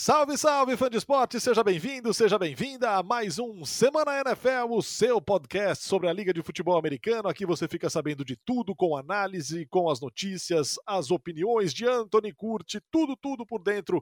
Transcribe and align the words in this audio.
Salve, 0.00 0.38
salve, 0.38 0.76
fã 0.76 0.88
de 0.88 0.96
esporte! 0.96 1.40
Seja 1.40 1.64
bem-vindo, 1.64 2.14
seja 2.14 2.38
bem-vinda 2.38 2.92
a 2.92 3.02
mais 3.02 3.36
um 3.36 3.64
Semana 3.64 4.20
NFL, 4.20 4.70
o 4.70 4.80
seu 4.80 5.20
podcast 5.20 5.84
sobre 5.84 6.08
a 6.08 6.12
Liga 6.12 6.32
de 6.32 6.40
Futebol 6.40 6.78
Americano. 6.78 7.28
Aqui 7.28 7.44
você 7.44 7.66
fica 7.66 7.90
sabendo 7.90 8.24
de 8.24 8.36
tudo, 8.36 8.76
com 8.76 8.96
análise, 8.96 9.66
com 9.66 9.90
as 9.90 10.00
notícias, 10.00 10.76
as 10.86 11.10
opiniões 11.10 11.74
de 11.74 11.84
Anthony 11.84 12.32
Curti, 12.32 12.80
tudo, 12.92 13.16
tudo 13.16 13.44
por 13.44 13.60
dentro 13.60 14.00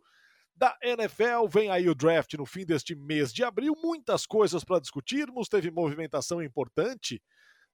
da 0.55 0.77
NFL. 0.83 1.49
Vem 1.49 1.71
aí 1.71 1.89
o 1.89 1.95
draft 1.95 2.35
no 2.35 2.45
fim 2.45 2.67
deste 2.67 2.95
mês 2.95 3.33
de 3.33 3.43
abril, 3.43 3.75
muitas 3.83 4.27
coisas 4.27 4.63
para 4.65 4.79
discutirmos. 4.79 5.49
Teve 5.49 5.71
movimentação 5.71 6.43
importante 6.43 7.23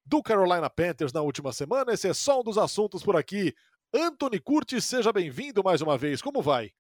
do 0.07 0.23
Carolina 0.23 0.71
Panthers 0.71 1.13
na 1.13 1.23
última 1.23 1.53
semana. 1.53 1.93
Esse 1.93 2.09
é 2.09 2.15
só 2.15 2.39
um 2.39 2.45
dos 2.45 2.57
assuntos 2.57 3.03
por 3.03 3.17
aqui. 3.17 3.53
Anthony 3.93 4.39
Curti, 4.39 4.81
seja 4.81 5.13
bem-vindo 5.13 5.61
mais 5.65 5.81
uma 5.81 5.99
vez. 5.99 6.23
Como 6.23 6.41
vai? 6.41 6.71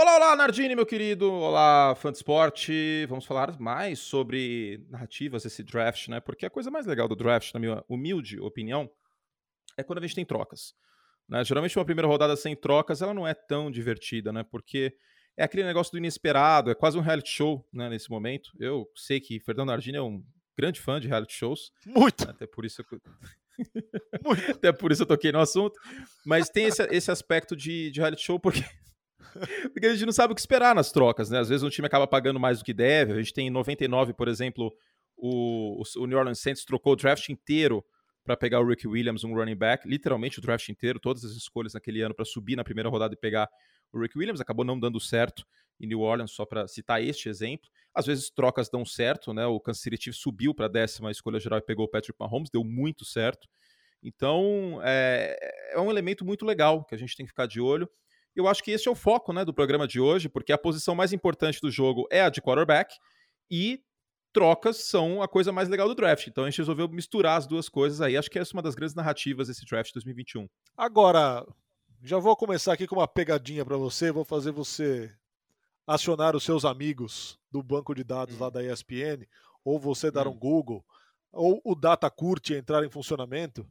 Olá, 0.00 0.16
olá, 0.16 0.34
Nardini, 0.34 0.74
meu 0.74 0.86
querido. 0.86 1.30
Olá, 1.30 1.94
fã 1.94 2.10
de 2.10 2.16
esporte. 2.16 3.04
Vamos 3.04 3.26
falar 3.26 3.60
mais 3.60 3.98
sobre 3.98 4.82
narrativas 4.88 5.42
desse 5.42 5.62
draft, 5.62 6.08
né? 6.08 6.20
Porque 6.20 6.46
a 6.46 6.48
coisa 6.48 6.70
mais 6.70 6.86
legal 6.86 7.06
do 7.06 7.14
draft, 7.14 7.52
na 7.52 7.60
minha 7.60 7.84
humilde 7.86 8.40
opinião, 8.40 8.90
é 9.76 9.82
quando 9.82 9.98
a 9.98 10.00
gente 10.00 10.14
tem 10.14 10.24
trocas. 10.24 10.72
Né? 11.28 11.44
Geralmente 11.44 11.78
uma 11.78 11.84
primeira 11.84 12.08
rodada 12.08 12.34
sem 12.34 12.56
trocas, 12.56 13.02
ela 13.02 13.12
não 13.12 13.28
é 13.28 13.34
tão 13.34 13.70
divertida, 13.70 14.32
né? 14.32 14.42
Porque 14.42 14.96
é 15.36 15.44
aquele 15.44 15.64
negócio 15.64 15.92
do 15.92 15.98
inesperado, 15.98 16.70
é 16.70 16.74
quase 16.74 16.96
um 16.96 17.02
reality 17.02 17.28
show, 17.28 17.68
né, 17.70 17.90
nesse 17.90 18.08
momento. 18.08 18.52
Eu 18.58 18.86
sei 18.96 19.20
que 19.20 19.38
Fernando 19.38 19.68
Nardini 19.68 19.98
é 19.98 20.02
um 20.02 20.24
grande 20.56 20.80
fã 20.80 20.98
de 20.98 21.08
reality 21.08 21.34
shows. 21.34 21.72
Muito! 21.84 22.26
Até 22.26 22.46
por 22.46 22.64
isso 22.64 22.82
eu... 22.90 23.00
Até 24.56 24.72
por 24.72 24.92
isso 24.92 25.02
eu 25.02 25.06
toquei 25.06 25.30
no 25.30 25.40
assunto. 25.40 25.78
Mas 26.24 26.48
tem 26.48 26.64
esse, 26.64 26.82
esse 26.84 27.10
aspecto 27.10 27.54
de, 27.54 27.90
de 27.90 28.00
reality 28.00 28.22
show, 28.22 28.40
porque 28.40 28.64
porque 29.72 29.86
a 29.86 29.92
gente 29.92 30.06
não 30.06 30.12
sabe 30.12 30.32
o 30.32 30.34
que 30.34 30.40
esperar 30.40 30.74
nas 30.74 30.90
trocas, 30.92 31.30
né? 31.30 31.38
Às 31.38 31.48
vezes 31.48 31.62
um 31.62 31.70
time 31.70 31.86
acaba 31.86 32.06
pagando 32.06 32.40
mais 32.40 32.58
do 32.58 32.64
que 32.64 32.72
deve. 32.72 33.12
A 33.12 33.16
gente 33.16 33.32
tem 33.32 33.46
em 33.46 33.50
99, 33.50 34.12
por 34.14 34.28
exemplo, 34.28 34.72
o, 35.16 35.82
o 35.96 36.06
New 36.06 36.18
Orleans 36.18 36.40
Saints 36.40 36.64
trocou 36.64 36.94
o 36.94 36.96
draft 36.96 37.28
inteiro 37.28 37.84
para 38.24 38.36
pegar 38.36 38.60
o 38.60 38.66
Rick 38.66 38.86
Williams, 38.86 39.24
um 39.24 39.34
running 39.34 39.56
back, 39.56 39.88
literalmente 39.88 40.38
o 40.38 40.42
draft 40.42 40.68
inteiro, 40.68 41.00
todas 41.00 41.24
as 41.24 41.32
escolhas 41.32 41.74
naquele 41.74 42.02
ano 42.02 42.14
para 42.14 42.24
subir 42.24 42.54
na 42.54 42.64
primeira 42.64 42.88
rodada 42.88 43.14
e 43.14 43.16
pegar 43.16 43.48
o 43.92 44.00
Rick 44.00 44.16
Williams, 44.16 44.40
acabou 44.40 44.64
não 44.64 44.78
dando 44.78 45.00
certo 45.00 45.44
em 45.80 45.86
New 45.86 46.00
Orleans, 46.00 46.30
só 46.30 46.44
para 46.44 46.68
citar 46.68 47.02
este 47.02 47.28
exemplo. 47.28 47.68
Às 47.94 48.06
vezes 48.06 48.30
trocas 48.30 48.68
dão 48.68 48.84
certo, 48.84 49.32
né? 49.32 49.46
O 49.46 49.58
Kansas 49.58 49.82
City 49.82 49.96
Chiefs 49.96 50.20
subiu 50.20 50.54
para 50.54 50.66
a 50.66 50.68
décima 50.68 51.10
escolha 51.10 51.40
geral 51.40 51.58
e 51.58 51.62
pegou 51.62 51.86
o 51.86 51.88
Patrick 51.88 52.18
Mahomes, 52.20 52.50
deu 52.50 52.62
muito 52.62 53.04
certo. 53.04 53.48
Então, 54.02 54.80
é, 54.82 55.36
é 55.72 55.80
um 55.80 55.90
elemento 55.90 56.24
muito 56.24 56.44
legal 56.44 56.84
que 56.84 56.94
a 56.94 56.98
gente 56.98 57.16
tem 57.16 57.26
que 57.26 57.30
ficar 57.30 57.46
de 57.46 57.60
olho. 57.60 57.90
Eu 58.34 58.46
acho 58.46 58.62
que 58.62 58.70
esse 58.70 58.88
é 58.88 58.90
o 58.90 58.94
foco 58.94 59.32
né, 59.32 59.44
do 59.44 59.52
programa 59.52 59.86
de 59.86 60.00
hoje, 60.00 60.28
porque 60.28 60.52
a 60.52 60.58
posição 60.58 60.94
mais 60.94 61.12
importante 61.12 61.60
do 61.60 61.70
jogo 61.70 62.06
é 62.10 62.22
a 62.22 62.30
de 62.30 62.40
quarterback 62.40 62.94
e 63.50 63.82
trocas 64.32 64.84
são 64.84 65.22
a 65.22 65.28
coisa 65.28 65.52
mais 65.52 65.68
legal 65.68 65.88
do 65.88 65.94
draft. 65.94 66.26
Então 66.26 66.44
a 66.44 66.50
gente 66.50 66.58
resolveu 66.58 66.88
misturar 66.88 67.38
as 67.38 67.46
duas 67.46 67.68
coisas 67.68 68.00
aí. 68.00 68.16
Acho 68.16 68.30
que 68.30 68.38
essa 68.38 68.52
é 68.52 68.56
uma 68.56 68.62
das 68.62 68.74
grandes 68.74 68.94
narrativas 68.94 69.48
desse 69.48 69.66
draft 69.66 69.92
2021. 69.92 70.48
Agora, 70.76 71.44
já 72.02 72.18
vou 72.18 72.36
começar 72.36 72.72
aqui 72.72 72.86
com 72.86 72.96
uma 72.96 73.08
pegadinha 73.08 73.64
para 73.64 73.76
você, 73.76 74.12
vou 74.12 74.24
fazer 74.24 74.52
você 74.52 75.12
acionar 75.86 76.36
os 76.36 76.44
seus 76.44 76.64
amigos 76.64 77.38
do 77.50 77.62
banco 77.62 77.94
de 77.94 78.04
dados 78.04 78.36
hum. 78.36 78.40
lá 78.40 78.50
da 78.50 78.62
ESPN, 78.62 79.26
ou 79.64 79.78
você 79.78 80.10
dar 80.10 80.26
hum. 80.26 80.30
um 80.30 80.38
Google, 80.38 80.84
ou 81.32 81.60
o 81.64 81.74
DataCurt 81.74 82.50
entrar 82.50 82.84
em 82.84 82.90
funcionamento 82.90 83.66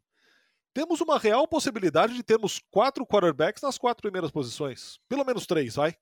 temos 0.80 1.02
uma 1.02 1.20
real 1.20 1.46
possibilidade 1.46 2.14
de 2.14 2.24
termos 2.24 2.62
quatro 2.72 3.06
quarterbacks 3.06 3.62
nas 3.62 3.78
quatro 3.78 4.02
primeiras 4.02 4.32
posições. 4.32 4.98
Pelo 5.10 5.26
menos 5.26 5.46
três, 5.46 5.76
vai. 5.76 5.94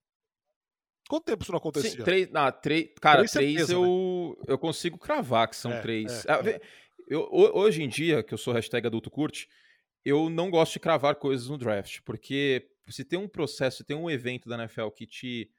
Quanto 1.09 1.23
tempo 1.23 1.41
isso 1.41 1.51
não 1.51 1.57
acontecia? 1.57 1.89
Sim, 1.89 2.03
três, 2.03 2.29
não, 2.29 2.51
três, 2.51 2.91
cara, 3.01 3.17
três, 3.17 3.31
três 3.31 3.53
certeza, 3.53 3.73
eu, 3.73 4.37
né? 4.37 4.45
eu 4.49 4.57
consigo 4.59 4.99
cravar 4.99 5.49
que 5.49 5.55
são 5.55 5.71
é, 5.71 5.81
três. 5.81 6.25
É, 6.25 6.31
ah, 6.31 6.41
é. 6.45 6.61
Eu, 7.07 7.27
hoje 7.31 7.81
em 7.81 7.89
dia, 7.89 8.21
que 8.21 8.35
eu 8.35 8.37
sou 8.37 8.53
hashtag 8.53 8.85
adulto 8.85 9.09
curte, 9.09 9.49
eu 10.05 10.29
não 10.29 10.51
gosto 10.51 10.73
de 10.73 10.79
cravar 10.79 11.15
coisas 11.15 11.47
no 11.47 11.57
draft, 11.57 12.01
porque 12.05 12.69
se 12.87 13.03
tem 13.03 13.17
um 13.17 13.27
processo, 13.27 13.77
se 13.77 13.83
tem 13.83 13.97
um 13.97 14.11
evento 14.11 14.47
da 14.47 14.57
NFL 14.57 14.89
que 14.89 15.07
te 15.07 15.49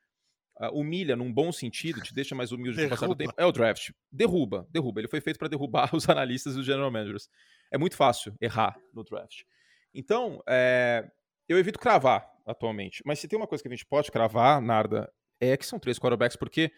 uh, 0.61 0.79
humilha 0.79 1.17
num 1.17 1.33
bom 1.33 1.51
sentido, 1.51 2.01
te 2.03 2.15
deixa 2.15 2.37
mais 2.37 2.53
humilde 2.53 2.81
no 2.81 2.89
passar 2.89 3.09
do 3.09 3.17
tempo, 3.17 3.35
é 3.37 3.45
o 3.45 3.51
draft. 3.51 3.91
Derruba, 4.13 4.65
derruba. 4.71 5.01
Ele 5.01 5.09
foi 5.09 5.21
feito 5.21 5.41
para 5.41 5.49
derrubar 5.49 5.91
os 5.97 6.09
analistas 6.09 6.55
e 6.55 6.61
os 6.61 6.67
general 6.67 6.89
managers. 6.89 7.29
É 7.71 7.79
muito 7.79 7.97
fácil 7.97 8.35
errar 8.41 8.79
no 8.93 9.05
draft. 9.05 9.43
Então, 9.93 10.43
é, 10.47 11.09
eu 11.49 11.59
evito 11.59 11.79
cravar 11.79 12.31
atualmente. 12.47 13.03
Mas 13.05 13.19
se 13.19 13.29
tem 13.29 13.39
uma 13.39 13.47
coisa 13.47 13.63
que 13.63 13.69
a 13.69 13.71
gente 13.71 13.87
pode 13.87 14.11
cravar, 14.11 14.61
Narda, 14.61 15.13
é 15.41 15.57
que 15.57 15.67
são 15.67 15.79
três 15.79 15.99
quarterbacks, 15.99 16.37
porque 16.37 16.73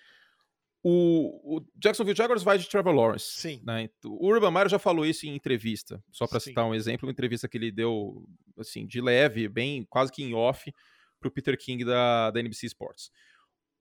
o, 0.82 1.56
o 1.56 1.66
Jacksonville 1.76 2.16
Jaguars 2.16 2.42
vai 2.42 2.58
de 2.58 2.68
Trevor 2.68 2.94
Lawrence. 2.94 3.26
Sim. 3.26 3.62
Né? 3.64 3.88
O 4.04 4.28
Urban 4.28 4.50
Meyer 4.50 4.68
já 4.68 4.78
falou 4.78 5.04
isso 5.04 5.26
em 5.26 5.34
entrevista, 5.34 6.02
só 6.10 6.26
para 6.26 6.40
citar 6.40 6.64
um 6.64 6.74
exemplo, 6.74 7.06
uma 7.06 7.12
entrevista 7.12 7.48
que 7.48 7.58
ele 7.58 7.70
deu 7.70 8.26
assim 8.58 8.86
de 8.86 9.00
leve, 9.00 9.48
bem 9.48 9.84
quase 9.84 10.10
que 10.10 10.22
em 10.22 10.34
off, 10.34 10.72
para 11.18 11.28
o 11.28 11.30
Peter 11.30 11.56
King 11.58 11.84
da, 11.84 12.30
da 12.30 12.40
NBC 12.40 12.66
Sports. 12.66 13.10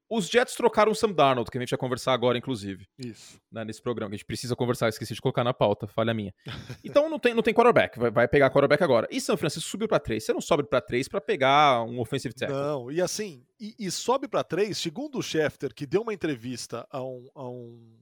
Os 0.09 0.27
Jets 0.27 0.55
trocaram 0.55 0.91
o 0.91 0.95
Sam 0.95 1.11
Darnold, 1.11 1.51
que 1.51 1.57
a 1.57 1.61
gente 1.61 1.69
vai 1.69 1.77
conversar 1.77 2.13
agora, 2.13 2.35
inclusive. 2.35 2.87
Isso. 2.97 3.39
Né, 3.51 3.63
nesse 3.63 3.79
programa, 3.79 4.09
que 4.09 4.15
a 4.15 4.17
gente 4.17 4.25
precisa 4.25 4.55
conversar, 4.55 4.89
esqueci 4.89 5.13
de 5.13 5.21
colocar 5.21 5.43
na 5.43 5.53
pauta, 5.53 5.87
falha 5.87 6.13
minha. 6.13 6.33
Então 6.83 7.07
não 7.09 7.19
tem, 7.19 7.33
não 7.33 7.43
tem 7.43 7.53
quarterback, 7.53 7.99
vai, 7.99 8.09
vai 8.09 8.27
pegar 8.27 8.49
quarterback 8.49 8.83
agora. 8.83 9.07
E 9.11 9.21
São 9.21 9.37
Francisco 9.37 9.69
subiu 9.69 9.87
para 9.87 9.99
três. 9.99 10.23
Você 10.23 10.33
não 10.33 10.41
sobe 10.41 10.63
para 10.63 10.81
três 10.81 11.07
para 11.07 11.21
pegar 11.21 11.83
um 11.83 11.99
offensive 11.99 12.33
tackle. 12.33 12.57
Não, 12.57 12.91
e 12.91 13.01
assim, 13.01 13.45
e, 13.59 13.75
e 13.77 13.91
sobe 13.91 14.27
para 14.27 14.43
três, 14.43 14.77
segundo 14.77 15.19
o 15.19 15.21
Schefter, 15.21 15.73
que 15.73 15.85
deu 15.85 16.01
uma 16.01 16.13
entrevista 16.13 16.87
a 16.89 17.03
um, 17.03 17.29
a 17.35 17.47
um, 17.47 17.99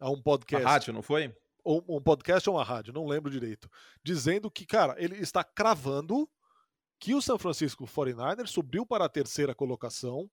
a 0.00 0.10
um 0.10 0.22
podcast. 0.22 0.66
A 0.66 0.70
rádio, 0.70 0.92
não 0.94 1.02
foi? 1.02 1.34
Ou 1.62 1.84
um 1.88 2.00
podcast 2.00 2.48
ou 2.48 2.56
uma 2.56 2.64
rádio, 2.64 2.94
não 2.94 3.06
lembro 3.06 3.30
direito. 3.30 3.68
Dizendo 4.02 4.50
que, 4.50 4.64
cara, 4.64 4.94
ele 4.96 5.16
está 5.16 5.44
cravando 5.44 6.28
que 6.98 7.14
o 7.14 7.20
São 7.20 7.38
Francisco 7.38 7.84
49ers 7.84 8.46
subiu 8.46 8.86
para 8.86 9.04
a 9.04 9.08
terceira 9.08 9.54
colocação 9.54 10.30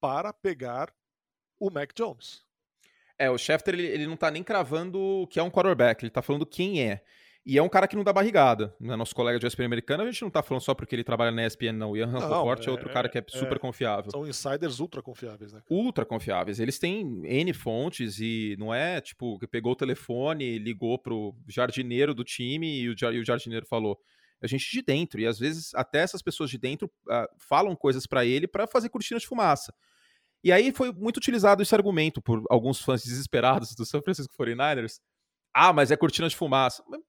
para 0.00 0.32
pegar 0.32 0.92
o 1.58 1.70
Mac 1.70 1.92
Jones. 1.94 2.44
É, 3.18 3.30
o 3.30 3.38
Schefter 3.38 3.74
ele, 3.74 3.86
ele 3.86 4.06
não 4.06 4.16
tá 4.16 4.30
nem 4.30 4.42
cravando 4.42 5.26
que 5.30 5.40
é 5.40 5.42
um 5.42 5.50
quarterback, 5.50 6.04
ele 6.04 6.10
tá 6.10 6.22
falando 6.22 6.44
quem 6.44 6.82
é. 6.82 7.02
E 7.46 7.56
é 7.56 7.62
um 7.62 7.68
cara 7.68 7.86
que 7.86 7.94
não 7.94 8.02
dá 8.02 8.12
barrigada. 8.12 8.74
Né? 8.80 8.96
Nosso 8.96 9.14
colega 9.14 9.38
de 9.38 9.46
ESPN 9.46 9.66
americano, 9.66 10.02
a 10.02 10.10
gente 10.10 10.20
não 10.20 10.30
tá 10.30 10.42
falando 10.42 10.62
só 10.62 10.74
porque 10.74 10.96
ele 10.96 11.04
trabalha 11.04 11.30
na 11.30 11.46
ESPN, 11.46 11.74
não. 11.74 11.92
O 11.92 11.96
Ian 11.96 12.08
Rapoport 12.08 12.60
é, 12.60 12.68
é 12.68 12.70
outro 12.72 12.90
cara 12.90 13.08
que 13.08 13.16
é, 13.16 13.20
é 13.20 13.38
super 13.38 13.54
é, 13.54 13.58
confiável. 13.60 14.10
São 14.10 14.26
insiders 14.26 14.80
ultra 14.80 15.00
confiáveis, 15.00 15.52
né? 15.52 15.62
Ultra 15.70 16.04
confiáveis. 16.04 16.58
Eles 16.58 16.76
têm 16.76 17.22
N 17.24 17.52
fontes 17.52 18.18
e 18.18 18.56
não 18.58 18.74
é 18.74 19.00
tipo 19.00 19.38
que 19.38 19.46
pegou 19.46 19.72
o 19.72 19.76
telefone, 19.76 20.58
ligou 20.58 20.98
pro 20.98 21.36
jardineiro 21.46 22.12
do 22.12 22.24
time 22.24 22.80
e 22.80 22.88
o, 22.88 22.96
e 23.12 23.20
o 23.20 23.24
jardineiro 23.24 23.64
falou. 23.64 23.96
A 24.42 24.46
gente 24.46 24.70
de 24.70 24.82
dentro. 24.82 25.20
E 25.20 25.26
às 25.26 25.38
vezes 25.38 25.74
até 25.74 26.00
essas 26.00 26.22
pessoas 26.22 26.50
de 26.50 26.58
dentro 26.58 26.90
uh, 27.08 27.26
falam 27.38 27.74
coisas 27.74 28.06
para 28.06 28.24
ele 28.24 28.46
para 28.46 28.66
fazer 28.66 28.88
cortina 28.88 29.18
de 29.18 29.26
fumaça. 29.26 29.72
E 30.44 30.52
aí 30.52 30.72
foi 30.72 30.92
muito 30.92 31.16
utilizado 31.16 31.62
esse 31.62 31.74
argumento 31.74 32.22
por 32.22 32.44
alguns 32.50 32.80
fãs 32.80 33.02
desesperados 33.02 33.74
do 33.74 33.84
São 33.84 34.02
Francisco 34.02 34.34
49ers. 34.38 35.00
Ah, 35.52 35.72
mas 35.72 35.90
é 35.90 35.96
cortina 35.96 36.28
de 36.28 36.36
fumaça. 36.36 36.84
Mas 36.88 37.00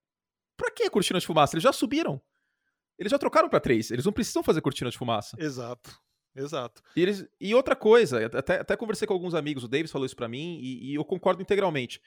pra 0.55 0.71
que 0.71 0.89
cortina 0.89 1.19
de 1.19 1.25
fumaça? 1.27 1.55
Eles 1.55 1.63
já 1.63 1.73
subiram. 1.73 2.21
Eles 2.97 3.11
já 3.11 3.19
trocaram 3.19 3.49
para 3.49 3.59
três. 3.59 3.91
Eles 3.91 4.05
não 4.05 4.13
precisam 4.13 4.41
fazer 4.41 4.61
cortina 4.61 4.89
de 4.89 4.97
fumaça. 4.97 5.37
Exato. 5.39 5.95
Exato. 6.35 6.83
E, 6.95 7.01
eles, 7.01 7.27
e 7.41 7.55
outra 7.55 7.75
coisa, 7.75 8.25
até, 8.27 8.59
até 8.59 8.77
conversei 8.77 9.07
com 9.07 9.13
alguns 9.13 9.33
amigos, 9.33 9.63
o 9.63 9.67
Davis 9.67 9.91
falou 9.91 10.05
isso 10.05 10.15
para 10.15 10.27
mim 10.27 10.59
e, 10.61 10.91
e, 10.91 10.95
eu 10.95 11.03
concordo 11.03 11.41
integralmente. 11.41 11.99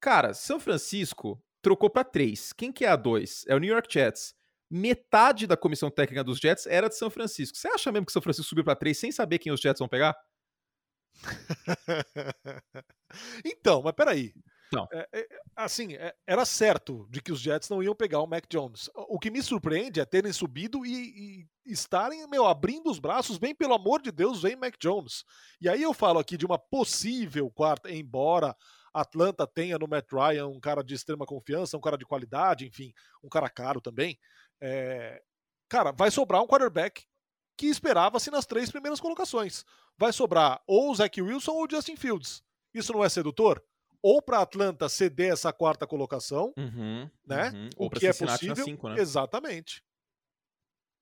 Cara, 0.00 0.32
São 0.32 0.58
Francisco 0.58 1.42
trocou 1.60 1.90
para 1.90 2.04
três. 2.04 2.54
Quem 2.54 2.72
que 2.72 2.86
é 2.86 2.88
a 2.88 2.96
dois? 2.96 3.44
É 3.46 3.54
o 3.54 3.58
New 3.58 3.72
York 3.72 3.92
Jets. 3.92 4.34
Metade 4.70 5.46
da 5.46 5.56
comissão 5.56 5.90
técnica 5.90 6.24
dos 6.24 6.38
Jets 6.38 6.66
era 6.66 6.88
de 6.88 6.96
São 6.96 7.10
Francisco. 7.10 7.56
Você 7.56 7.68
acha 7.68 7.92
mesmo 7.92 8.06
que 8.06 8.12
São 8.12 8.22
Francisco 8.22 8.48
subiu 8.48 8.64
para 8.64 8.76
três 8.76 8.98
sem 8.98 9.12
saber 9.12 9.38
quem 9.38 9.52
os 9.52 9.60
Jets 9.60 9.78
vão 9.78 9.88
pegar? 9.88 10.16
então, 13.44 13.82
mas 13.82 13.94
peraí. 13.94 14.32
Não. 14.72 14.86
É, 14.92 15.08
é, 15.12 15.28
assim, 15.54 15.94
é, 15.94 16.12
era 16.26 16.44
certo 16.44 17.06
de 17.08 17.20
que 17.20 17.30
os 17.30 17.40
Jets 17.40 17.68
não 17.68 17.82
iam 17.82 17.94
pegar 17.94 18.20
o 18.20 18.26
Mac 18.26 18.44
Jones. 18.50 18.90
O 18.94 19.18
que 19.18 19.30
me 19.30 19.40
surpreende 19.40 20.00
é 20.00 20.04
terem 20.04 20.32
subido 20.32 20.84
e, 20.84 21.46
e 21.64 21.72
estarem, 21.72 22.26
meu, 22.28 22.46
abrindo 22.46 22.90
os 22.90 22.98
braços, 22.98 23.38
bem 23.38 23.54
pelo 23.54 23.74
amor 23.74 24.02
de 24.02 24.10
Deus, 24.10 24.42
vem 24.42 24.56
Mac 24.56 24.74
Jones. 24.80 25.24
E 25.60 25.68
aí 25.68 25.82
eu 25.82 25.94
falo 25.94 26.18
aqui 26.18 26.36
de 26.36 26.44
uma 26.44 26.58
possível 26.58 27.48
quarta, 27.50 27.90
embora 27.90 28.56
Atlanta 28.92 29.46
tenha 29.46 29.78
no 29.78 29.86
Matt 29.86 30.10
Ryan 30.10 30.46
um 30.46 30.58
cara 30.58 30.82
de 30.82 30.94
extrema 30.94 31.26
confiança, 31.26 31.76
um 31.76 31.80
cara 31.80 31.98
de 31.98 32.06
qualidade, 32.06 32.66
enfim, 32.66 32.92
um 33.22 33.28
cara 33.28 33.48
caro 33.48 33.80
também. 33.80 34.18
É, 34.60 35.22
cara, 35.68 35.92
vai 35.92 36.10
sobrar 36.10 36.42
um 36.42 36.46
quarterback 36.46 37.04
que 37.56 37.66
esperava-se 37.66 38.30
nas 38.30 38.46
três 38.46 38.70
primeiras 38.70 39.00
colocações. 39.00 39.64
Vai 39.96 40.12
sobrar 40.12 40.62
ou 40.66 40.90
o 40.90 40.94
Zach 40.94 41.20
Wilson 41.20 41.52
ou 41.52 41.64
o 41.64 41.70
Justin 41.70 41.96
Fields. 41.96 42.42
Isso 42.74 42.92
não 42.92 43.02
é 43.02 43.08
sedutor? 43.08 43.62
Ou 44.02 44.20
para 44.20 44.42
Atlanta 44.42 44.88
ceder 44.88 45.32
essa 45.32 45.52
quarta 45.52 45.86
colocação, 45.86 46.52
uhum, 46.56 47.10
né? 47.26 47.50
Uhum. 47.50 47.70
O 47.78 47.90
que 47.90 48.06
é 48.06 48.12
possível. 48.12 48.64
Cinco, 48.64 48.88
né? 48.88 49.00
Exatamente. 49.00 49.82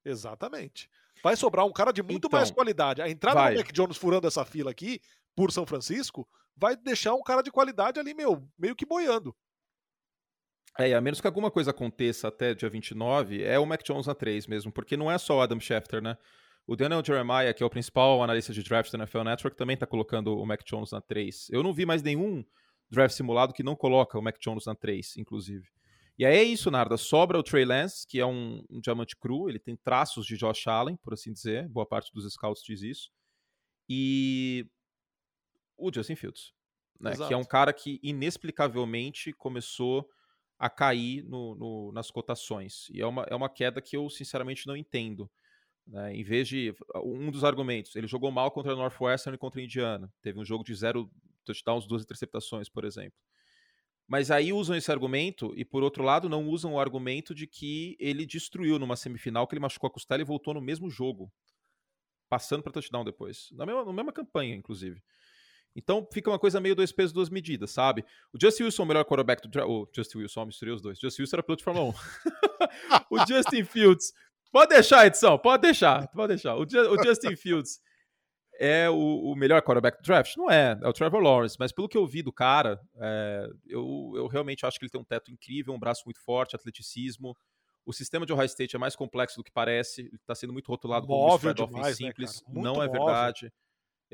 Exatamente. 0.04 0.88
vai 1.22 1.34
sobrar 1.34 1.64
um 1.64 1.72
cara 1.72 1.90
de 1.90 2.02
muito 2.02 2.26
então, 2.26 2.38
mais 2.38 2.50
qualidade. 2.50 3.00
A 3.00 3.08
entrada 3.08 3.40
vai. 3.40 3.54
do 3.54 3.58
Mac 3.58 3.72
Jones 3.72 3.96
furando 3.96 4.26
essa 4.26 4.44
fila 4.44 4.70
aqui, 4.70 5.00
por 5.34 5.50
São 5.50 5.66
Francisco, 5.66 6.28
vai 6.56 6.76
deixar 6.76 7.14
um 7.14 7.22
cara 7.22 7.42
de 7.42 7.50
qualidade 7.50 7.98
ali, 7.98 8.14
meu, 8.14 8.46
meio 8.58 8.76
que 8.76 8.86
boiando. 8.86 9.34
É, 10.78 10.92
a 10.92 11.00
menos 11.00 11.20
que 11.20 11.26
alguma 11.26 11.50
coisa 11.50 11.70
aconteça 11.70 12.28
até 12.28 12.52
dia 12.54 12.68
29, 12.68 13.42
é 13.44 13.58
o 13.58 13.66
Mac 13.66 13.82
Jones 13.84 14.06
na 14.06 14.14
3 14.14 14.46
mesmo, 14.46 14.72
porque 14.72 14.96
não 14.96 15.10
é 15.10 15.16
só 15.18 15.38
o 15.38 15.40
Adam 15.40 15.60
Schefter, 15.60 16.02
né? 16.02 16.16
O 16.66 16.74
Daniel 16.74 17.04
Jeremiah, 17.04 17.52
que 17.52 17.62
é 17.62 17.66
o 17.66 17.70
principal 17.70 18.22
analista 18.22 18.52
de 18.52 18.62
draft 18.62 18.90
da 18.90 18.98
NFL 18.98 19.22
Network, 19.22 19.56
também 19.56 19.74
está 19.74 19.86
colocando 19.86 20.36
o 20.36 20.46
Mac 20.46 20.62
Jones 20.64 20.90
na 20.90 21.00
3. 21.00 21.48
Eu 21.50 21.62
não 21.62 21.72
vi 21.72 21.84
mais 21.84 22.02
nenhum 22.02 22.44
draft 22.90 23.14
simulado 23.14 23.52
que 23.52 23.62
não 23.62 23.76
coloca 23.76 24.18
o 24.18 24.22
Mac 24.22 24.38
Jones 24.40 24.64
na 24.64 24.74
3, 24.74 25.18
inclusive. 25.18 25.68
E 26.18 26.24
aí 26.24 26.36
é 26.36 26.42
isso, 26.42 26.70
Narda. 26.70 26.96
Sobra 26.96 27.38
o 27.38 27.42
Trey 27.42 27.64
Lance, 27.64 28.06
que 28.06 28.18
é 28.18 28.26
um, 28.26 28.64
um, 28.70 28.80
diamante 28.80 29.16
cru, 29.16 29.48
ele 29.48 29.58
tem 29.58 29.76
traços 29.76 30.24
de 30.24 30.36
Josh 30.36 30.66
Allen, 30.66 30.96
por 30.96 31.12
assim 31.12 31.32
dizer. 31.32 31.68
Boa 31.68 31.84
parte 31.84 32.12
dos 32.14 32.32
scouts 32.32 32.62
diz 32.62 32.82
isso. 32.82 33.10
E 33.88 34.66
o 35.76 35.92
Justin 35.92 36.14
Fields, 36.14 36.52
né? 37.00 37.16
que 37.16 37.34
é 37.34 37.36
um 37.36 37.44
cara 37.44 37.72
que 37.72 38.00
inexplicavelmente 38.02 39.32
começou 39.32 40.08
a 40.64 40.70
cair 40.70 41.22
no, 41.24 41.54
no, 41.54 41.92
nas 41.92 42.10
cotações. 42.10 42.88
E 42.88 43.02
é 43.02 43.06
uma, 43.06 43.26
é 43.28 43.34
uma 43.34 43.50
queda 43.50 43.82
que 43.82 43.94
eu, 43.98 44.08
sinceramente, 44.08 44.66
não 44.66 44.74
entendo. 44.74 45.30
Né? 45.86 46.16
Em 46.16 46.24
vez 46.24 46.48
de. 46.48 46.74
Um 47.04 47.30
dos 47.30 47.44
argumentos, 47.44 47.94
ele 47.94 48.06
jogou 48.06 48.30
mal 48.30 48.50
contra 48.50 48.72
a 48.72 48.76
Northwestern 48.76 49.36
e 49.36 49.38
contra 49.38 49.60
a 49.60 49.64
Indiana. 49.64 50.10
Teve 50.22 50.40
um 50.40 50.44
jogo 50.44 50.64
de 50.64 50.74
zero 50.74 51.10
touchdowns, 51.44 51.86
duas 51.86 52.02
interceptações, 52.02 52.70
por 52.70 52.86
exemplo. 52.86 53.18
Mas 54.08 54.30
aí 54.30 54.54
usam 54.54 54.74
esse 54.74 54.90
argumento 54.90 55.52
e, 55.54 55.66
por 55.66 55.82
outro 55.82 56.02
lado, 56.02 56.30
não 56.30 56.48
usam 56.48 56.72
o 56.72 56.80
argumento 56.80 57.34
de 57.34 57.46
que 57.46 57.94
ele 58.00 58.24
destruiu 58.24 58.78
numa 58.78 58.96
semifinal, 58.96 59.46
que 59.46 59.52
ele 59.52 59.60
machucou 59.60 59.88
a 59.88 59.92
costela 59.92 60.22
e 60.22 60.24
voltou 60.24 60.54
no 60.54 60.62
mesmo 60.62 60.88
jogo, 60.88 61.30
passando 62.26 62.62
para 62.62 62.72
touchdown 62.72 63.04
depois. 63.04 63.48
Na 63.52 63.66
mesma, 63.66 63.84
na 63.84 63.92
mesma 63.92 64.12
campanha, 64.14 64.54
inclusive. 64.54 65.02
Então 65.76 66.06
fica 66.12 66.30
uma 66.30 66.38
coisa 66.38 66.60
meio 66.60 66.74
dois 66.74 66.92
pesos, 66.92 67.12
duas 67.12 67.28
medidas, 67.28 67.70
sabe? 67.70 68.04
O 68.32 68.38
Justin 68.40 68.64
Wilson 68.64 68.82
o 68.84 68.86
melhor 68.86 69.04
quarterback 69.04 69.42
do 69.42 69.48
draft. 69.48 69.68
O 69.68 69.88
Justin 69.94 70.18
Wilson, 70.18 70.46
misturei 70.46 70.72
os 70.72 70.80
dois. 70.80 70.98
Justin 70.98 71.22
Wilson 71.22 71.36
era 71.36 71.42
piloto 71.42 71.60
de 71.60 71.64
Fórmula 71.64 71.88
1. 71.90 71.94
o 73.10 73.26
Justin 73.26 73.64
Fields. 73.64 74.12
Pode 74.52 74.68
deixar, 74.68 75.06
edição, 75.06 75.36
pode 75.36 75.62
deixar. 75.62 76.06
Pode 76.08 76.28
deixar. 76.28 76.54
O, 76.54 76.62
o 76.62 77.04
Justin 77.04 77.34
Fields 77.34 77.80
é 78.58 78.88
o, 78.88 79.32
o, 79.32 79.34
melhor 79.34 79.60
quarterback 79.62 79.98
do 79.98 80.04
draft? 80.04 80.36
Não 80.36 80.50
é, 80.50 80.78
é 80.80 80.88
o 80.88 80.92
Trevor 80.92 81.20
Lawrence, 81.20 81.56
mas 81.58 81.72
pelo 81.72 81.88
que 81.88 81.98
eu 81.98 82.06
vi 82.06 82.22
do 82.22 82.32
cara, 82.32 82.80
é, 82.96 83.48
eu, 83.66 84.12
eu 84.14 84.26
realmente 84.28 84.64
acho 84.64 84.78
que 84.78 84.84
ele 84.84 84.90
tem 84.90 85.00
um 85.00 85.04
teto 85.04 85.30
incrível, 85.30 85.74
um 85.74 85.78
braço 85.78 86.02
muito 86.04 86.20
forte, 86.20 86.54
atleticismo. 86.54 87.36
O 87.84 87.92
sistema 87.92 88.24
de 88.24 88.32
Ohio 88.32 88.46
State 88.46 88.76
é 88.76 88.78
mais 88.78 88.96
complexo 88.96 89.36
do 89.36 89.44
que 89.44 89.50
parece, 89.50 90.02
ele 90.02 90.14
está 90.14 90.34
sendo 90.34 90.52
muito 90.52 90.68
rotulado 90.68 91.06
como 91.06 91.34
um 91.34 91.38
demais, 91.38 91.60
offense 91.60 91.82
né, 91.82 91.92
simples, 91.92 92.44
não 92.48 92.82
é 92.82 92.86
móvel. 92.86 92.92
verdade. 92.92 93.52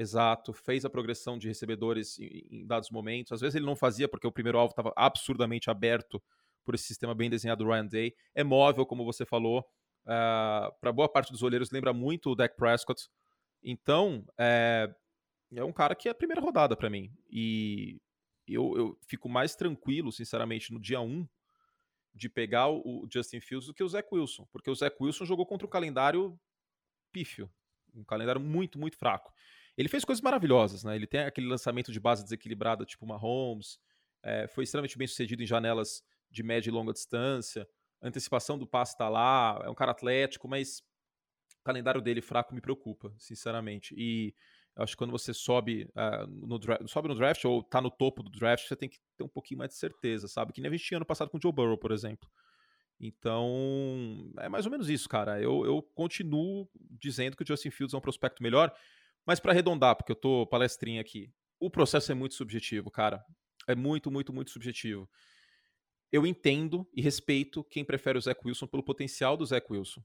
Exato, 0.01 0.55
fez 0.55 0.87
a 0.87 0.89
progressão 0.89 1.37
de 1.37 1.47
recebedores 1.47 2.19
em, 2.19 2.67
dados 2.67 2.89
momentos. 2.89 3.33
Às 3.33 3.43
vezes 3.43 3.55
ele 3.55 3.67
não 3.67 3.77
fazia 3.77 4.09
porque 4.09 4.27
o 4.27 4.33
primeiro 4.33 4.57
alvo 4.57 4.71
estava 4.71 4.95
absurdamente 4.97 5.69
aberto 5.69 6.23
por 6.65 6.75
esse 6.75 6.85
sistema 6.85 7.15
bem 7.15 7.29
desenhado 7.29 7.63
do 7.63 7.71
Ryan 7.71 7.87
Day. 7.87 8.17
É 8.35 8.43
móvel, 8.43 8.87
como 8.87 9.05
você 9.05 9.27
falou. 9.27 9.61
Uh, 10.07 10.11
ah, 10.11 10.73
Para 10.81 10.91
boa 10.91 11.07
parte 11.07 11.31
dos 11.31 11.43
olheiros, 11.43 11.71
lembra 11.71 11.93
muito 11.93 12.31
o 12.31 12.35
Dak 12.35 12.57
Prescott. 12.57 13.11
Então, 13.63 14.25
é, 14.39 14.91
é 15.55 15.63
um 15.63 15.73
cara 15.73 15.95
que 15.95 16.09
é 16.09 16.13
a 16.13 16.15
primeira 16.15 16.41
rodada 16.41 16.75
para 16.75 16.89
mim. 16.89 17.13
E 17.29 18.01
eu, 18.49 18.75
eu 18.79 18.99
fico 19.07 19.29
mais 19.29 19.55
tranquilo, 19.55 20.11
sinceramente, 20.11 20.73
no 20.73 20.81
dia 20.81 21.03
1 21.03 21.29
de 22.15 22.31
pegar 22.31 22.71
o 22.71 23.07
Justin 23.13 23.41
Fields 23.43 23.67
do 23.67 23.75
que 23.75 23.85
o 23.85 23.89
Zach 23.89 24.09
Wilson. 24.11 24.49
Porque 24.51 24.71
o 24.71 24.75
Zach 24.75 24.97
Wilson 24.99 25.27
jogou 25.27 25.45
contra 25.45 25.67
um 25.67 25.71
calendário 25.71 26.41
pífio. 27.13 27.51
Um 27.95 28.03
calendário 28.03 28.41
muito, 28.41 28.79
muito 28.79 28.97
fraco. 28.97 29.31
Ele 29.81 29.89
fez 29.89 30.05
coisas 30.05 30.21
maravilhosas, 30.21 30.85
né? 30.85 30.95
Ele 30.95 31.07
tem 31.07 31.21
aquele 31.21 31.47
lançamento 31.47 31.91
de 31.91 31.99
base 31.99 32.23
desequilibrada, 32.23 32.85
tipo 32.85 33.07
Mahomes. 33.07 33.79
É, 34.23 34.47
foi 34.49 34.65
extremamente 34.65 34.99
bem 34.99 35.07
sucedido 35.07 35.43
em 35.43 35.47
janelas 35.47 36.05
de 36.31 36.43
média 36.43 36.69
e 36.69 36.73
longa 36.73 36.93
distância. 36.93 37.67
A 37.99 38.09
antecipação 38.09 38.59
do 38.59 38.67
passe 38.67 38.95
tá 38.95 39.09
lá. 39.09 39.59
É 39.65 39.71
um 39.71 39.75
cara 39.75 39.93
atlético, 39.93 40.47
mas 40.47 40.81
o 41.59 41.65
calendário 41.65 42.03
dele 42.03 42.21
fraco 42.21 42.55
me 42.55 42.61
preocupa, 42.61 43.11
sinceramente. 43.17 43.95
E 43.97 44.35
acho 44.77 44.93
que 44.93 44.99
quando 44.99 45.13
você 45.13 45.33
sobe, 45.33 45.89
uh, 45.97 46.27
no, 46.27 46.59
draft, 46.59 46.87
sobe 46.87 47.09
no 47.09 47.15
draft 47.15 47.43
ou 47.47 47.63
tá 47.63 47.81
no 47.81 47.91
topo 47.91 48.23
do 48.23 48.29
draft, 48.29 48.69
você 48.69 48.77
tem 48.77 48.89
que 48.91 48.99
ter 49.17 49.25
um 49.25 49.29
pouquinho 49.29 49.61
mais 49.61 49.71
de 49.71 49.77
certeza, 49.77 50.29
sabe? 50.29 50.53
Que 50.53 50.61
nem 50.61 50.69
a 50.69 50.77
gente 50.77 50.85
tinha 50.85 50.99
ano 50.99 51.07
passado 51.07 51.31
com 51.31 51.39
o 51.39 51.41
Joe 51.43 51.53
Burrow, 51.53 51.79
por 51.79 51.91
exemplo. 51.91 52.29
Então, 53.01 54.31
é 54.41 54.49
mais 54.51 54.67
ou 54.67 54.71
menos 54.71 54.91
isso, 54.91 55.09
cara. 55.09 55.41
Eu, 55.41 55.65
eu 55.65 55.81
continuo 55.95 56.69
dizendo 56.91 57.35
que 57.35 57.43
o 57.43 57.47
Justin 57.47 57.71
Fields 57.71 57.95
é 57.95 57.97
um 57.97 58.01
prospecto 58.03 58.43
melhor, 58.43 58.71
mas 59.31 59.39
para 59.39 59.53
arredondar, 59.53 59.95
porque 59.95 60.11
eu 60.11 60.17
tô 60.17 60.45
palestrinha 60.45 61.01
aqui, 61.01 61.33
o 61.61 61.71
processo 61.71 62.11
é 62.11 62.17
muito 62.17 62.35
subjetivo, 62.35 62.91
cara. 62.91 63.25
É 63.69 63.77
muito, 63.77 64.11
muito, 64.11 64.33
muito 64.33 64.51
subjetivo. 64.51 65.09
Eu 66.11 66.27
entendo 66.27 66.85
e 66.93 67.01
respeito 67.01 67.63
quem 67.63 67.85
prefere 67.85 68.19
o 68.19 68.21
Zach 68.21 68.41
Wilson 68.45 68.67
pelo 68.67 68.83
potencial 68.83 69.37
do 69.37 69.47
Zach 69.47 69.65
Wilson. 69.71 70.03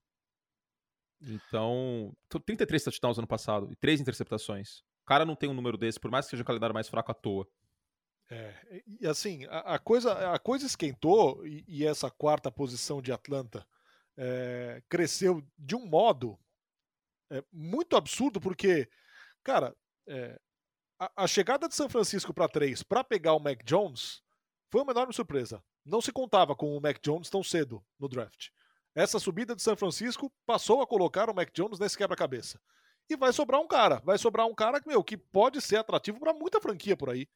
Então, 1.20 2.16
33 2.46 2.84
touchdowns 2.84 3.18
ano 3.18 3.26
passado 3.26 3.72
e 3.72 3.76
3 3.76 4.00
interceptações. 4.00 4.82
O 5.02 5.06
cara 5.08 5.26
não 5.26 5.36
tem 5.36 5.50
um 5.50 5.56
número 5.56 5.76
desse, 5.76 6.00
por 6.00 6.12
mais 6.12 6.28
que 6.28 6.30
seja 6.30 6.44
um 6.44 6.46
calendário 6.46 6.76
mais 6.76 6.88
fraco 6.88 7.10
à 7.10 7.16
toa. 7.16 7.48
É, 8.30 8.84
e 9.02 9.08
assim, 9.08 9.46
a, 9.46 9.74
a 9.74 9.80
coisa, 9.80 10.36
a 10.36 10.38
coisa 10.38 10.68
esquentou 10.68 11.44
e, 11.48 11.66
e, 11.68 11.84
essa 11.84 12.12
quarta 12.12 12.52
posição 12.52 13.02
de 13.02 13.12
Atlanta 13.12 13.66
é, 14.16 14.84
cresceu 14.88 15.44
de 15.58 15.76
um 15.76 15.88
modo 15.88 16.38
é, 17.32 17.44
muito 17.52 17.96
absurdo, 17.96 18.40
porque, 18.40 18.88
cara, 19.46 19.76
é, 20.08 20.38
a, 21.00 21.24
a, 21.24 21.28
chegada 21.28 21.70
de 21.70 21.76
São 21.76 21.88
Francisco 21.88 22.34
para 22.34 22.50
3 22.50 22.84
para 22.84 23.04
pegar 23.04 23.34
o 23.34 23.40
Mac 23.40 23.64
Jones 23.64 24.22
foi 24.72 24.82
uma 24.82 24.92
enorme 24.92 25.14
surpresa. 25.14 25.64
Não 25.86 26.02
se 26.02 26.12
contava 26.12 26.56
com 26.56 26.76
o 26.76 26.82
Mac 26.82 26.98
Jones 27.02 27.30
tão 27.30 27.44
cedo 27.44 27.82
no 28.00 28.10
draft. 28.10 28.48
Essa 28.96 29.20
subida 29.20 29.56
de 29.56 29.62
São 29.62 29.78
Francisco 29.78 30.34
passou 30.46 30.82
a 30.82 30.88
colocar 30.88 31.30
o 31.30 31.34
Mac 31.34 31.50
Jones 31.54 31.80
nesse 31.80 31.98
quebra-cabeça. 31.98 32.60
E 33.08 33.16
vai 33.16 33.32
sobrar 33.32 33.62
um 33.62 33.68
cara, 33.68 34.02
vai 34.04 34.18
sobrar 34.18 34.48
um 34.48 34.56
cara 34.56 34.82
meu, 34.86 35.04
que 35.04 35.16
pode 35.16 35.62
ser 35.62 35.78
atrativo 35.78 36.20
para 36.20 36.34
muita 36.34 36.60
franquia 36.60 36.98
por 36.98 37.12
aí. 37.12 37.28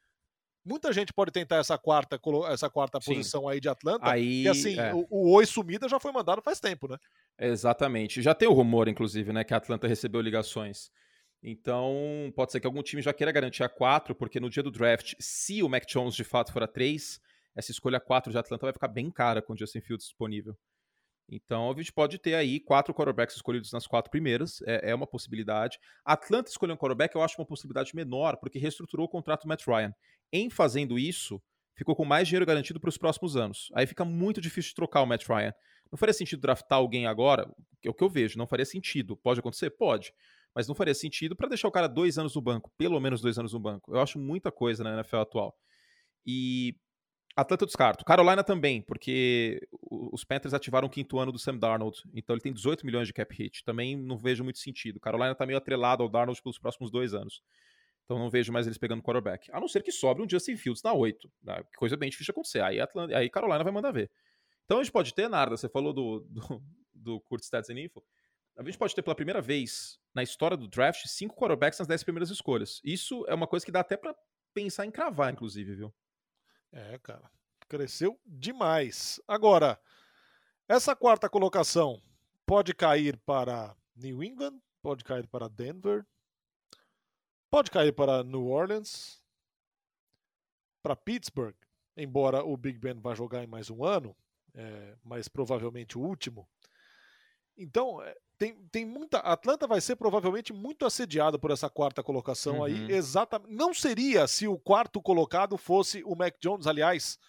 Muita 0.65 0.91
gente 0.91 1.13
pode 1.13 1.31
tentar 1.31 1.57
essa 1.57 1.77
quarta, 1.77 2.19
essa 2.51 2.69
quarta 2.69 2.99
posição 2.99 3.47
aí 3.47 3.59
de 3.59 3.69
Atlanta. 3.69 4.09
Aí, 4.09 4.43
e 4.43 4.47
assim, 4.47 4.79
é. 4.79 4.93
o, 4.93 5.05
o 5.09 5.31
Oi 5.33 5.45
Sumida 5.45 5.87
já 5.87 5.99
foi 5.99 6.11
mandado 6.11 6.41
faz 6.41 6.59
tempo, 6.59 6.87
né? 6.87 6.97
Exatamente. 7.39 8.21
Já 8.21 8.33
tem 8.33 8.47
o 8.47 8.53
rumor, 8.53 8.87
inclusive, 8.87 9.31
né, 9.31 9.43
que 9.43 9.53
a 9.53 9.57
Atlanta 9.57 9.87
recebeu 9.87 10.21
ligações. 10.21 10.91
Então, 11.41 12.31
pode 12.35 12.51
ser 12.51 12.59
que 12.59 12.67
algum 12.67 12.83
time 12.83 13.01
já 13.01 13.13
queira 13.13 13.31
garantir 13.31 13.63
a 13.63 13.69
4, 13.69 14.13
porque 14.13 14.39
no 14.39 14.49
dia 14.49 14.61
do 14.61 14.71
draft, 14.71 15.13
se 15.19 15.63
o 15.63 15.69
Mac 15.69 15.85
Jones 15.85 16.13
de 16.13 16.23
fato 16.23 16.51
for 16.51 16.63
a 16.63 16.67
3, 16.67 17.19
essa 17.55 17.71
escolha 17.71 17.99
4 17.99 18.31
de 18.31 18.37
Atlanta 18.37 18.65
vai 18.65 18.73
ficar 18.73 18.89
bem 18.89 19.09
cara 19.09 19.41
com 19.41 19.53
o 19.53 19.57
Justin 19.57 19.81
Fields 19.81 20.07
disponível. 20.07 20.57
Então 21.31 21.71
a 21.71 21.75
gente 21.75 21.93
pode 21.93 22.17
ter 22.17 22.33
aí 22.33 22.59
quatro 22.59 22.93
quarterbacks 22.93 23.35
escolhidos 23.35 23.71
nas 23.71 23.85
quatro 23.85 24.09
primeiras, 24.09 24.61
é, 24.63 24.91
é 24.91 24.95
uma 24.95 25.05
possibilidade. 25.05 25.77
Atlanta 26.03 26.49
escolher 26.49 26.73
um 26.73 26.77
quarterback 26.77 27.15
eu 27.15 27.21
acho 27.21 27.39
uma 27.39 27.45
possibilidade 27.45 27.95
menor, 27.95 28.37
porque 28.37 28.57
reestruturou 28.57 29.05
o 29.05 29.09
contrato 29.09 29.43
do 29.43 29.47
Matt 29.47 29.65
Ryan. 29.65 29.93
Em 30.31 30.49
fazendo 30.49 30.97
isso, 30.97 31.41
ficou 31.75 31.95
com 31.95 32.03
mais 32.03 32.27
dinheiro 32.27 32.45
garantido 32.45 32.79
para 32.79 32.89
os 32.89 32.97
próximos 32.97 33.37
anos. 33.37 33.69
Aí 33.73 33.85
fica 33.85 34.03
muito 34.03 34.41
difícil 34.41 34.69
de 34.69 34.75
trocar 34.75 35.01
o 35.01 35.05
Matt 35.05 35.27
Ryan. 35.27 35.53
Não 35.91 35.97
faria 35.97 36.13
sentido 36.13 36.41
draftar 36.41 36.79
alguém 36.79 37.05
agora, 37.05 37.49
é 37.83 37.89
o 37.89 37.93
que 37.93 38.03
eu 38.03 38.09
vejo, 38.09 38.37
não 38.37 38.47
faria 38.47 38.65
sentido. 38.65 39.15
Pode 39.15 39.39
acontecer? 39.39 39.69
Pode. 39.71 40.13
Mas 40.55 40.67
não 40.67 40.75
faria 40.75 40.93
sentido 40.93 41.35
para 41.35 41.47
deixar 41.47 41.67
o 41.67 41.71
cara 41.71 41.87
dois 41.87 42.17
anos 42.17 42.35
no 42.35 42.41
banco, 42.41 42.71
pelo 42.77 42.99
menos 42.99 43.21
dois 43.21 43.37
anos 43.37 43.53
no 43.53 43.59
banco. 43.59 43.93
Eu 43.93 43.99
acho 44.01 44.19
muita 44.19 44.51
coisa 44.51 44.83
na 44.83 44.95
NFL 44.95 45.17
atual. 45.17 45.55
E 46.25 46.75
Atlanta 47.35 47.63
eu 47.63 47.67
descarto. 47.67 48.03
Carolina 48.03 48.43
também, 48.43 48.81
porque 48.81 49.61
os 49.81 50.23
Panthers 50.23 50.53
ativaram 50.53 50.87
o 50.87 50.91
quinto 50.91 51.19
ano 51.19 51.31
do 51.31 51.39
Sam 51.39 51.57
Darnold, 51.57 52.01
então 52.13 52.35
ele 52.35 52.41
tem 52.41 52.51
18 52.51 52.85
milhões 52.85 53.07
de 53.07 53.13
cap 53.13 53.33
hit. 53.33 53.63
Também 53.63 53.95
não 53.95 54.17
vejo 54.17 54.43
muito 54.43 54.59
sentido. 54.59 54.99
Carolina 54.99 55.33
tá 55.35 55.45
meio 55.45 55.57
atrelado 55.57 56.03
ao 56.03 56.09
Darnold 56.09 56.41
pelos 56.41 56.59
próximos 56.59 56.91
dois 56.91 57.13
anos. 57.13 57.41
Então 58.03 58.17
não 58.17 58.29
vejo 58.29 58.51
mais 58.51 58.65
eles 58.65 58.77
pegando 58.77 59.03
quarterback. 59.03 59.51
A 59.51 59.59
não 59.59 59.67
ser 59.67 59.83
que 59.83 59.91
sobre 59.91 60.23
um 60.23 60.29
Justin 60.29 60.57
Fields 60.57 60.81
na 60.81 60.93
8. 60.93 61.31
Né? 61.43 61.63
Coisa 61.77 61.95
bem 61.95 62.09
difícil 62.09 62.25
de 62.25 62.31
acontecer. 62.31 62.61
Aí, 62.61 62.79
Atlanta, 62.79 63.15
aí 63.15 63.29
Carolina 63.29 63.63
vai 63.63 63.71
mandar 63.71 63.91
ver. 63.91 64.09
Então 64.65 64.79
a 64.79 64.83
gente 64.83 64.91
pode 64.91 65.13
ter, 65.13 65.29
Narda, 65.29 65.55
você 65.55 65.69
falou 65.69 65.93
do, 65.93 66.25
do, 66.27 66.63
do 66.93 67.21
Kurt 67.21 67.43
Stats 67.43 67.69
Info. 67.69 68.03
A 68.59 68.63
gente 68.63 68.77
pode 68.77 68.93
ter 68.93 69.01
pela 69.01 69.15
primeira 69.15 69.41
vez 69.41 69.97
na 70.13 70.21
história 70.21 70.57
do 70.57 70.67
draft 70.67 71.07
cinco 71.07 71.33
quarterbacks 71.33 71.79
nas 71.79 71.87
10 71.87 72.03
primeiras 72.03 72.29
escolhas. 72.29 72.81
Isso 72.83 73.25
é 73.29 73.33
uma 73.33 73.47
coisa 73.47 73.65
que 73.65 73.71
dá 73.71 73.79
até 73.79 73.95
para 73.95 74.13
pensar 74.53 74.85
em 74.85 74.91
cravar, 74.91 75.31
inclusive, 75.31 75.75
viu? 75.75 75.95
É, 76.69 76.99
cara. 76.99 77.31
Cresceu 77.69 78.19
demais. 78.25 79.17
Agora, 79.25 79.79
essa 80.67 80.93
quarta 80.93 81.29
colocação 81.29 82.03
pode 82.45 82.73
cair 82.73 83.15
para 83.19 83.73
New 83.95 84.21
England, 84.21 84.59
pode 84.81 85.05
cair 85.05 85.25
para 85.25 85.47
Denver, 85.47 86.05
pode 87.49 87.71
cair 87.71 87.93
para 87.93 88.25
New 88.25 88.45
Orleans, 88.45 89.23
para 90.83 90.97
Pittsburgh, 90.97 91.55
embora 91.95 92.43
o 92.43 92.57
Big 92.57 92.77
Ben 92.77 92.99
vá 92.99 93.15
jogar 93.15 93.41
em 93.41 93.47
mais 93.47 93.69
um 93.69 93.85
ano, 93.85 94.13
é, 94.53 94.97
mas 95.01 95.29
provavelmente 95.29 95.97
o 95.97 96.01
último. 96.01 96.45
Então, 97.55 98.01
é, 98.01 98.17
tem, 98.39 98.55
tem 98.71 98.85
muita. 98.85 99.19
Atlanta 99.19 99.67
vai 99.67 99.81
ser 99.81 99.97
provavelmente 99.97 100.53
muito 100.53 100.85
assediada 100.85 101.37
por 101.37 101.51
essa 101.51 101.69
quarta 101.69 102.01
colocação 102.01 102.59
uhum. 102.59 102.63
aí. 102.63 102.91
Exatamente. 102.91 103.53
Não 103.53 103.73
seria 103.73 104.25
se 104.27 104.47
o 104.47 104.57
quarto 104.57 105.01
colocado 105.01 105.57
fosse 105.57 106.01
o 106.05 106.15
Mac 106.15 106.35
Jones, 106.41 106.65
aliás. 106.65 107.19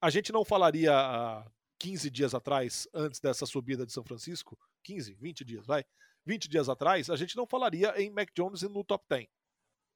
A 0.00 0.10
gente 0.10 0.32
não 0.32 0.44
falaria 0.44 0.92
há 0.94 1.46
15 1.78 2.10
dias 2.10 2.34
atrás, 2.34 2.88
antes 2.94 3.20
dessa 3.20 3.44
subida 3.44 3.84
de 3.84 3.92
São 3.92 4.04
Francisco, 4.04 4.58
15, 4.84 5.14
20 5.14 5.44
dias, 5.44 5.66
vai. 5.66 5.84
20 6.24 6.48
dias 6.48 6.68
atrás, 6.68 7.08
a 7.08 7.16
gente 7.16 7.36
não 7.36 7.46
falaria 7.46 7.94
em 8.00 8.10
Mac 8.10 8.28
Jones 8.34 8.62
no 8.62 8.82
top 8.82 9.04
10. 9.08 9.26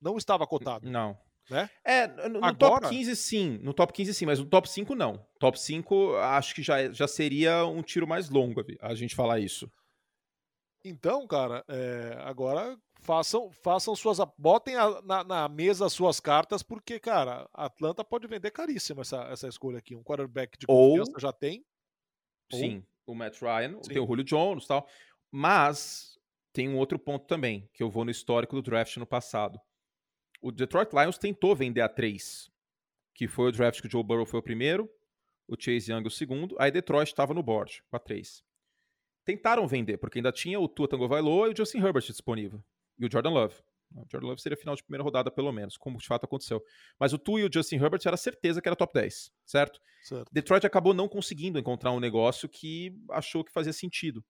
Não 0.01 0.17
estava 0.17 0.47
cotado. 0.47 0.89
Não. 0.89 1.19
Né? 1.51 1.69
É, 1.85 2.07
no, 2.29 2.39
Agora... 2.45 2.55
top 2.55 2.89
15 2.89 3.17
sim, 3.17 3.59
no 3.63 3.75
top 3.75 3.93
15 3.93 4.15
sim, 4.15 4.27
mas 4.27 4.39
no 4.39 4.47
top 4.47 4.69
5 4.69 4.95
não. 4.95 5.27
Top 5.39 5.59
5 5.59 6.17
acho 6.17 6.55
que 6.55 6.63
já, 6.63 6.91
já 6.93 7.09
seria 7.09 7.65
um 7.65 7.83
tiro 7.83 8.07
mais 8.07 8.29
longo 8.29 8.65
a 8.81 8.95
gente 8.95 9.15
falar 9.17 9.41
isso. 9.41 9.71
Então, 10.85 11.27
cara, 11.27 11.65
é, 11.69 12.17
agora 12.21 12.79
façam, 13.01 13.51
façam 13.51 13.95
suas. 13.95 14.19
Botem 14.39 14.77
a, 14.77 15.03
na, 15.03 15.25
na, 15.25 15.49
mesa 15.49 15.87
as 15.87 15.93
suas 15.93 16.21
cartas, 16.21 16.63
porque, 16.63 16.99
cara, 16.99 17.49
Atlanta 17.53 18.05
pode 18.05 18.27
vender 18.27 18.51
caríssimo 18.51 19.03
essa, 19.03 19.25
essa 19.25 19.49
escolha 19.49 19.79
aqui. 19.79 19.95
Um 19.95 20.03
quarterback 20.03 20.59
de 20.59 20.67
confiança 20.67 21.13
Ou, 21.13 21.21
já 21.21 21.33
tem. 21.33 21.65
Sim, 22.53 22.85
Ou, 23.07 23.15
o 23.15 23.17
Matt 23.17 23.41
Ryan, 23.41 23.83
sim. 23.83 23.93
tem 23.93 24.03
o 24.03 24.07
Julio 24.07 24.25
Jones 24.25 24.65
e 24.65 24.69
tal. 24.69 24.89
Mas 25.31 26.19
tem 26.53 26.69
um 26.69 26.79
outro 26.79 26.99
ponto 26.99 27.27
também, 27.27 27.69
que 27.75 27.83
eu 27.83 27.91
vou 27.91 28.05
no 28.05 28.11
histórico 28.11 28.57
do 28.57 28.63
draft 28.63 28.97
no 28.97 29.07
passado. 29.07 29.61
O 30.41 30.51
Detroit 30.51 30.91
Lions 30.93 31.19
tentou 31.19 31.55
vender 31.55 31.83
a 31.83 31.89
3, 31.89 32.51
que 33.15 33.29
foi 33.29 33.51
o 33.51 33.53
draft 33.53 33.83
que 33.83 33.87
o 33.87 33.91
Joe 33.91 34.03
Burrow 34.03 34.25
foi 34.25 34.41
o 34.41 34.43
primeiro, 34.43 34.91
o 35.47 35.55
Chase 35.59 35.93
Young 35.93 36.07
o 36.07 36.11
segundo, 36.11 36.57
aí 36.59 36.71
Detroit 36.71 37.09
estava 37.09 37.35
no 37.35 37.43
board 37.43 37.83
com 37.91 37.97
a 37.97 38.01
3 38.01 38.43
tentaram 39.25 39.67
vender, 39.67 39.99
porque 39.99 40.19
ainda 40.19 40.33
tinha 40.33 40.59
o 40.59 40.69
Tua 40.69 40.89
Tagovailoa 40.89 41.49
e 41.49 41.53
o 41.53 41.57
Justin 41.57 41.79
Herbert 41.79 42.05
disponível. 42.05 42.63
E 42.99 43.07
o 43.07 43.11
Jordan 43.11 43.31
Love. 43.31 43.55
O 43.95 44.07
Jordan 44.11 44.29
Love 44.29 44.41
seria 44.41 44.57
final 44.57 44.77
de 44.77 44.83
primeira 44.83 45.03
rodada, 45.03 45.31
pelo 45.31 45.51
menos, 45.51 45.77
como 45.77 45.99
de 45.99 46.07
fato 46.07 46.25
aconteceu. 46.25 46.63
Mas 46.99 47.13
o 47.13 47.19
Tua 47.19 47.41
e 47.41 47.45
o 47.45 47.51
Justin 47.53 47.77
Herbert 47.77 48.01
era 48.05 48.17
certeza 48.17 48.61
que 48.63 48.69
era 48.69 48.77
top 48.77 48.93
10, 48.95 49.33
certo? 49.45 49.81
certo. 50.03 50.31
Detroit 50.33 50.65
acabou 50.65 50.95
não 50.95 51.09
conseguindo 51.09 51.59
encontrar 51.59 51.91
um 51.91 52.01
negócio 52.01 52.49
que 52.49 52.95
achou 53.11 53.45
que 53.45 53.53
fazia 53.53 53.73
sentido. 53.73 54.25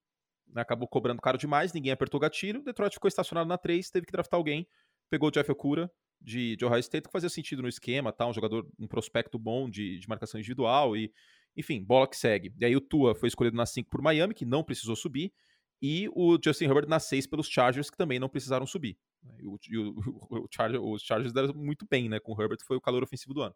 Né? 0.47 0.61
Acabou 0.61 0.87
cobrando 0.87 1.21
caro 1.21 1.37
demais, 1.37 1.73
ninguém 1.73 1.91
apertou 1.91 2.17
o 2.17 2.21
gatilho. 2.21 2.63
Detroit 2.63 2.93
ficou 2.93 3.07
estacionado 3.07 3.47
na 3.47 3.57
3, 3.57 3.89
teve 3.89 4.05
que 4.05 4.11
draftar 4.11 4.37
alguém. 4.37 4.67
Pegou 5.09 5.29
o 5.29 5.31
Jeff 5.31 5.51
Okura, 5.51 5.91
de, 6.19 6.55
de 6.55 6.65
Ohio 6.65 6.79
State, 6.79 7.07
que 7.07 7.11
fazia 7.11 7.29
sentido 7.29 7.61
no 7.61 7.67
esquema, 7.67 8.11
tá? 8.11 8.27
um 8.27 8.33
jogador, 8.33 8.67
um 8.79 8.87
prospecto 8.87 9.37
bom 9.37 9.69
de, 9.69 9.99
de 9.99 10.07
marcação 10.07 10.39
individual 10.39 10.95
e 10.95 11.11
enfim, 11.55 11.83
bola 11.83 12.07
que 12.07 12.17
segue. 12.17 12.53
E 12.59 12.65
aí 12.65 12.75
o 12.75 12.81
Tua 12.81 13.15
foi 13.15 13.27
escolhido 13.27 13.55
na 13.55 13.65
5 13.65 13.89
por 13.89 14.01
Miami, 14.01 14.33
que 14.33 14.45
não 14.45 14.63
precisou 14.63 14.95
subir, 14.95 15.33
e 15.81 16.07
o 16.13 16.37
Justin 16.43 16.65
Herbert 16.65 16.87
na 16.87 16.99
6 16.99 17.27
pelos 17.27 17.47
Chargers, 17.47 17.89
que 17.89 17.97
também 17.97 18.19
não 18.19 18.29
precisaram 18.29 18.65
subir. 18.65 18.97
E, 19.39 19.45
o, 19.45 19.59
e 19.69 19.77
o, 19.77 19.95
o 20.45 20.47
Charger, 20.49 20.81
os 20.81 21.01
Chargers 21.01 21.33
deram 21.33 21.53
muito 21.53 21.85
bem 21.89 22.07
né, 22.07 22.19
com 22.19 22.33
o 22.33 22.41
Herbert, 22.41 22.59
foi 22.65 22.77
o 22.77 22.81
calor 22.81 23.03
ofensivo 23.03 23.33
do 23.33 23.41
ano. 23.41 23.55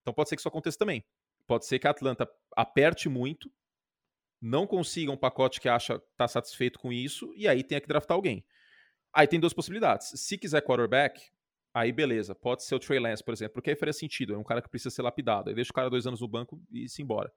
Então 0.00 0.12
pode 0.12 0.28
ser 0.28 0.36
que 0.36 0.40
isso 0.40 0.48
aconteça 0.48 0.78
também. 0.78 1.04
Pode 1.46 1.66
ser 1.66 1.78
que 1.78 1.86
a 1.86 1.90
Atlanta 1.90 2.28
aperte 2.56 3.08
muito, 3.08 3.50
não 4.40 4.66
consiga 4.66 5.12
um 5.12 5.16
pacote 5.16 5.60
que 5.60 5.68
acha 5.68 6.00
tá 6.16 6.26
satisfeito 6.26 6.78
com 6.78 6.92
isso, 6.92 7.32
e 7.36 7.46
aí 7.46 7.62
tenha 7.62 7.80
que 7.80 7.86
draftar 7.86 8.16
alguém. 8.16 8.44
Aí 9.12 9.26
tem 9.26 9.38
duas 9.38 9.52
possibilidades. 9.52 10.08
Se 10.16 10.38
quiser 10.38 10.62
quarterback, 10.62 11.30
Aí 11.74 11.90
beleza, 11.90 12.34
pode 12.34 12.64
ser 12.64 12.74
o 12.74 12.78
Trey 12.78 12.98
Lance, 12.98 13.24
por 13.24 13.32
exemplo, 13.32 13.54
porque 13.54 13.70
aí 13.70 13.76
faria 13.76 13.92
sentido, 13.92 14.34
é 14.34 14.38
um 14.38 14.44
cara 14.44 14.60
que 14.60 14.68
precisa 14.68 14.94
ser 14.94 15.02
lapidado, 15.02 15.48
aí 15.48 15.54
deixa 15.54 15.70
o 15.70 15.74
cara 15.74 15.88
dois 15.88 16.06
anos 16.06 16.20
no 16.20 16.28
banco 16.28 16.60
e 16.70 16.88
se 16.88 17.02
embora. 17.02 17.32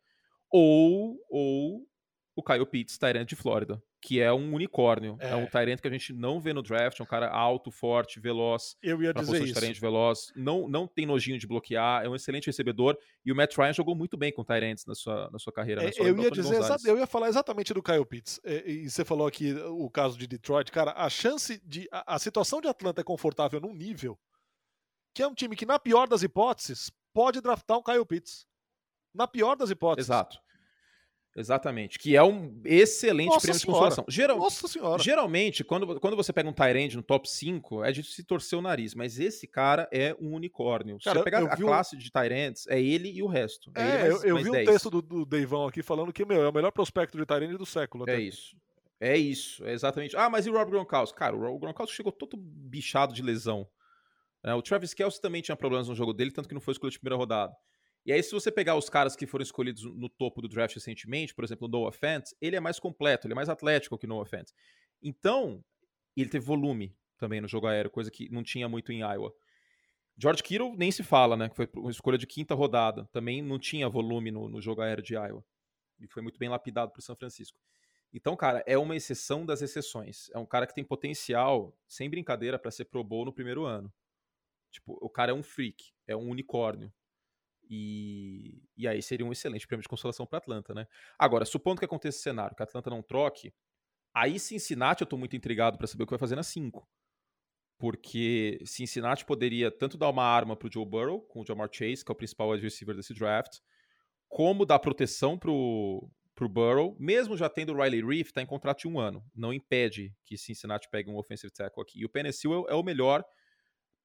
Ou, 0.52 1.18
ou 1.30 1.88
o 2.36 2.44
Kyle 2.44 2.66
Pitts, 2.66 2.98
Tyrant 2.98 3.28
de 3.28 3.36
Flórida, 3.36 3.82
que 4.02 4.20
é 4.20 4.32
um 4.32 4.54
unicórnio, 4.54 5.18
é, 5.20 5.30
é 5.30 5.36
um 5.36 5.46
Tyrant 5.46 5.80
que 5.80 5.88
a 5.88 5.92
gente 5.92 6.12
não 6.12 6.40
vê 6.40 6.54
no 6.54 6.62
draft, 6.62 7.00
é 7.00 7.04
um 7.04 7.06
cara 7.06 7.30
alto, 7.30 7.72
forte, 7.72 8.20
veloz, 8.20 8.76
eu 8.84 9.02
ia 9.02 9.14
dizer 9.14 9.44
isso. 9.44 9.60
Tyrant 9.60 9.80
veloz, 9.80 10.32
não, 10.36 10.68
não 10.68 10.86
tem 10.86 11.06
nojinho 11.06 11.40
de 11.40 11.48
bloquear, 11.48 12.04
é 12.04 12.10
um 12.10 12.16
excelente 12.16 12.48
recebedor, 12.48 12.98
e 13.26 13.32
o 13.32 13.36
Matt 13.36 13.56
Ryan 13.58 13.74
jogou 13.74 13.96
muito 13.96 14.18
bem 14.18 14.34
com 14.34 14.44
Tyrants 14.44 14.86
na 14.86 14.94
sua, 14.94 15.30
na 15.32 15.40
sua 15.40 15.54
carreira. 15.54 15.84
É, 15.84 15.92
eu, 15.98 16.18
ia 16.18 16.30
dizer 16.30 16.60
eu 16.86 16.98
ia 16.98 17.08
falar 17.08 17.30
exatamente 17.30 17.74
do 17.74 17.82
Kyle 17.82 18.06
Pitts, 18.06 18.40
e, 18.44 18.84
e, 18.84 18.90
você 18.90 19.06
falou 19.06 19.28
aqui 19.28 19.54
o 19.54 19.90
caso 19.90 20.18
de 20.18 20.28
Detroit, 20.28 20.72
cara, 20.72 20.94
a 20.98 21.10
chance 21.10 21.62
de, 21.66 21.88
a, 21.92 22.16
a 22.16 22.20
situação 22.20 22.60
de 22.60 22.68
Atlanta 22.68 23.02
é 23.02 23.04
confortável 23.04 23.62
num 23.62 23.74
nível 23.74 24.20
que 25.16 25.24
é 25.24 25.28
um 25.28 25.34
time 25.34 25.56
que, 25.56 25.66
na 25.66 25.80
pior 25.80 26.10
das 26.10 26.22
hipóteses, 26.22 26.92
pode 27.14 27.40
draftar 27.40 27.78
um 27.78 27.82
Kyle 27.82 28.06
Pitts. 28.06 28.46
Na 29.14 29.26
pior 29.26 29.56
das 29.56 29.70
hipóteses. 29.70 30.10
Exato. 30.10 30.38
Exatamente. 31.36 32.00
Que 32.00 32.16
é 32.16 32.24
um 32.24 32.62
excelente 32.64 33.28
Nossa 33.28 33.42
prêmio 33.42 33.60
senhora. 33.60 33.78
de 33.78 33.84
consolação. 33.86 34.06
Geral, 34.08 34.38
Nossa 34.38 34.68
senhora. 34.68 35.04
Geralmente, 35.04 35.64
quando, 35.66 36.00
quando 36.00 36.16
você 36.16 36.32
pega 36.32 36.48
um 36.48 36.54
Tyrande 36.54 36.96
no 36.96 37.04
top 37.04 37.30
5, 37.30 37.84
é 37.84 37.92
de 37.92 38.04
se 38.04 38.24
torcer 38.24 38.58
o 38.58 38.62
nariz. 38.62 38.96
Mas 38.96 39.20
esse 39.20 39.46
cara 39.46 39.88
é 39.92 40.16
um 40.20 40.34
unicórnio. 40.34 40.98
Se 41.02 41.10
você 41.10 41.24
pegar 41.24 41.44
a 41.44 41.58
classe 41.58 41.98
de 41.98 42.10
Tyrands, 42.10 42.66
é 42.68 42.82
ele 42.82 43.12
e 43.12 43.22
o 43.22 43.28
resto. 43.28 43.70
É, 43.76 43.82
é 43.82 44.10
mais, 44.10 44.24
eu, 44.24 44.30
eu 44.30 44.38
vi 44.38 44.52
10. 44.52 44.68
um 44.68 44.72
texto 44.72 44.90
do, 44.90 45.02
do 45.02 45.26
Deivão 45.26 45.68
aqui 45.68 45.84
falando 45.84 46.14
que 46.14 46.24
meu, 46.24 46.42
é 46.42 46.50
o 46.50 46.54
melhor 46.54 46.72
prospecto 46.72 47.18
de 47.18 47.26
Tyrande 47.26 47.58
do 47.58 47.66
século. 47.66 48.04
Até. 48.04 48.16
É 48.16 48.20
isso. 48.20 48.56
É 48.98 49.18
isso, 49.18 49.66
é 49.66 49.74
exatamente. 49.74 50.16
Ah, 50.16 50.30
mas 50.30 50.46
e 50.46 50.50
o 50.50 50.54
Rob 50.54 50.72
Gronkowski? 50.72 51.18
Cara, 51.18 51.36
o 51.36 51.40
Rob 51.40 51.60
Gronkowski 51.60 51.96
chegou 51.96 52.14
todo 52.14 52.38
bichado 52.38 53.14
de 53.14 53.22
lesão. 53.22 53.68
É, 54.42 54.54
o 54.54 54.62
Travis 54.62 54.94
Kelce 54.94 55.20
também 55.20 55.42
tinha 55.42 55.56
problemas 55.56 55.90
no 55.90 55.96
jogo 55.96 56.14
dele, 56.14 56.32
tanto 56.32 56.48
que 56.48 56.54
não 56.54 56.62
foi 56.62 56.72
escolhido 56.72 56.94
de 56.94 57.00
primeira 57.00 57.18
rodada. 57.18 57.54
E 58.06 58.14
aí, 58.14 58.22
se 58.22 58.32
você 58.32 58.52
pegar 58.52 58.76
os 58.76 58.90
caras 58.90 59.16
que 59.16 59.26
foram 59.26 59.42
escolhidos 59.42 59.84
no 59.84 60.08
topo 60.08 60.42
do 60.42 60.48
draft 60.48 60.76
recentemente, 60.76 61.34
por 61.34 61.44
exemplo, 61.44 61.68
o 61.68 61.72
Noah 61.72 61.92
Fant, 61.92 62.24
ele 62.40 62.56
é 62.56 62.60
mais 62.60 62.80
completo, 62.80 63.26
ele 63.26 63.34
é 63.34 63.36
mais 63.36 63.50
atlético 63.50 63.98
que 63.98 64.06
o 64.06 64.10
Noah 64.10 64.30
Fant. 64.30 64.52
Então, 65.02 65.64
ele 66.16 66.30
teve 66.30 66.46
volume 66.46 66.96
também 67.18 67.42
no 67.42 67.48
jogo 67.48 67.68
aéreo, 67.68 67.90
coisa 67.90 68.12
que 68.12 68.30
não 68.30 68.44
tinha 68.44 68.70
muito 68.70 68.92
em 68.92 69.00
Iowa. 69.00 69.34
George 70.18 70.44
Kittle 70.44 70.76
nem 70.78 70.92
se 70.92 71.04
fala, 71.04 71.36
né? 71.36 71.50
Que 71.50 71.56
foi 71.56 71.70
uma 71.76 71.92
escolha 71.92 72.18
de 72.18 72.28
quinta 72.28 72.54
rodada. 72.54 73.06
Também 73.12 73.42
não 73.42 73.60
tinha 73.60 73.90
volume 73.90 74.32
no, 74.32 74.48
no 74.48 74.62
jogo 74.62 74.82
aéreo 74.82 75.04
de 75.04 75.14
Iowa. 75.14 75.44
E 76.00 76.08
foi 76.08 76.22
muito 76.22 76.40
bem 76.40 76.48
lapidado 76.48 76.92
para 76.92 77.00
o 77.00 77.04
São 77.04 77.16
Francisco. 77.16 77.60
Então, 78.14 78.36
cara, 78.36 78.64
é 78.66 78.78
uma 78.78 78.96
exceção 78.96 79.46
das 79.46 79.62
exceções. 79.62 80.30
É 80.34 80.38
um 80.38 80.46
cara 80.46 80.66
que 80.66 80.74
tem 80.74 80.86
potencial, 80.86 81.78
sem 81.88 82.10
brincadeira, 82.10 82.58
para 82.58 82.72
ser 82.72 82.86
Pro 82.86 83.04
Bowl 83.04 83.26
no 83.26 83.34
primeiro 83.34 83.66
ano. 83.66 83.92
Tipo, 84.72 84.98
o 85.02 85.10
cara 85.10 85.32
é 85.32 85.36
um 85.36 85.44
freak, 85.44 85.92
é 86.08 86.16
um 86.16 86.30
unicórnio. 86.30 86.94
E, 87.70 88.62
e 88.78 88.88
aí 88.88 89.02
seria 89.02 89.26
um 89.26 89.32
excelente 89.32 89.68
prêmio 89.68 89.82
de 89.82 89.90
consolação 89.90 90.26
para 90.26 90.38
Atlanta, 90.38 90.74
né? 90.74 90.88
Agora, 91.18 91.46
supondo 91.46 91.80
que 91.80 91.86
aconteça 91.86 92.18
esse 92.18 92.24
cenário, 92.24 92.56
que 92.56 92.64
a 92.64 92.66
Atlanta 92.66 92.90
não 92.90 93.02
troque, 93.02 93.54
aí 94.14 94.40
Cincinnati 94.40 95.02
eu 95.02 95.08
tô 95.08 95.18
muito 95.18 95.36
intrigado 95.36 95.78
para 95.78 95.88
saber 95.88 96.04
o 96.04 96.06
que 96.08 96.12
vai 96.12 96.20
fazer 96.20 96.36
na 96.36 96.44
5. 96.44 96.88
Porque 97.78 98.60
Cincinnati 98.66 99.26
poderia 99.26 99.70
tanto 99.70 99.98
dar 99.98 100.10
uma 100.10 100.24
arma 100.24 100.56
pro 100.56 100.72
Joe 100.72 100.86
Burrow, 100.86 101.22
com 101.22 101.42
o 101.42 101.46
Jamar 101.46 101.70
Chase, 101.72 102.06
que 102.06 102.12
é 102.12 102.14
o 102.14 102.16
principal 102.16 102.50
wide 102.50 102.64
receiver 102.64 102.96
desse 102.96 103.14
draft, 103.14 103.60
como 104.30 104.66
dar 104.66 104.80
proteção 104.80 105.38
pro, 105.38 106.10
pro 106.34 106.50
Burrow, 106.50 106.96
mesmo 107.00 107.38
já 107.38 107.50
tendo 107.50 107.74
o 107.74 107.82
Riley 107.82 108.06
Reef, 108.06 108.32
tá 108.32 108.42
em 108.42 108.46
contrato 108.46 108.82
de 108.82 108.88
um 108.88 109.00
ano. 109.00 109.24
Não 109.34 109.54
impede 109.54 110.14
que 110.26 110.38
Cincinnati 110.38 110.90
pegue 110.90 111.10
um 111.10 111.18
offensive 111.18 111.52
tackle 111.52 111.82
aqui. 111.82 112.00
E 112.02 112.06
o 112.06 112.12
é, 112.14 112.72
é 112.72 112.76
o 112.76 112.84
melhor 112.84 113.24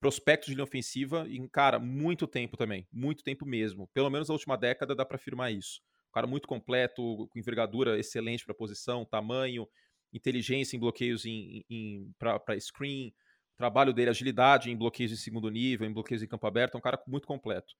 prospectos 0.00 0.48
de 0.48 0.54
linha 0.54 0.64
ofensiva 0.64 1.26
em, 1.28 1.46
cara, 1.46 1.78
muito 1.78 2.26
tempo 2.26 2.56
também. 2.56 2.88
Muito 2.90 3.22
tempo 3.22 3.46
mesmo. 3.46 3.88
Pelo 3.94 4.10
menos 4.10 4.28
na 4.28 4.34
última 4.34 4.56
década 4.56 4.94
dá 4.94 5.04
para 5.04 5.16
afirmar 5.16 5.52
isso. 5.52 5.80
Um 6.08 6.12
cara 6.12 6.26
muito 6.26 6.48
completo, 6.48 7.28
com 7.28 7.38
envergadura 7.38 7.98
excelente 7.98 8.44
para 8.44 8.54
posição, 8.54 9.04
tamanho, 9.04 9.68
inteligência 10.12 10.76
em 10.76 10.80
bloqueios 10.80 11.24
em, 11.24 11.64
em 11.68 12.10
para 12.18 12.58
screen, 12.58 13.14
trabalho 13.56 13.92
dele, 13.92 14.10
agilidade 14.10 14.70
em 14.70 14.76
bloqueios 14.76 15.12
em 15.12 15.16
segundo 15.16 15.48
nível, 15.50 15.86
em 15.86 15.92
bloqueios 15.92 16.22
em 16.22 16.26
campo 16.26 16.46
aberto, 16.46 16.74
é 16.74 16.78
um 16.78 16.80
cara 16.80 17.00
muito 17.06 17.26
completo. 17.28 17.74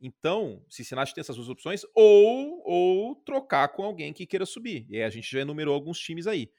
Então, 0.00 0.64
Cincinnati 0.68 1.12
tem 1.12 1.22
essas 1.22 1.34
duas 1.34 1.48
opções, 1.48 1.82
ou, 1.94 2.62
ou 2.64 3.16
trocar 3.24 3.68
com 3.68 3.82
alguém 3.82 4.12
que 4.12 4.26
queira 4.26 4.46
subir. 4.46 4.86
E 4.88 4.96
aí 4.96 5.02
a 5.02 5.10
gente 5.10 5.28
já 5.30 5.40
enumerou 5.40 5.74
alguns 5.74 5.98
times 5.98 6.26
aí. 6.26 6.52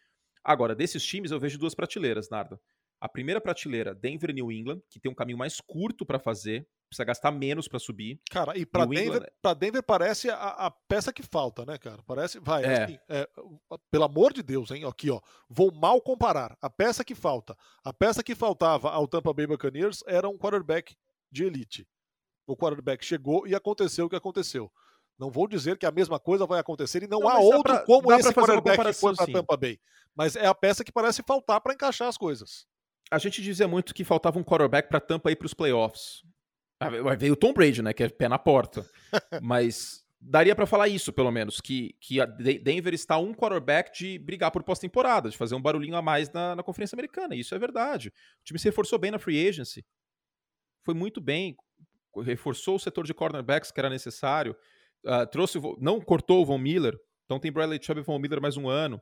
Agora, 0.43 0.75
desses 0.75 1.03
times 1.05 1.31
eu 1.31 1.39
vejo 1.39 1.58
duas 1.58 1.74
prateleiras, 1.74 2.29
Narda. 2.29 2.60
A 3.01 3.08
primeira 3.08 3.39
prateleira, 3.39 3.96
Denver 3.96 4.29
e 4.32 4.34
New 4.34 4.51
England, 4.51 4.82
que 4.89 5.00
tem 5.00 5.10
um 5.10 5.15
caminho 5.15 5.38
mais 5.38 5.62
curto 5.62 6.06
para 6.06 6.20
fazer, 6.20 6.68
precisa 6.89 7.06
gastar 7.06 7.32
menos 7.32 7.68
para 7.68 7.79
subir. 7.79 8.20
Cara, 8.29 8.58
e 8.58 8.65
para 8.65 8.86
Denver, 8.86 9.06
England... 9.06 9.25
Pra 9.41 9.53
Denver 9.53 9.84
parece 9.84 10.29
a, 10.29 10.36
a, 10.36 10.72
peça 10.72 11.13
que 11.13 11.24
falta, 11.24 11.65
né, 11.65 11.77
cara? 11.77 12.03
Parece, 12.06 12.39
vai, 12.39 12.65
é. 12.65 12.84
Assim, 12.84 13.00
é, 13.08 13.29
pelo 13.89 14.03
amor 14.03 14.34
de 14.34 14.44
Deus, 14.44 14.72
hein? 14.72 14.84
Aqui, 14.86 15.10
ó, 15.10 15.22
vou 15.48 15.72
mal 15.72 16.01
comparar. 16.01 16.58
A 16.62 16.70
peça 16.70 17.06
que 17.06 17.15
falta, 17.15 17.56
a 17.84 17.94
peça 17.94 18.22
que 18.22 18.36
faltava 18.36 18.89
ao 18.89 19.08
Tampa 19.08 19.34
Bay 19.34 19.48
Buccaneers 19.48 20.03
era 20.06 20.27
um 20.27 20.38
quarterback 20.38 20.96
de 21.32 21.46
elite. 21.46 21.88
O 22.46 22.58
quarterback 22.58 23.06
chegou 23.06 23.48
e 23.48 23.56
aconteceu 23.56 24.08
o 24.08 24.10
que 24.10 24.15
aconteceu. 24.15 24.70
Não 25.18 25.29
vou 25.29 25.48
dizer 25.48 25.77
que 25.77 25.86
a 25.86 25.91
mesma 25.91 26.20
coisa 26.20 26.46
vai 26.46 26.60
acontecer 26.60 27.03
e 27.03 27.08
não, 27.08 27.20
não 27.20 27.29
há 27.29 27.39
outro 27.39 27.63
pra, 27.63 27.86
como 27.86 28.12
esse 28.13 28.34
quarterback 28.34 28.84
que 28.84 28.94
foi 28.94 29.15
para 29.15 29.27
Tampa 29.27 29.56
Bay. 29.56 29.79
Mas 30.15 30.36
é 30.36 30.48
a 30.48 30.56
peça 30.56 30.84
que 30.84 30.91
parece 30.91 31.22
faltar 31.24 31.62
para 31.62 31.74
encaixar 31.74 32.08
as 32.08 32.18
coisas 32.18 32.65
a 33.12 33.18
gente 33.18 33.42
dizia 33.42 33.68
muito 33.68 33.94
que 33.94 34.04
faltava 34.04 34.39
um 34.39 34.44
quarterback 34.44 34.89
para 34.89 35.00
Tampa 35.00 35.32
ir 35.32 35.36
para 35.36 35.46
os 35.46 35.54
playoffs. 35.54 36.24
Ah, 36.80 36.89
veio 37.16 37.34
o 37.34 37.36
Tom 37.36 37.54
Brady, 37.54 37.82
né? 37.82 37.94
Que 37.94 38.04
é 38.04 38.10
pé 38.10 38.30
na 38.30 38.39
porta. 38.39 38.89
Mas 39.42 40.06
daria 40.22 40.56
para 40.56 40.66
falar 40.66 40.88
isso, 40.88 41.12
pelo 41.12 41.32
menos, 41.32 41.60
que, 41.60 41.96
que 42.00 42.22
a 42.22 42.25
Denver 42.25 42.94
está 42.94 43.18
um 43.18 43.34
quarterback 43.34 43.98
de 43.98 44.20
brigar 44.20 44.51
por 44.51 44.63
pós-temporada, 44.63 45.30
de 45.30 45.38
fazer 45.38 45.56
um 45.56 45.62
barulhinho 45.62 45.96
a 45.96 46.01
mais 46.01 46.32
na, 46.32 46.56
na 46.56 46.63
Conferência 46.63 46.96
Americana. 46.96 47.36
Isso 47.36 47.56
é 47.56 47.60
verdade. 47.60 48.10
O 48.10 48.44
time 48.44 48.60
se 48.60 48.66
reforçou 48.66 49.00
bem 49.00 49.12
na 49.12 49.20
free 49.20 49.48
agency. 49.48 49.86
Foi 50.86 50.94
muito 50.94 51.20
bem. 51.20 51.56
Reforçou 52.24 52.75
o 52.75 52.80
setor 52.80 53.06
de 53.06 53.13
cornerbacks 53.13 53.72
que 53.72 53.80
era 53.80 53.89
necessário. 53.89 54.56
Uh, 55.06 55.25
trouxe, 55.32 55.60
não 55.80 56.00
cortou 56.00 56.42
o 56.42 56.46
Von 56.46 56.58
Miller. 56.58 56.98
Então 57.25 57.39
tem 57.39 57.51
Bradley 57.51 57.80
Chubb 57.82 58.00
e 58.01 58.04
Von 58.04 58.20
Miller 58.20 58.42
mais 58.42 58.58
um 58.58 58.68
ano. 58.68 59.01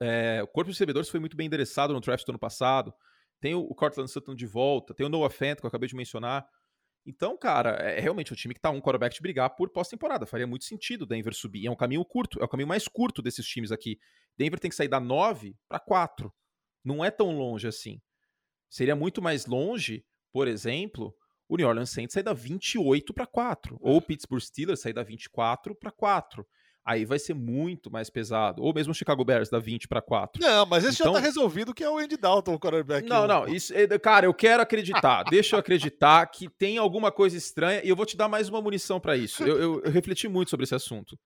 É, 0.00 0.42
o 0.42 0.46
corpo 0.46 0.70
de 0.70 0.74
recebedores 0.74 1.08
foi 1.08 1.20
muito 1.20 1.36
bem 1.36 1.46
endereçado 1.46 1.92
no 1.92 2.00
draft 2.00 2.24
do 2.24 2.30
ano 2.30 2.38
passado. 2.38 2.92
Tem 3.40 3.54
o, 3.54 3.74
Cortland 3.74 4.10
Sutton 4.10 4.34
de 4.34 4.46
volta. 4.46 4.94
Tem 4.94 5.06
o 5.06 5.08
Noah 5.08 5.30
Fent, 5.30 5.58
que 5.58 5.66
eu 5.66 5.68
acabei 5.68 5.88
de 5.88 5.96
mencionar. 5.96 6.46
Então, 7.04 7.36
cara, 7.38 7.70
é 7.70 8.00
realmente 8.00 8.32
um 8.32 8.36
time 8.36 8.52
que 8.52 8.60
tá 8.60 8.70
um 8.70 8.80
quarterback 8.80 9.14
de 9.14 9.22
brigar 9.22 9.50
por 9.54 9.70
pós-temporada. 9.70 10.26
Faria 10.26 10.46
muito 10.46 10.64
sentido 10.64 11.02
o 11.02 11.06
Denver 11.06 11.34
subir. 11.34 11.66
É 11.66 11.70
um 11.70 11.76
caminho 11.76 12.04
curto, 12.04 12.40
é 12.40 12.44
o 12.44 12.48
caminho 12.48 12.68
mais 12.68 12.88
curto 12.88 13.22
desses 13.22 13.46
times 13.46 13.70
aqui. 13.70 13.98
Denver 14.36 14.58
tem 14.58 14.68
que 14.68 14.76
sair 14.76 14.88
da 14.88 14.98
9 14.98 15.56
para 15.68 15.78
4. 15.78 16.32
Não 16.84 17.04
é 17.04 17.10
tão 17.10 17.30
longe 17.30 17.68
assim. 17.68 18.00
Seria 18.68 18.96
muito 18.96 19.22
mais 19.22 19.46
longe, 19.46 20.04
por 20.32 20.48
exemplo, 20.48 21.14
o 21.48 21.56
New 21.56 21.68
Orleans 21.68 21.90
Saints 21.90 22.12
sair 22.12 22.24
da 22.24 22.32
28 22.32 23.14
para 23.14 23.26
4. 23.26 23.78
Ou 23.80 23.98
o 23.98 24.02
Pittsburgh 24.02 24.42
Steelers 24.42 24.80
sair 24.80 24.92
da 24.92 25.04
24 25.04 25.76
para 25.76 25.92
4 25.92 26.44
aí 26.86 27.04
vai 27.04 27.18
ser 27.18 27.34
muito 27.34 27.90
mais 27.90 28.08
pesado. 28.08 28.62
Ou 28.62 28.72
mesmo 28.72 28.92
o 28.92 28.94
Chicago 28.94 29.24
Bears 29.24 29.50
da 29.50 29.58
20 29.58 29.88
para 29.88 30.00
4. 30.00 30.40
Não, 30.40 30.64
mas 30.64 30.84
esse 30.84 31.02
então... 31.02 31.12
já 31.12 31.18
tá 31.18 31.24
resolvido 31.24 31.74
que 31.74 31.82
é 31.82 31.90
o 31.90 31.98
Andy 31.98 32.16
Dalton, 32.16 32.54
o 32.54 32.60
quarterback. 32.60 33.08
Não, 33.08 33.26
não, 33.26 33.48
isso, 33.48 33.74
é, 33.74 33.86
cara, 33.98 34.26
eu 34.26 34.32
quero 34.32 34.62
acreditar. 34.62 35.24
deixa 35.28 35.56
eu 35.56 35.60
acreditar 35.60 36.24
que 36.28 36.48
tem 36.48 36.78
alguma 36.78 37.10
coisa 37.10 37.36
estranha 37.36 37.82
e 37.84 37.88
eu 37.88 37.96
vou 37.96 38.06
te 38.06 38.16
dar 38.16 38.28
mais 38.28 38.48
uma 38.48 38.62
munição 38.62 39.00
para 39.00 39.16
isso. 39.16 39.42
Eu, 39.42 39.58
eu, 39.58 39.82
eu, 39.82 39.90
refleti 39.90 40.28
muito 40.28 40.50
sobre 40.50 40.62
esse 40.62 40.74
assunto. 40.76 41.18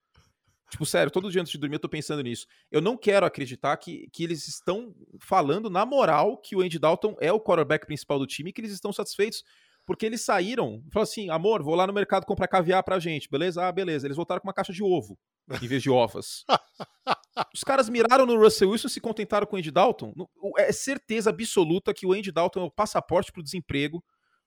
Tipo, 0.70 0.86
sério, 0.86 1.10
todo 1.10 1.30
dia 1.30 1.42
antes 1.42 1.52
de 1.52 1.58
dormir 1.58 1.74
eu 1.74 1.80
tô 1.80 1.88
pensando 1.88 2.22
nisso. 2.22 2.46
Eu 2.70 2.80
não 2.80 2.96
quero 2.96 3.26
acreditar 3.26 3.76
que, 3.76 4.08
que 4.12 4.24
eles 4.24 4.48
estão 4.48 4.94
falando 5.20 5.68
na 5.68 5.84
moral 5.84 6.38
que 6.38 6.56
o 6.56 6.62
Andy 6.62 6.78
Dalton 6.78 7.16
é 7.20 7.30
o 7.30 7.40
quarterback 7.40 7.84
principal 7.84 8.18
do 8.18 8.26
time 8.26 8.48
e 8.48 8.52
que 8.52 8.62
eles 8.62 8.72
estão 8.72 8.92
satisfeitos 8.92 9.44
porque 9.86 10.06
eles 10.06 10.22
saíram, 10.22 10.82
falaram 10.92 11.10
assim, 11.10 11.30
amor, 11.30 11.62
vou 11.62 11.74
lá 11.74 11.86
no 11.86 11.92
mercado 11.92 12.24
comprar 12.24 12.48
caviar 12.48 12.82
pra 12.82 12.98
gente, 12.98 13.28
beleza? 13.30 13.66
Ah, 13.66 13.72
beleza. 13.72 14.06
Eles 14.06 14.16
voltaram 14.16 14.40
com 14.40 14.48
uma 14.48 14.54
caixa 14.54 14.72
de 14.72 14.82
ovo 14.82 15.18
em 15.62 15.66
vez 15.66 15.82
de 15.82 15.90
ovas. 15.90 16.44
Os 17.54 17.64
caras 17.64 17.88
miraram 17.88 18.26
no 18.26 18.38
Russell 18.38 18.70
Wilson 18.70 18.88
e 18.88 18.90
se 18.90 19.00
contentaram 19.00 19.46
com 19.46 19.56
o 19.56 19.58
Andy 19.58 19.70
Dalton. 19.70 20.12
É 20.58 20.70
certeza 20.72 21.30
absoluta 21.30 21.94
que 21.94 22.06
o 22.06 22.12
Andy 22.12 22.30
Dalton 22.30 22.60
é 22.60 22.64
o 22.64 22.70
passaporte 22.70 23.32
para 23.32 23.40
o 23.40 23.44
desemprego 23.44 24.02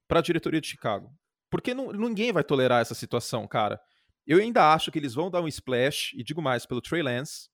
para 0.07 0.19
a 0.19 0.23
diretoria 0.23 0.61
de 0.61 0.67
Chicago. 0.67 1.09
Porque 1.49 1.73
não, 1.73 1.91
ninguém 1.91 2.31
vai 2.31 2.43
tolerar 2.43 2.81
essa 2.81 2.95
situação, 2.95 3.47
cara. 3.47 3.79
Eu 4.25 4.39
ainda 4.39 4.73
acho 4.73 4.91
que 4.91 4.99
eles 4.99 5.13
vão 5.13 5.29
dar 5.29 5.41
um 5.41 5.47
splash, 5.47 6.13
e 6.13 6.23
digo 6.23 6.41
mais, 6.41 6.65
pelo 6.65 6.81
Trey 6.81 7.01
Lance, 7.01 7.49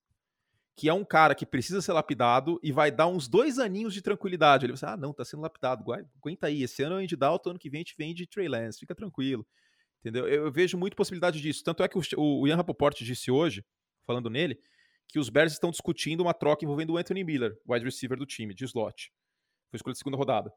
que 0.80 0.88
é 0.88 0.94
um 0.94 1.04
cara 1.04 1.36
que 1.36 1.46
precisa 1.46 1.82
ser 1.82 1.92
lapidado 1.92 2.58
e 2.64 2.72
vai 2.72 2.90
dar 2.90 3.06
uns 3.06 3.28
dois 3.28 3.60
aninhos 3.60 3.94
de 3.94 4.02
tranquilidade. 4.02 4.66
Ele 4.66 4.72
vai 4.72 4.76
dizer, 4.76 4.86
ah, 4.86 4.96
não, 4.96 5.12
tá 5.12 5.26
sendo 5.26 5.42
lapidado, 5.42 5.84
aguenta 5.92 6.48
aí, 6.48 6.64
esse 6.64 6.82
ano 6.82 6.98
é 6.98 7.04
Andy 7.04 7.18
Dalton, 7.18 7.50
ano 7.50 7.60
que 7.60 7.70
vem 7.70 7.80
a 7.80 7.82
gente 7.82 7.96
vem 7.98 8.14
de 8.14 8.26
Trey 8.26 8.48
Lance, 8.48 8.80
fica 8.80 8.96
tranquilo. 8.96 9.46
Entendeu? 10.00 10.26
Eu, 10.26 10.50
vejo 10.50 10.78
muita 10.78 10.96
possibilidade 10.96 11.42
disso. 11.42 11.66
Tanto 11.66 11.84
é 11.84 11.88
que 11.90 11.98
o, 11.98 12.02
o 12.18 12.48
Ian 12.48 12.56
Rapoport 12.56 12.98
disse 12.98 13.30
hoje, 13.30 13.62
falando 14.08 14.30
nele, 14.30 14.58
que 15.10 15.20
os 15.20 15.28
Bears 15.28 15.52
estão 15.52 15.70
discutindo 15.70 16.22
uma 16.22 16.34
troca 16.34 16.64
envolvendo 16.64 16.94
o 16.94 16.98
Anthony 16.98 17.26
Miller, 17.26 17.60
wide 17.68 17.84
receiver 17.84 18.18
do 18.18 18.26
time, 18.26 18.54
de 18.54 18.64
slot. 18.64 19.12
Foi 19.70 19.76
escolha 19.76 19.92
de 19.92 20.00
segunda 20.00 20.16
rodada. 20.16 20.50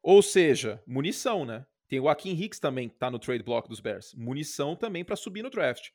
Ou 0.00 0.22
seja, 0.22 0.80
munição, 0.86 1.44
né? 1.44 1.66
Tem 1.88 1.98
o 1.98 2.08
Akin 2.08 2.40
Hicks 2.40 2.60
também, 2.60 2.88
que 2.88 2.94
tá 2.94 3.10
no 3.10 3.18
trade 3.18 3.42
block 3.42 3.68
dos 3.68 3.80
Bears. 3.80 4.14
Munição 4.14 4.76
também 4.76 5.04
para 5.04 5.16
subir 5.16 5.42
no 5.42 5.50
draft. 5.50 5.88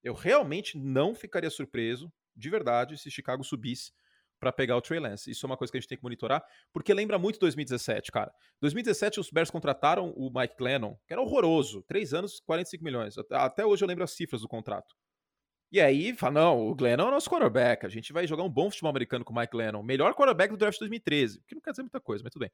Eu 0.00 0.14
realmente 0.14 0.78
não 0.78 1.12
ficaria 1.12 1.50
surpreso, 1.50 2.08
de 2.36 2.50
verdade, 2.50 2.98
se 2.98 3.10
Chicago 3.10 3.42
subisse 3.42 3.92
para 4.38 4.52
pegar 4.52 4.76
o 4.76 4.80
Trey 4.80 5.00
Lance. 5.00 5.30
Isso 5.30 5.46
é 5.46 5.48
uma 5.48 5.56
coisa 5.56 5.70
que 5.70 5.78
a 5.78 5.80
gente 5.80 5.88
tem 5.88 5.98
que 5.98 6.04
monitorar, 6.04 6.44
porque 6.72 6.92
lembra 6.92 7.18
muito 7.18 7.38
2017, 7.38 8.12
cara. 8.12 8.32
2017 8.60 9.20
os 9.20 9.30
Bears 9.30 9.50
contrataram 9.50 10.10
o 10.16 10.30
Mike 10.32 10.56
Glennon, 10.58 10.96
que 11.06 11.12
era 11.12 11.22
horroroso, 11.22 11.82
três 11.82 12.12
anos, 12.12 12.40
45 12.40 12.84
milhões. 12.84 13.14
Até 13.32 13.64
hoje 13.64 13.82
eu 13.82 13.88
lembro 13.88 14.04
as 14.04 14.12
cifras 14.12 14.42
do 14.42 14.48
contrato. 14.48 14.94
E 15.72 15.80
aí, 15.80 16.14
fala, 16.14 16.32
não, 16.34 16.68
o 16.68 16.74
Glennon 16.74 17.06
é 17.06 17.08
o 17.08 17.10
nosso 17.10 17.28
quarterback, 17.28 17.84
a 17.84 17.88
gente 17.88 18.12
vai 18.12 18.26
jogar 18.26 18.44
um 18.44 18.48
bom 18.48 18.70
futebol 18.70 18.90
americano 18.90 19.24
com 19.24 19.32
o 19.32 19.36
Mike 19.36 19.50
Glennon, 19.50 19.82
melhor 19.82 20.14
quarterback 20.14 20.50
do 20.50 20.56
draft 20.56 20.74
de 20.74 20.80
2013, 20.80 21.42
que 21.46 21.54
não 21.54 21.62
quer 21.62 21.70
dizer 21.70 21.82
muita 21.82 22.00
coisa, 22.00 22.22
mas 22.22 22.32
tudo 22.32 22.42
bem. 22.42 22.50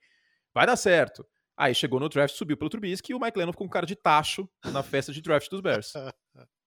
Vai 0.54 0.66
dar 0.66 0.76
certo. 0.76 1.26
Aí 1.56 1.74
chegou 1.74 2.00
no 2.00 2.08
draft, 2.08 2.34
subiu 2.34 2.56
pelo 2.56 2.70
Trubisky 2.70 3.12
e 3.12 3.14
o 3.14 3.20
Mike 3.20 3.34
Glennon 3.34 3.52
ficou 3.52 3.66
com 3.66 3.72
cara 3.72 3.84
de 3.84 3.94
tacho 3.94 4.48
na 4.72 4.82
festa 4.82 5.12
de 5.12 5.20
draft 5.20 5.50
dos 5.50 5.60
Bears. 5.60 5.92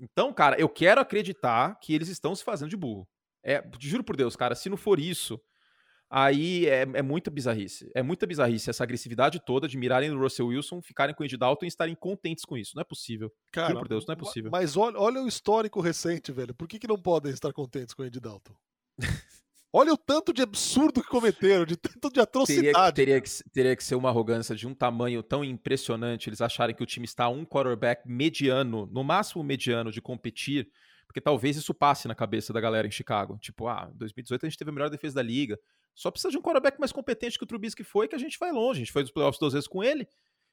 Então, 0.00 0.32
cara, 0.32 0.58
eu 0.58 0.68
quero 0.68 1.00
acreditar 1.00 1.78
que 1.80 1.94
eles 1.94 2.08
estão 2.08 2.34
se 2.34 2.44
fazendo 2.44 2.70
de 2.70 2.76
burro. 2.76 3.08
É, 3.42 3.62
juro 3.78 4.02
por 4.02 4.16
Deus, 4.16 4.34
cara, 4.34 4.54
se 4.54 4.68
não 4.68 4.76
for 4.76 4.98
isso, 4.98 5.40
aí 6.10 6.66
é, 6.66 6.82
é 6.82 7.02
muita 7.02 7.30
bizarrice. 7.30 7.90
É 7.94 8.02
muita 8.02 8.26
bizarrice 8.26 8.68
essa 8.68 8.82
agressividade 8.82 9.40
toda 9.44 9.68
de 9.68 9.76
mirarem 9.76 10.10
no 10.10 10.20
Russell 10.20 10.48
Wilson, 10.48 10.82
ficarem 10.82 11.14
com 11.14 11.22
o 11.22 11.24
Andy 11.24 11.36
Dalton 11.36 11.64
e 11.64 11.68
estarem 11.68 11.94
contentes 11.94 12.44
com 12.44 12.56
isso. 12.56 12.72
Não 12.74 12.82
é 12.82 12.84
possível. 12.84 13.32
Cara, 13.52 13.68
juro 13.68 13.80
por 13.80 13.88
Deus, 13.88 14.06
não 14.06 14.14
é 14.14 14.16
possível. 14.16 14.50
Mas 14.50 14.76
olha, 14.76 14.98
olha 14.98 15.22
o 15.22 15.28
histórico 15.28 15.80
recente, 15.80 16.32
velho. 16.32 16.54
Por 16.54 16.66
que, 16.66 16.78
que 16.78 16.88
não 16.88 17.00
podem 17.00 17.32
estar 17.32 17.52
contentes 17.52 17.94
com 17.94 18.02
o 18.02 18.06
Andy 18.06 18.20
Dalton? 18.20 18.54
Olha 19.72 19.92
o 19.92 19.96
tanto 19.96 20.32
de 20.32 20.42
absurdo 20.42 21.02
que 21.02 21.08
cometeram, 21.08 21.66
de 21.66 21.76
tanto 21.76 22.10
de 22.10 22.20
atrocidade. 22.20 22.72
Teria, 22.72 22.92
teria, 22.92 23.20
que, 23.20 23.30
teria 23.52 23.76
que 23.76 23.84
ser 23.84 23.94
uma 23.94 24.08
arrogância 24.08 24.54
de 24.54 24.66
um 24.66 24.74
tamanho 24.74 25.22
tão 25.22 25.44
impressionante 25.44 26.28
eles 26.28 26.40
acharem 26.40 26.74
que 26.74 26.82
o 26.82 26.86
time 26.86 27.04
está 27.04 27.28
um 27.28 27.44
quarterback 27.44 28.08
mediano, 28.08 28.86
no 28.86 29.04
máximo 29.04 29.42
mediano, 29.44 29.90
de 29.90 30.00
competir 30.00 30.68
porque 31.06 31.20
talvez 31.20 31.56
isso 31.56 31.72
passe 31.72 32.06
na 32.06 32.14
cabeça 32.14 32.52
da 32.52 32.60
galera 32.60 32.86
em 32.86 32.90
Chicago. 32.90 33.38
Tipo, 33.38 33.68
ah, 33.68 33.90
2018 33.94 34.44
a 34.44 34.48
gente 34.48 34.58
teve 34.58 34.70
a 34.70 34.74
melhor 34.74 34.90
defesa 34.90 35.14
da 35.14 35.22
liga. 35.22 35.58
Só 35.94 36.10
precisa 36.10 36.30
de 36.30 36.36
um 36.36 36.42
quarterback 36.42 36.78
mais 36.78 36.92
competente 36.92 37.38
que 37.38 37.44
o 37.44 37.46
Trubisky 37.46 37.82
foi, 37.82 38.06
que 38.06 38.14
a 38.14 38.18
gente 38.18 38.38
vai 38.38 38.52
longe. 38.52 38.80
A 38.80 38.84
gente 38.84 38.92
foi 38.92 39.02
dos 39.02 39.12
playoffs 39.12 39.38
duas 39.38 39.54
vezes 39.54 39.68
com 39.68 39.82
ele. 39.82 40.06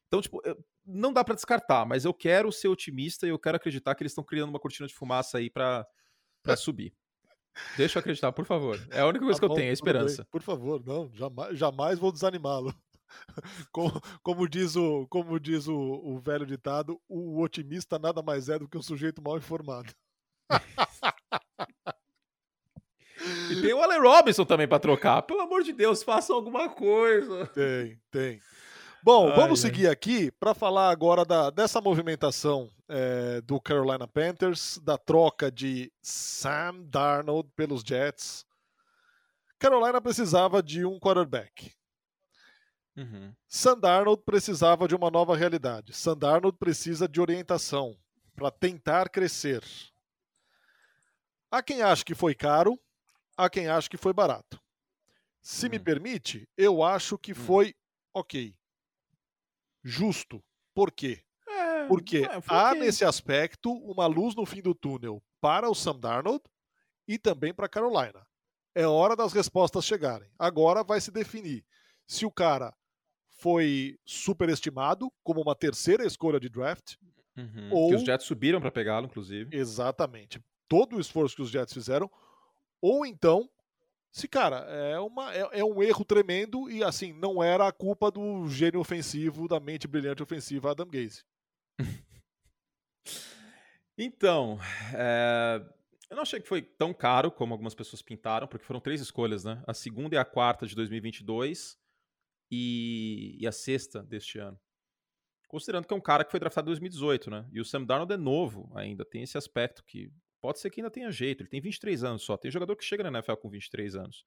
Então, 0.08 0.22
tipo, 0.22 0.42
não 0.86 1.12
dá 1.12 1.24
para 1.24 1.36
descartar, 1.36 1.86
mas 1.86 2.06
eu 2.06 2.14
quero 2.14 2.52
ser 2.52 2.68
otimista 2.68 3.26
e 3.26 3.30
eu 3.32 3.40
quero 3.40 3.58
acreditar 3.58 3.96
que 3.96 4.04
eles 4.04 4.12
estão 4.12 4.24
criando 4.24 4.50
uma 4.50 4.60
cortina 4.60 4.88
de 4.88 4.94
fumaça 4.94 5.38
aí 5.38 5.50
para 5.50 5.86
subir. 6.56 6.94
Deixa 7.78 7.98
eu 7.98 8.02
acreditar, 8.02 8.32
por 8.32 8.46
favor. 8.46 8.80
É 8.90 9.02
a 9.02 9.08
única 9.08 9.26
coisa 9.26 9.40
tá 9.40 9.46
que 9.46 9.48
bom, 9.48 9.54
eu 9.54 9.58
tenho, 9.58 9.70
é 9.70 9.74
esperança. 9.74 10.26
Por 10.32 10.42
favor, 10.42 10.84
não, 10.86 11.10
jamais, 11.14 11.58
jamais 11.58 12.00
vou 12.00 12.12
desanimá-lo. 12.12 12.74
Como, 13.72 14.02
como, 14.24 14.50
diz, 14.50 14.76
o, 14.76 15.06
como 15.08 15.40
diz 15.40 15.68
o, 15.68 15.76
o 15.76 16.20
velho 16.20 16.48
ditado, 16.48 17.00
o 17.08 17.44
otimista 17.44 18.00
nada 18.00 18.24
mais 18.24 18.50
é 18.50 18.58
do 18.58 18.68
que 18.68 18.76
um 18.76 18.82
sujeito 18.82 19.22
mal 19.22 19.38
informado. 19.38 19.94
e 23.52 23.62
tem 23.62 23.72
o 23.72 23.84
Allen 23.84 24.02
Robinson 24.02 24.46
também 24.46 24.68
para 24.68 24.80
trocar. 24.80 25.22
Pelo 25.22 25.42
amor 25.42 25.62
de 25.62 25.74
Deus, 25.74 26.02
façam 26.02 26.36
alguma 26.36 26.70
coisa. 26.70 27.46
Tem, 27.48 28.00
tem. 28.10 28.40
Bom, 29.04 29.28
ai, 29.28 29.36
vamos 29.36 29.66
ai. 29.66 29.70
seguir 29.70 29.90
aqui 29.90 30.32
para 30.32 30.54
falar 30.54 30.90
agora 30.90 31.26
da, 31.26 31.50
dessa 31.50 31.82
movimentação 31.82 32.72
é, 32.88 33.42
do 33.42 33.60
Carolina 33.60 34.08
Panthers, 34.08 34.80
da 34.82 34.98
troca 34.98 35.52
de 35.52 35.92
Sam 36.02 36.84
Darnold 36.86 37.50
pelos 37.54 37.82
Jets. 37.82 38.46
Carolina 39.60 40.00
precisava 40.00 40.64
de 40.64 40.86
um 40.86 40.98
quarterback. 41.02 41.74
Uhum. 42.96 43.36
Sam 43.46 43.78
Darnold 43.78 44.24
precisava 44.26 44.88
de 44.88 44.96
uma 44.96 45.12
nova 45.12 45.36
realidade. 45.36 45.94
Sam 45.94 46.16
Darnold 46.16 46.58
precisa 46.58 47.06
de 47.06 47.20
orientação 47.20 47.98
para 48.34 48.50
tentar 48.50 49.10
crescer. 49.10 49.66
Há 51.52 51.62
quem 51.62 51.82
acha 51.82 52.06
que 52.06 52.16
foi 52.16 52.34
caro, 52.34 52.80
há 53.36 53.50
quem 53.50 53.68
acha 53.68 53.90
que 53.90 53.98
foi 53.98 54.14
barato. 54.14 54.62
Se 55.42 55.68
hum. 55.68 55.72
me 55.72 55.80
permite, 55.80 56.48
eu 56.56 56.82
acho 56.82 57.18
que 57.18 57.34
hum. 57.34 57.36
foi 57.36 57.76
ok. 58.14 58.56
Justo. 59.84 60.44
Por 60.74 60.92
quê? 60.92 61.22
É, 61.48 61.86
Porque 61.86 62.20
é, 62.20 62.42
há 62.48 62.70
okay. 62.70 62.82
nesse 62.82 63.04
aspecto 63.04 63.72
uma 63.72 64.08
luz 64.08 64.36
no 64.36 64.46
fim 64.46 64.62
do 64.62 64.74
túnel 64.74 65.22
para 65.42 65.70
o 65.70 65.76
Sam 65.76 66.00
Darnold 66.00 66.44
e 67.08 67.18
também 67.18 67.54
para 67.54 67.66
a 67.66 67.70
Carolina. 67.70 68.26
É 68.74 68.88
hora 68.88 69.16
das 69.16 69.34
respostas 69.34 69.86
chegarem. 69.86 70.30
Agora 70.40 70.84
vai 70.84 71.00
se 71.00 71.12
definir 71.12 71.66
se 72.08 72.26
o 72.26 72.32
cara 72.32 72.74
foi 73.30 73.98
superestimado 74.06 75.12
como 75.24 75.42
uma 75.42 75.56
terceira 75.56 76.06
escolha 76.06 76.40
de 76.40 76.50
draft. 76.50 76.96
Uhum, 77.38 77.70
ou... 77.72 77.90
Que 77.90 77.96
os 77.96 78.04
Jets 78.04 78.26
subiram 78.26 78.62
para 78.62 78.72
pegá-lo, 78.72 79.06
inclusive. 79.06 79.56
Exatamente 79.56 80.42
todo 80.74 80.96
o 80.96 81.00
esforço 81.00 81.36
que 81.36 81.42
os 81.44 81.52
Jets 81.52 81.72
fizeram, 81.72 82.10
ou 82.82 83.06
então, 83.06 83.48
se, 84.14 84.28
cara, 84.28 84.58
é, 84.70 85.00
uma, 85.00 85.34
é, 85.34 85.60
é, 85.60 85.66
um 85.66 85.82
erro 85.82 86.06
tremendo 86.06 86.70
e, 86.70 86.84
assim, 86.84 87.12
não 87.14 87.44
era 87.44 87.68
a 87.68 87.72
culpa 87.72 88.12
do 88.12 88.48
gênio 88.48 88.80
ofensivo, 88.80 89.48
da 89.48 89.60
mente 89.60 89.88
brilhante 89.88 90.22
ofensiva 90.22 90.70
Adam 90.70 90.88
Gaze. 90.88 91.24
então, 93.98 94.60
é, 94.94 95.66
eu 96.12 96.16
não 96.16 96.22
achei 96.22 96.40
que 96.40 96.48
foi 96.48 96.62
tão 96.62 96.94
caro 96.94 97.32
como 97.32 97.56
algumas 97.56 97.74
pessoas 97.74 98.04
pintaram, 98.04 98.48
porque 98.48 98.64
foram 98.64 98.80
três 98.80 99.02
escolhas, 99.02 99.44
né? 99.44 99.64
A 99.66 99.74
segunda 99.74 100.14
e 100.14 100.20
a 100.20 100.24
quarta 100.24 100.68
de 100.68 100.76
2022 100.76 101.76
e, 102.52 103.36
e 103.40 103.48
a 103.48 103.52
sexta 103.52 104.04
deste 104.04 104.38
ano. 104.38 104.60
Considerando 105.48 105.88
que 105.88 105.94
é 105.94 105.98
um 105.98 106.02
cara 106.02 106.24
que 106.24 106.30
foi 106.30 106.40
draftado 106.40 106.68
em 106.68 106.74
2018, 106.74 107.32
né? 107.32 107.50
E 107.52 107.60
o 107.60 107.66
Sam 107.66 107.84
Darnold 107.84 108.14
é 108.14 108.18
novo 108.18 108.72
ainda, 108.76 109.04
tem 109.04 109.24
esse 109.24 109.40
aspecto 109.40 109.84
que 109.84 110.12
pode 110.44 110.60
ser 110.60 110.70
que 110.70 110.82
ainda 110.82 110.92
tenha 110.92 111.10
jeito. 111.10 111.42
Ele 111.42 111.50
tem 111.50 111.62
23 111.62 112.04
anos 112.04 112.22
só. 112.22 112.36
Tem 112.36 112.52
jogador 112.52 112.76
que 112.76 112.84
chega 112.84 113.02
na 113.02 113.18
NFL 113.18 113.36
com 113.36 113.50
23 113.50 113.96
anos. 113.96 114.26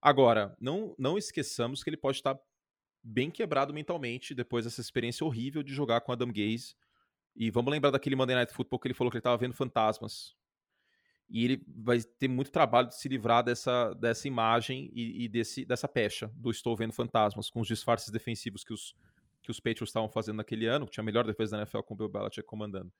Agora, 0.00 0.56
não, 0.60 0.94
não 0.96 1.18
esqueçamos 1.18 1.82
que 1.82 1.90
ele 1.90 1.96
pode 1.96 2.18
estar 2.18 2.38
bem 3.02 3.32
quebrado 3.32 3.74
mentalmente 3.74 4.32
depois 4.32 4.64
dessa 4.64 4.80
experiência 4.80 5.26
horrível 5.26 5.60
de 5.60 5.74
jogar 5.74 6.02
com 6.02 6.12
Adam 6.12 6.28
Gaze. 6.28 6.76
E 7.34 7.50
vamos 7.50 7.72
lembrar 7.72 7.90
daquele 7.90 8.14
Monday 8.14 8.36
Night 8.36 8.52
Football 8.52 8.78
que 8.78 8.86
ele 8.86 8.94
falou 8.94 9.10
que 9.10 9.16
ele 9.16 9.22
estava 9.22 9.36
vendo 9.36 9.54
fantasmas. 9.54 10.36
E 11.28 11.44
ele 11.44 11.64
vai 11.66 12.00
ter 12.00 12.28
muito 12.28 12.52
trabalho 12.52 12.86
de 12.86 12.96
se 12.96 13.08
livrar 13.08 13.42
dessa, 13.42 13.92
dessa 13.94 14.28
imagem 14.28 14.88
e, 14.94 15.24
e 15.24 15.28
desse, 15.28 15.64
dessa 15.64 15.88
pecha 15.88 16.30
do 16.36 16.52
estou 16.52 16.76
vendo 16.76 16.92
fantasmas, 16.92 17.50
com 17.50 17.60
os 17.60 17.66
disfarces 17.66 18.08
defensivos 18.08 18.62
que 18.62 18.72
os, 18.72 18.94
que 19.42 19.50
os 19.50 19.58
Patriots 19.58 19.88
estavam 19.88 20.08
fazendo 20.08 20.36
naquele 20.36 20.66
ano, 20.66 20.86
que 20.86 20.92
tinha 20.92 21.02
a 21.02 21.04
melhor 21.04 21.26
defesa 21.26 21.56
da 21.56 21.62
NFL 21.62 21.80
com 21.80 21.94
o 21.94 21.96
Bill 21.96 22.08
Belichick 22.08 22.46
comandando. 22.46 22.92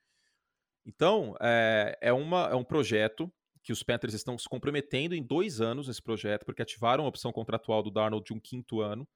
Então, 0.86 1.34
é, 1.40 1.98
é, 2.00 2.12
uma, 2.12 2.48
é 2.48 2.54
um 2.54 2.64
projeto 2.64 3.32
que 3.62 3.72
os 3.72 3.82
Panthers 3.82 4.12
estão 4.12 4.36
se 4.36 4.48
comprometendo 4.48 5.14
em 5.14 5.22
dois 5.22 5.60
anos 5.60 5.88
nesse 5.88 6.02
projeto, 6.02 6.44
porque 6.44 6.60
ativaram 6.60 7.04
a 7.04 7.08
opção 7.08 7.32
contratual 7.32 7.82
do 7.82 7.90
Darnold 7.90 8.26
de 8.26 8.34
um 8.34 8.38
quinto 8.38 8.80
ano. 8.80 9.08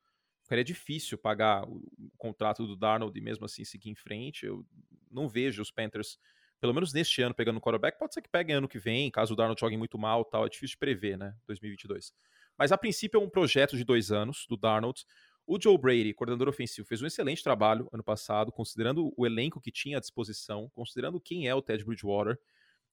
Ficaria 0.43 0.65
difícil 0.65 1.19
pagar 1.19 1.69
o 1.69 1.83
contrato 2.17 2.67
do 2.67 2.75
Darnold 2.75 3.17
e 3.19 3.23
mesmo 3.23 3.45
assim 3.45 3.63
seguir 3.65 3.91
em 3.91 3.95
frente. 3.95 4.47
Eu 4.47 4.65
não 5.11 5.29
vejo 5.29 5.61
os 5.61 5.71
Panthers, 5.71 6.19
pelo 6.59 6.73
menos 6.73 6.95
neste 6.95 7.21
ano, 7.21 7.35
pegando 7.35 7.59
o 7.59 7.61
quarterback. 7.61 7.99
Pode 7.99 8.15
ser 8.15 8.23
que 8.23 8.31
peguem 8.31 8.57
ano 8.57 8.67
que 8.67 8.79
vem, 8.79 9.11
caso 9.11 9.35
o 9.35 9.37
Darnold 9.37 9.61
jogue 9.61 9.77
muito 9.77 9.99
mal 9.99 10.25
tal. 10.25 10.47
É 10.47 10.49
difícil 10.49 10.75
de 10.75 10.79
prever, 10.79 11.19
né? 11.19 11.35
2022. 11.47 12.15
Mas 12.57 12.73
a 12.73 12.79
princípio 12.79 13.21
é 13.21 13.23
um 13.23 13.29
projeto 13.29 13.77
de 13.77 13.85
dois 13.85 14.11
anos 14.11 14.47
do 14.49 14.57
Darnold. 14.57 15.05
O 15.51 15.59
Joe 15.59 15.79
Brady, 15.79 16.13
coordenador 16.13 16.47
ofensivo, 16.47 16.87
fez 16.87 17.01
um 17.01 17.07
excelente 17.07 17.43
trabalho 17.43 17.89
ano 17.91 18.05
passado, 18.05 18.53
considerando 18.53 19.15
o 19.17 19.25
elenco 19.25 19.63
que 19.63 19.73
tinha 19.73 19.97
à 19.97 20.01
disposição, 20.01 20.71
considerando 20.75 21.19
quem 21.19 21.49
é 21.49 21.55
o 21.55 21.63
Ted 21.63 21.83
Bridgewater. 21.87 22.39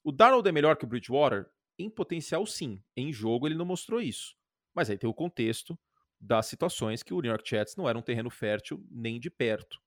O 0.01 0.09
Darnold 0.09 0.47
é 0.47 0.53
melhor 0.53 0.77
que 0.77 0.85
o 0.85 0.87
Bridgewater? 0.87 1.47
Em 1.77 1.89
potencial, 1.89 2.45
sim. 2.45 2.81
Em 2.95 3.11
jogo, 3.11 3.45
ele 3.45 3.55
não 3.55 3.65
mostrou 3.65 3.99
isso. 3.99 4.37
Mas 4.73 4.89
aí 4.89 4.97
tem 4.97 5.09
o 5.09 5.13
contexto 5.13 5.77
das 6.17 6.45
situações 6.45 7.03
que 7.03 7.13
o 7.13 7.19
New 7.19 7.29
York 7.29 7.43
Jets 7.45 7.75
não 7.75 7.89
era 7.89 7.99
um 7.99 8.01
terreno 8.01 8.29
fértil 8.29 8.81
nem 8.89 9.19
de 9.19 9.29
perto. 9.29 9.77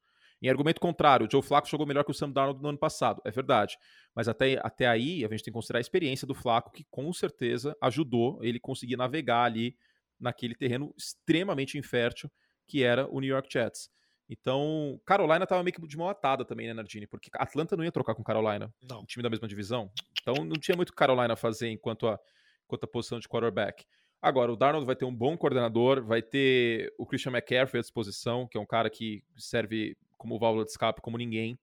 Em 0.42 0.50
argumento 0.50 0.78
contrário, 0.78 1.26
o 1.26 1.30
Joe 1.30 1.40
Flacco 1.40 1.70
jogou 1.70 1.86
melhor 1.86 2.04
que 2.04 2.10
o 2.10 2.14
Sam 2.14 2.32
Darnold 2.32 2.62
no 2.62 2.68
ano 2.68 2.78
passado, 2.78 3.22
é 3.24 3.30
verdade. 3.30 3.78
Mas 4.14 4.28
até, 4.28 4.60
até 4.62 4.86
aí, 4.86 5.24
a 5.24 5.28
gente 5.28 5.42
tem 5.42 5.50
que 5.50 5.52
considerar 5.52 5.78
a 5.78 5.80
experiência 5.80 6.26
do 6.26 6.34
Flacco, 6.34 6.70
que 6.70 6.84
com 6.90 7.10
certeza 7.14 7.74
ajudou 7.80 8.44
ele 8.44 8.60
conseguir 8.60 8.98
navegar 8.98 9.44
ali 9.44 9.74
naquele 10.20 10.54
terreno 10.54 10.92
extremamente 10.98 11.78
infértil 11.78 12.30
que 12.68 12.84
era 12.84 13.08
o 13.08 13.20
New 13.20 13.30
York 13.30 13.48
Jets. 13.50 13.90
Então, 14.28 15.00
Carolina 15.06 15.44
estava 15.44 15.62
meio 15.62 15.74
que 15.74 15.86
de 15.86 15.96
mão 15.96 16.08
atada 16.08 16.44
também, 16.44 16.66
né, 16.66 16.74
Nardini? 16.74 17.06
Porque 17.06 17.30
Atlanta 17.34 17.76
não 17.76 17.82
ia 17.82 17.90
trocar 17.90 18.14
com 18.14 18.22
Carolina, 18.22 18.72
não. 18.82 19.00
um 19.00 19.04
time 19.06 19.22
da 19.22 19.30
mesma 19.30 19.48
divisão. 19.48 19.90
Então, 20.20 20.44
não 20.44 20.56
tinha 20.60 20.76
muito 20.76 20.92
Carolina 20.92 21.32
a 21.32 21.36
fazer 21.36 21.70
enquanto 21.70 22.06
a, 22.06 22.20
enquanto 22.66 22.84
a 22.84 22.86
posição 22.86 23.18
de 23.18 23.26
quarterback. 23.26 23.86
Agora, 24.20 24.52
o 24.52 24.56
Darnold 24.56 24.84
vai 24.84 24.96
ter 24.96 25.06
um 25.06 25.14
bom 25.14 25.36
coordenador, 25.36 26.04
vai 26.04 26.20
ter 26.20 26.92
o 26.98 27.06
Christian 27.06 27.32
McCaffrey 27.32 27.78
à 27.78 27.82
disposição, 27.82 28.46
que 28.46 28.58
é 28.58 28.60
um 28.60 28.66
cara 28.66 28.90
que 28.90 29.24
serve 29.36 29.96
como 30.18 30.38
válvula 30.38 30.64
de 30.64 30.72
escape 30.72 31.00
como 31.00 31.16
ninguém. 31.16 31.58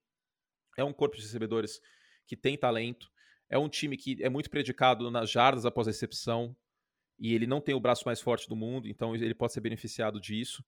É 0.76 0.82
um 0.82 0.92
corpo 0.92 1.16
de 1.16 1.22
recebedores 1.22 1.80
que 2.26 2.36
tem 2.36 2.56
talento. 2.56 3.08
É 3.48 3.56
um 3.56 3.68
time 3.68 3.96
que 3.96 4.22
é 4.22 4.28
muito 4.28 4.50
predicado 4.50 5.08
nas 5.10 5.30
jardas 5.30 5.64
após 5.64 5.86
a 5.86 5.90
recepção. 5.90 6.56
E 7.18 7.34
ele 7.34 7.46
não 7.46 7.60
tem 7.60 7.74
o 7.74 7.80
braço 7.80 8.02
mais 8.04 8.20
forte 8.20 8.48
do 8.48 8.56
mundo, 8.56 8.88
então 8.88 9.14
ele 9.14 9.34
pode 9.34 9.52
ser 9.52 9.60
beneficiado 9.60 10.20
disso. 10.20 10.64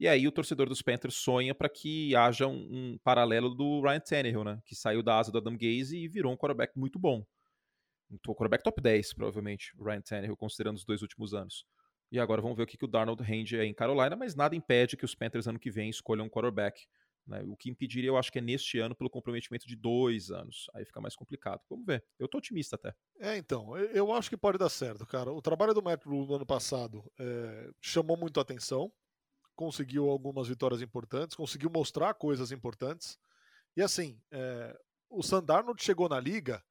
E 0.00 0.06
aí 0.06 0.28
o 0.28 0.32
torcedor 0.32 0.68
dos 0.68 0.80
Panthers 0.80 1.16
sonha 1.16 1.52
para 1.54 1.68
que 1.68 2.14
haja 2.14 2.46
um, 2.46 2.52
um, 2.70 2.98
paralelo 3.02 3.52
do 3.52 3.80
Ryan 3.80 4.00
Tannehill, 4.00 4.44
né? 4.44 4.62
Que 4.64 4.74
saiu 4.74 5.02
da 5.02 5.18
asa 5.18 5.32
do 5.32 5.38
Adam 5.38 5.56
Gaze 5.56 5.96
e 5.96 6.06
virou 6.06 6.32
um 6.32 6.36
quarterback 6.36 6.78
muito 6.78 6.98
bom. 7.00 7.26
Um 8.08 8.16
quarterback 8.18 8.62
top 8.62 8.80
10, 8.80 9.12
provavelmente, 9.14 9.74
Ryan 9.76 10.00
Tannehill, 10.00 10.36
considerando 10.36 10.76
os 10.76 10.84
dois 10.84 11.02
últimos 11.02 11.34
anos. 11.34 11.66
E 12.12 12.18
agora 12.18 12.40
vamos 12.40 12.56
ver 12.56 12.62
o 12.62 12.66
que, 12.66 12.78
que 12.78 12.84
o 12.84 12.88
Darnold 12.88 13.22
rende 13.22 13.58
em 13.58 13.74
Carolina, 13.74 14.14
mas 14.14 14.36
nada 14.36 14.54
impede 14.54 14.96
que 14.96 15.04
os 15.04 15.14
Panthers 15.14 15.48
ano 15.48 15.58
que 15.58 15.70
vem 15.70 15.90
escolham 15.90 16.26
um 16.26 16.30
quarterback. 16.30 16.86
Né? 17.26 17.42
O 17.42 17.56
que 17.56 17.68
impediria, 17.68 18.08
eu 18.08 18.16
acho 18.16 18.32
que 18.32 18.38
é 18.38 18.40
neste 18.40 18.78
ano, 18.78 18.94
pelo 18.94 19.10
comprometimento 19.10 19.66
de 19.66 19.76
dois 19.76 20.30
anos. 20.30 20.70
Aí 20.74 20.84
fica 20.84 21.00
mais 21.00 21.16
complicado. 21.16 21.60
Vamos 21.68 21.84
ver. 21.84 22.02
Eu 22.18 22.28
tô 22.28 22.38
otimista 22.38 22.76
até. 22.76 22.94
É, 23.18 23.36
então. 23.36 23.76
Eu 23.76 24.12
acho 24.12 24.30
que 24.30 24.36
pode 24.36 24.56
dar 24.56 24.70
certo, 24.70 25.04
cara. 25.04 25.30
O 25.32 25.42
trabalho 25.42 25.74
do 25.74 25.82
Matt 25.82 26.04
Rule 26.06 26.28
no 26.28 26.36
ano 26.36 26.46
passado 26.46 27.04
é, 27.18 27.70
chamou 27.80 28.16
muito 28.16 28.38
a 28.38 28.42
atenção 28.42 28.90
conseguiu 29.58 30.08
algumas 30.08 30.46
vitórias 30.46 30.80
importantes, 30.80 31.34
conseguiu 31.34 31.68
mostrar 31.68 32.14
coisas 32.14 32.52
importantes. 32.52 33.18
E 33.76 33.82
assim, 33.82 34.16
é, 34.30 34.78
o 35.10 35.20
Sandarnold 35.20 35.82
chegou 35.82 36.08
na 36.08 36.20
liga 36.20 36.62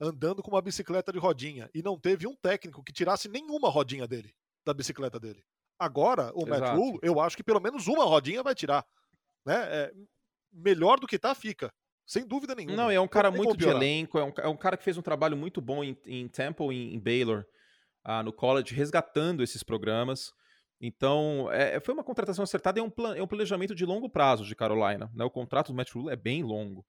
andando 0.00 0.42
com 0.42 0.50
uma 0.50 0.60
bicicleta 0.60 1.12
de 1.12 1.20
rodinha 1.20 1.70
e 1.72 1.80
não 1.80 1.96
teve 1.96 2.26
um 2.26 2.34
técnico 2.34 2.82
que 2.82 2.92
tirasse 2.92 3.28
nenhuma 3.28 3.70
rodinha 3.70 4.08
dele, 4.08 4.34
da 4.66 4.74
bicicleta 4.74 5.20
dele. 5.20 5.40
Agora, 5.78 6.32
o 6.34 6.42
Exato. 6.42 6.60
Matt 6.60 6.76
Rule, 6.76 6.98
eu 7.00 7.20
acho 7.20 7.36
que 7.36 7.44
pelo 7.44 7.60
menos 7.60 7.86
uma 7.86 8.04
rodinha 8.04 8.42
vai 8.42 8.56
tirar. 8.56 8.84
Né? 9.46 9.54
É, 9.54 9.92
melhor 10.52 10.98
do 10.98 11.06
que 11.06 11.20
tá, 11.20 11.36
fica. 11.36 11.72
Sem 12.04 12.26
dúvida 12.26 12.56
nenhuma. 12.56 12.76
Não, 12.76 12.90
é 12.90 12.98
um 12.98 13.06
cara 13.06 13.30
muito 13.30 13.56
de 13.56 13.68
elenco, 13.68 14.18
é 14.18 14.24
um, 14.24 14.32
é 14.38 14.48
um, 14.48 14.56
cara 14.56 14.76
que 14.76 14.82
fez 14.82 14.98
um 14.98 15.02
trabalho 15.02 15.36
muito 15.36 15.60
bom 15.60 15.84
em, 15.84 15.96
em 16.06 16.26
Temple, 16.26 16.74
em, 16.74 16.96
em 16.96 16.98
Baylor, 16.98 17.46
uh, 18.04 18.20
no 18.24 18.32
college, 18.32 18.74
resgatando 18.74 19.44
esses 19.44 19.62
programas. 19.62 20.32
Então, 20.84 21.48
é, 21.52 21.78
foi 21.78 21.94
uma 21.94 22.02
contratação 22.02 22.42
acertada 22.42 22.80
e 22.80 22.80
é 22.80 22.82
um, 22.82 22.90
plan, 22.90 23.14
é 23.14 23.22
um 23.22 23.26
planejamento 23.26 23.72
de 23.72 23.86
longo 23.86 24.10
prazo 24.10 24.44
de 24.44 24.56
Carolina. 24.56 25.08
Né? 25.14 25.24
O 25.24 25.30
contrato 25.30 25.68
do 25.68 25.74
Matt 25.74 25.92
Rule 25.92 26.12
é 26.12 26.16
bem 26.16 26.42
longo. 26.42 26.84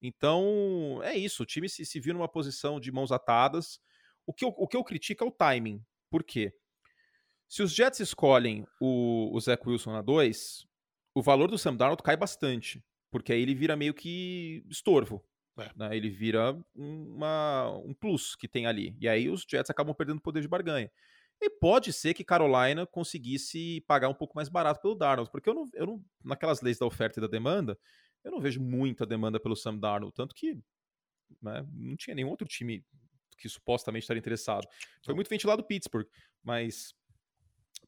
Então, 0.00 0.98
é 1.02 1.14
isso. 1.14 1.42
O 1.42 1.46
time 1.46 1.68
se, 1.68 1.84
se 1.84 2.00
viu 2.00 2.14
numa 2.14 2.26
posição 2.26 2.80
de 2.80 2.90
mãos 2.90 3.12
atadas. 3.12 3.78
O 4.26 4.32
que, 4.32 4.46
eu, 4.46 4.54
o 4.56 4.66
que 4.66 4.74
eu 4.74 4.82
critico 4.82 5.22
é 5.22 5.26
o 5.26 5.30
timing. 5.30 5.84
Por 6.10 6.24
quê? 6.24 6.54
Se 7.46 7.62
os 7.62 7.74
Jets 7.74 8.00
escolhem 8.00 8.66
o, 8.80 9.30
o 9.36 9.38
Zach 9.38 9.62
Wilson 9.68 9.92
na 9.92 10.00
2, 10.00 10.66
o 11.14 11.20
valor 11.20 11.50
do 11.50 11.58
Sam 11.58 11.76
Darnold 11.76 12.02
cai 12.02 12.16
bastante. 12.16 12.82
Porque 13.10 13.30
aí 13.30 13.42
ele 13.42 13.54
vira 13.54 13.76
meio 13.76 13.92
que 13.92 14.64
estorvo. 14.70 15.22
É. 15.58 15.70
Né? 15.76 15.94
Ele 15.94 16.08
vira 16.08 16.58
uma, 16.74 17.70
um 17.84 17.92
plus 17.92 18.34
que 18.34 18.48
tem 18.48 18.64
ali. 18.64 18.96
E 18.98 19.06
aí 19.06 19.28
os 19.28 19.44
Jets 19.46 19.68
acabam 19.68 19.94
perdendo 19.94 20.22
poder 20.22 20.40
de 20.40 20.48
barganha. 20.48 20.90
E 21.40 21.50
pode 21.50 21.92
ser 21.92 22.14
que 22.14 22.24
Carolina 22.24 22.86
conseguisse 22.86 23.82
pagar 23.86 24.08
um 24.08 24.14
pouco 24.14 24.34
mais 24.36 24.48
barato 24.48 24.80
pelo 24.80 24.94
Darnold, 24.94 25.30
porque 25.30 25.48
eu 25.48 25.54
não, 25.54 25.68
eu 25.74 25.86
não, 25.86 26.04
naquelas 26.24 26.60
leis 26.60 26.78
da 26.78 26.86
oferta 26.86 27.18
e 27.18 27.22
da 27.22 27.26
demanda, 27.26 27.78
eu 28.22 28.30
não 28.30 28.40
vejo 28.40 28.60
muita 28.60 29.04
demanda 29.04 29.38
pelo 29.38 29.56
Sam 29.56 29.78
Darnold, 29.78 30.14
tanto 30.14 30.34
que 30.34 30.58
né, 31.42 31.66
não 31.72 31.96
tinha 31.96 32.14
nenhum 32.14 32.30
outro 32.30 32.46
time 32.46 32.84
que 33.36 33.48
supostamente 33.48 34.04
estaria 34.04 34.20
interessado. 34.20 34.66
Foi 35.04 35.14
muito 35.14 35.28
ventilado 35.28 35.64
Pittsburgh, 35.64 36.06
mas 36.42 36.94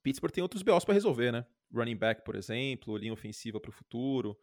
Pittsburgh 0.03 0.33
tem 0.33 0.43
outros 0.43 0.63
BOs 0.63 0.85
para 0.85 0.95
resolver, 0.95 1.33
né? 1.33 1.47
Running 1.73 1.97
back, 1.97 2.25
por 2.25 2.37
exemplo, 2.37 2.97
linha 2.97 3.13
ofensiva 3.13 3.61
para 3.61 3.71
o 3.71 3.73
futuro, 3.73 4.39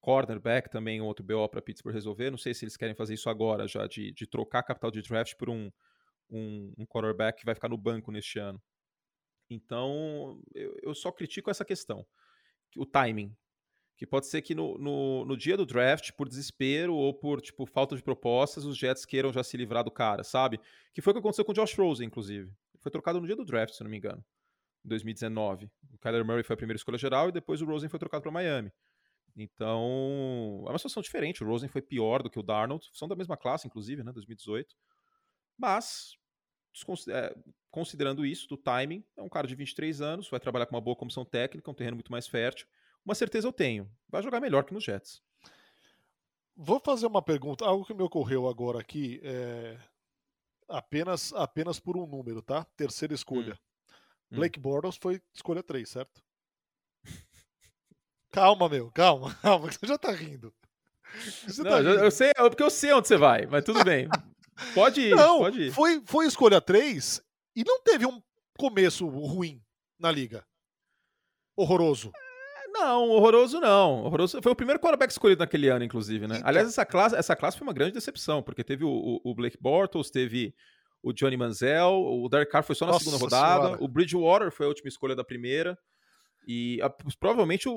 cornerback 0.00 0.70
também 0.70 1.00
outro 1.00 1.24
BO 1.24 1.48
para 1.48 1.62
Pittsburgh 1.62 1.94
resolver. 1.94 2.30
Não 2.30 2.38
sei 2.38 2.54
se 2.54 2.64
eles 2.64 2.76
querem 2.76 2.94
fazer 2.94 3.14
isso 3.14 3.28
agora 3.28 3.66
já, 3.66 3.86
de, 3.86 4.12
de 4.12 4.26
trocar 4.26 4.62
capital 4.62 4.90
de 4.90 5.02
draft 5.02 5.34
por 5.36 5.48
um 5.48 5.70
um, 6.30 6.72
um 6.78 6.86
quarterback 6.86 7.38
que 7.38 7.46
vai 7.46 7.54
ficar 7.54 7.68
no 7.68 7.78
banco 7.78 8.10
neste 8.10 8.38
ano. 8.38 8.60
Então, 9.50 10.40
eu, 10.54 10.76
eu 10.82 10.94
só 10.94 11.10
critico 11.10 11.50
essa 11.50 11.64
questão, 11.64 12.06
o 12.76 12.86
timing. 12.86 13.34
Que 13.96 14.06
pode 14.06 14.28
ser 14.28 14.42
que 14.42 14.54
no, 14.54 14.78
no, 14.78 15.24
no, 15.24 15.36
dia 15.36 15.56
do 15.56 15.66
draft, 15.66 16.12
por 16.12 16.28
desespero 16.28 16.94
ou 16.94 17.12
por 17.12 17.40
tipo, 17.40 17.66
falta 17.66 17.96
de 17.96 18.02
propostas, 18.02 18.64
os 18.64 18.78
Jets 18.78 19.04
queiram 19.04 19.32
já 19.32 19.42
se 19.42 19.56
livrar 19.56 19.82
do 19.82 19.90
cara, 19.90 20.22
sabe? 20.22 20.60
Que 20.94 21.02
foi 21.02 21.10
o 21.10 21.14
que 21.14 21.18
aconteceu 21.18 21.44
com 21.44 21.50
o 21.50 21.54
Josh 21.54 21.74
Rosen, 21.74 22.06
inclusive. 22.06 22.48
Foi 22.78 22.92
trocado 22.92 23.20
no 23.20 23.26
dia 23.26 23.34
do 23.34 23.44
draft, 23.44 23.74
se 23.74 23.82
não 23.82 23.90
me 23.90 23.96
engano, 23.96 24.24
em 24.84 24.88
2019. 24.88 25.68
O 25.92 25.98
Kyler 25.98 26.24
Murray 26.24 26.44
foi 26.44 26.54
a 26.54 26.56
primeira 26.56 26.76
escolha 26.76 26.96
geral 26.96 27.28
e 27.28 27.32
depois 27.32 27.60
o 27.60 27.64
Rosen 27.64 27.88
foi 27.88 27.98
trocado 27.98 28.22
para 28.22 28.30
Miami. 28.30 28.70
Então, 29.36 30.64
é 30.66 30.70
uma 30.70 30.78
situação 30.78 31.02
diferente. 31.02 31.42
O 31.42 31.46
Rosen 31.46 31.68
foi 31.68 31.80
pior 31.82 32.22
do 32.22 32.30
que 32.30 32.38
o 32.38 32.42
Darnold. 32.42 32.88
São 32.92 33.06
da 33.06 33.16
mesma 33.16 33.36
classe, 33.36 33.66
inclusive, 33.66 34.02
né? 34.02 34.12
2018. 34.12 34.76
Mas, 35.56 36.16
considerando 37.70 38.24
isso, 38.24 38.48
do 38.48 38.56
timing, 38.56 39.04
é 39.16 39.22
um 39.22 39.28
cara 39.28 39.46
de 39.46 39.54
23 39.54 40.00
anos, 40.00 40.28
vai 40.28 40.40
trabalhar 40.40 40.66
com 40.66 40.74
uma 40.74 40.80
boa 40.80 40.96
comissão 40.96 41.24
técnica, 41.24 41.70
um 41.70 41.74
terreno 41.74 41.96
muito 41.96 42.12
mais 42.12 42.26
fértil. 42.26 42.66
Uma 43.04 43.14
certeza 43.14 43.46
eu 43.46 43.52
tenho, 43.52 43.90
vai 44.08 44.22
jogar 44.22 44.40
melhor 44.40 44.64
que 44.64 44.74
nos 44.74 44.84
Jets. 44.84 45.22
Vou 46.56 46.80
fazer 46.80 47.06
uma 47.06 47.22
pergunta, 47.22 47.64
algo 47.64 47.84
que 47.84 47.94
me 47.94 48.02
ocorreu 48.02 48.48
agora 48.48 48.80
aqui, 48.80 49.20
é... 49.22 49.78
apenas, 50.68 51.32
apenas 51.34 51.78
por 51.78 51.96
um 51.96 52.06
número, 52.06 52.42
tá? 52.42 52.64
Terceira 52.76 53.14
escolha. 53.14 53.58
Hum. 54.30 54.36
Blake 54.36 54.58
hum. 54.58 54.62
Bortles 54.62 54.96
foi 54.96 55.22
escolha 55.32 55.62
3, 55.62 55.88
certo? 55.88 56.22
calma, 58.30 58.68
meu, 58.68 58.90
calma, 58.90 59.34
calma, 59.40 59.70
você 59.70 59.86
já 59.86 59.96
tá 59.96 60.10
rindo. 60.10 60.52
Não, 61.58 61.64
tá 61.64 61.78
rindo. 61.78 61.90
Eu 61.90 62.10
sei, 62.10 62.32
porque 62.34 62.62
eu 62.62 62.70
sei 62.70 62.92
onde 62.92 63.08
você 63.08 63.16
vai, 63.16 63.46
mas 63.46 63.64
tudo 63.64 63.84
bem. 63.84 64.08
Pode 64.74 65.00
ir, 65.00 65.14
não, 65.14 65.38
pode 65.38 65.62
ir. 65.62 65.72
Foi, 65.72 66.02
foi 66.04 66.26
escolha 66.26 66.60
3 66.60 67.22
e 67.56 67.64
não 67.64 67.80
teve 67.82 68.06
um 68.06 68.20
começo 68.58 69.06
ruim 69.06 69.62
na 69.98 70.10
liga. 70.10 70.44
Horroroso. 71.56 72.12
Não, 72.68 73.08
horroroso 73.10 73.60
não. 73.60 74.04
Horroroso. 74.04 74.40
Foi 74.42 74.52
o 74.52 74.56
primeiro 74.56 74.80
quarterback 74.80 75.10
escolhido 75.10 75.40
naquele 75.40 75.68
ano, 75.68 75.84
inclusive, 75.84 76.26
né? 76.26 76.36
Então... 76.36 76.48
Aliás, 76.48 76.68
essa 76.68 76.86
classe, 76.86 77.16
essa 77.16 77.34
classe 77.34 77.58
foi 77.58 77.66
uma 77.66 77.72
grande 77.72 77.94
decepção, 77.94 78.42
porque 78.42 78.62
teve 78.62 78.84
o, 78.84 79.20
o 79.24 79.34
Blake 79.34 79.58
Bortles, 79.60 80.10
teve 80.10 80.54
o 81.02 81.12
Johnny 81.12 81.36
Manziel, 81.36 81.92
o 81.92 82.28
Derek 82.28 82.50
Carr 82.50 82.62
foi 82.62 82.74
só 82.74 82.86
na 82.86 82.92
Nossa 82.92 83.04
segunda 83.04 83.22
rodada, 83.22 83.64
senhora. 83.64 83.84
o 83.84 83.88
Bridgewater 83.88 84.50
foi 84.52 84.66
a 84.66 84.68
última 84.68 84.88
escolha 84.88 85.16
da 85.16 85.24
primeira. 85.24 85.78
E 86.50 86.80
a, 86.80 86.88
provavelmente 87.20 87.68
o, 87.68 87.74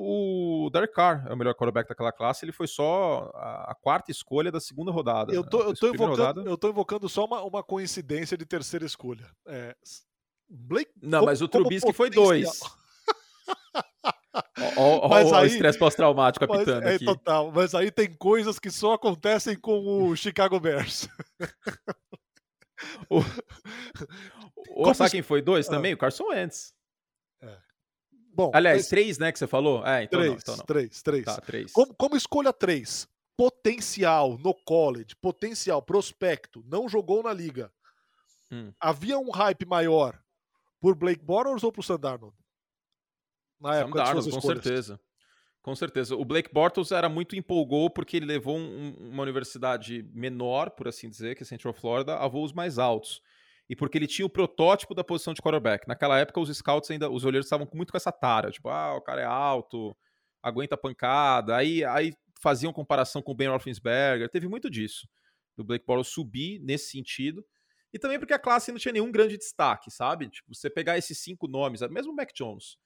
o 0.64 0.70
Derek 0.70 0.94
Carr 0.94 1.26
é 1.28 1.34
o 1.34 1.36
melhor 1.36 1.52
quarterback 1.52 1.86
daquela 1.86 2.10
classe, 2.10 2.42
ele 2.42 2.52
foi 2.52 2.66
só 2.66 3.30
a, 3.34 3.72
a 3.72 3.74
quarta 3.74 4.10
escolha 4.10 4.50
da 4.50 4.60
segunda 4.60 4.90
rodada. 4.90 5.30
Eu 5.34 5.44
tô, 5.44 5.58
né? 5.58 5.64
eu 5.66 5.74
tô, 5.74 5.88
invocando, 5.88 6.16
rodada... 6.16 6.40
eu 6.40 6.56
tô 6.56 6.70
invocando 6.70 7.06
só 7.06 7.26
uma, 7.26 7.42
uma 7.42 7.62
coincidência 7.62 8.34
de 8.34 8.46
terceira 8.46 8.86
escolha. 8.86 9.30
É, 9.46 9.76
Blake, 10.48 10.90
Não, 11.02 11.18
como, 11.18 11.30
mas 11.30 11.42
o 11.42 11.48
Trubisky 11.48 11.92
foi 11.92 12.08
dois. 12.08 12.60
Olha 14.78 15.42
o 15.42 15.44
estresse 15.44 15.78
pós-traumático 15.78 16.46
capitano 16.46 16.88
é, 16.88 16.94
aqui. 16.94 17.04
Total, 17.04 17.52
mas 17.52 17.74
aí 17.74 17.90
tem 17.90 18.10
coisas 18.14 18.58
que 18.58 18.70
só 18.70 18.94
acontecem 18.94 19.54
com 19.54 20.08
o 20.08 20.16
Chicago 20.16 20.58
Bears. 20.58 21.06
o, 23.10 23.20
o, 24.88 24.94
sabe 24.94 25.10
quem 25.10 25.22
foi 25.22 25.42
dois 25.42 25.68
ah. 25.68 25.72
também? 25.72 25.92
O 25.92 25.98
Carson 25.98 26.28
Wentz. 26.28 26.72
Bom, 28.34 28.50
Aliás, 28.54 28.78
mas... 28.78 28.88
três, 28.88 29.18
né, 29.18 29.30
que 29.30 29.38
você 29.38 29.46
falou? 29.46 29.86
É, 29.86 30.04
então 30.04 30.18
três, 30.18 30.32
não, 30.32 30.38
então 30.38 30.56
não. 30.56 30.64
Três, 30.64 31.02
três. 31.02 31.24
Tá, 31.24 31.40
três. 31.40 31.72
Como, 31.72 31.94
como 31.94 32.16
escolha 32.16 32.52
três, 32.52 33.06
potencial 33.36 34.38
no 34.38 34.54
college, 34.54 35.14
potencial, 35.16 35.82
prospecto, 35.82 36.64
não 36.66 36.88
jogou 36.88 37.22
na 37.22 37.32
liga. 37.32 37.70
Hum. 38.50 38.72
Havia 38.80 39.18
um 39.18 39.30
hype 39.30 39.66
maior 39.66 40.18
por 40.80 40.94
Blake 40.94 41.24
Bortles 41.24 41.62
ou 41.62 41.72
por 41.72 41.82
Sandarnold? 41.82 42.36
Na 43.60 43.76
época 43.76 44.04
com 44.12 44.40
certeza. 44.40 45.00
Com 45.62 45.76
certeza. 45.76 46.16
O 46.16 46.24
Blake 46.24 46.52
Bortles 46.52 46.90
era 46.90 47.08
muito 47.08 47.36
empolgou 47.36 47.88
porque 47.88 48.16
ele 48.16 48.26
levou 48.26 48.58
um, 48.58 48.96
uma 48.98 49.22
universidade 49.22 50.02
menor, 50.12 50.70
por 50.70 50.88
assim 50.88 51.08
dizer, 51.08 51.36
que 51.36 51.44
é 51.44 51.46
Central 51.46 51.72
Florida, 51.72 52.16
a 52.16 52.26
voos 52.26 52.52
mais 52.52 52.78
altos. 52.78 53.22
E 53.72 53.76
porque 53.76 53.96
ele 53.96 54.06
tinha 54.06 54.26
o 54.26 54.28
protótipo 54.28 54.94
da 54.94 55.02
posição 55.02 55.32
de 55.32 55.40
quarterback. 55.40 55.88
Naquela 55.88 56.18
época, 56.18 56.38
os 56.38 56.54
scouts 56.54 56.90
ainda, 56.90 57.08
os 57.08 57.24
olheiros 57.24 57.46
estavam 57.46 57.66
muito 57.72 57.90
com 57.90 57.96
essa 57.96 58.12
tara. 58.12 58.50
Tipo, 58.50 58.68
ah, 58.68 58.94
o 58.94 59.00
cara 59.00 59.22
é 59.22 59.24
alto, 59.24 59.96
aguenta 60.42 60.76
pancada. 60.76 61.56
Aí, 61.56 61.82
aí 61.82 62.12
faziam 62.38 62.70
comparação 62.70 63.22
com 63.22 63.32
o 63.32 63.34
Ben 63.34 63.48
Roethlisberger. 63.48 64.28
Teve 64.28 64.46
muito 64.46 64.68
disso. 64.68 65.08
Do 65.56 65.64
Blake 65.64 65.86
Bortles 65.86 66.08
subir 66.12 66.60
nesse 66.60 66.90
sentido. 66.90 67.42
E 67.94 67.98
também 67.98 68.18
porque 68.18 68.34
a 68.34 68.38
classe 68.38 68.70
não 68.70 68.78
tinha 68.78 68.92
nenhum 68.92 69.10
grande 69.10 69.38
destaque, 69.38 69.90
sabe? 69.90 70.28
Tipo, 70.28 70.54
você 70.54 70.68
pegar 70.68 70.98
esses 70.98 71.18
cinco 71.18 71.48
nomes, 71.48 71.80
mesmo 71.88 72.12
o 72.12 72.14
Mac 72.14 72.28
Jones 72.34 72.76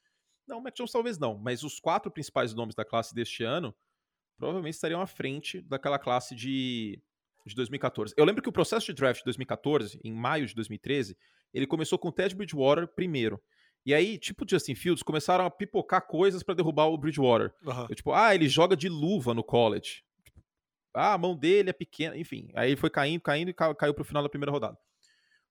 não, 0.46 0.58
o 0.58 0.62
Mac 0.62 0.74
Jones 0.76 0.92
talvez 0.92 1.18
não, 1.18 1.36
mas 1.36 1.64
os 1.64 1.80
quatro 1.80 2.10
principais 2.10 2.54
nomes 2.54 2.74
da 2.74 2.84
classe 2.84 3.12
deste 3.14 3.42
ano 3.42 3.74
provavelmente 4.38 4.74
estariam 4.74 5.00
à 5.00 5.06
frente 5.06 5.60
daquela 5.62 5.98
classe 5.98 6.34
de, 6.34 7.02
de 7.46 7.54
2014. 7.54 8.14
Eu 8.16 8.24
lembro 8.24 8.42
que 8.42 8.48
o 8.48 8.52
processo 8.52 8.86
de 8.86 8.92
draft 8.92 9.20
de 9.20 9.24
2014, 9.24 10.00
em 10.02 10.12
maio 10.12 10.46
de 10.46 10.54
2013, 10.54 11.16
ele 11.54 11.66
começou 11.66 11.98
com 11.98 12.08
o 12.08 12.12
Ted 12.12 12.34
Bridgewater 12.34 12.88
primeiro. 12.88 13.40
E 13.84 13.94
aí, 13.94 14.18
tipo 14.18 14.44
Justin 14.48 14.74
Fields, 14.74 15.02
começaram 15.02 15.46
a 15.46 15.50
pipocar 15.50 16.06
coisas 16.06 16.42
para 16.42 16.54
derrubar 16.54 16.86
o 16.86 16.98
Bridgewater. 16.98 17.54
Uhum. 17.64 17.86
Eu, 17.88 17.94
tipo, 17.94 18.12
ah, 18.12 18.34
ele 18.34 18.48
joga 18.48 18.76
de 18.76 18.88
luva 18.88 19.32
no 19.32 19.44
college. 19.44 20.02
Ah, 20.92 21.12
a 21.12 21.18
mão 21.18 21.36
dele 21.36 21.70
é 21.70 21.72
pequena. 21.72 22.16
Enfim, 22.16 22.50
aí 22.54 22.70
ele 22.70 22.80
foi 22.80 22.90
caindo, 22.90 23.20
caindo 23.20 23.50
e 23.50 23.54
caiu 23.54 23.94
pro 23.94 24.04
final 24.04 24.22
da 24.22 24.28
primeira 24.28 24.50
rodada. 24.50 24.76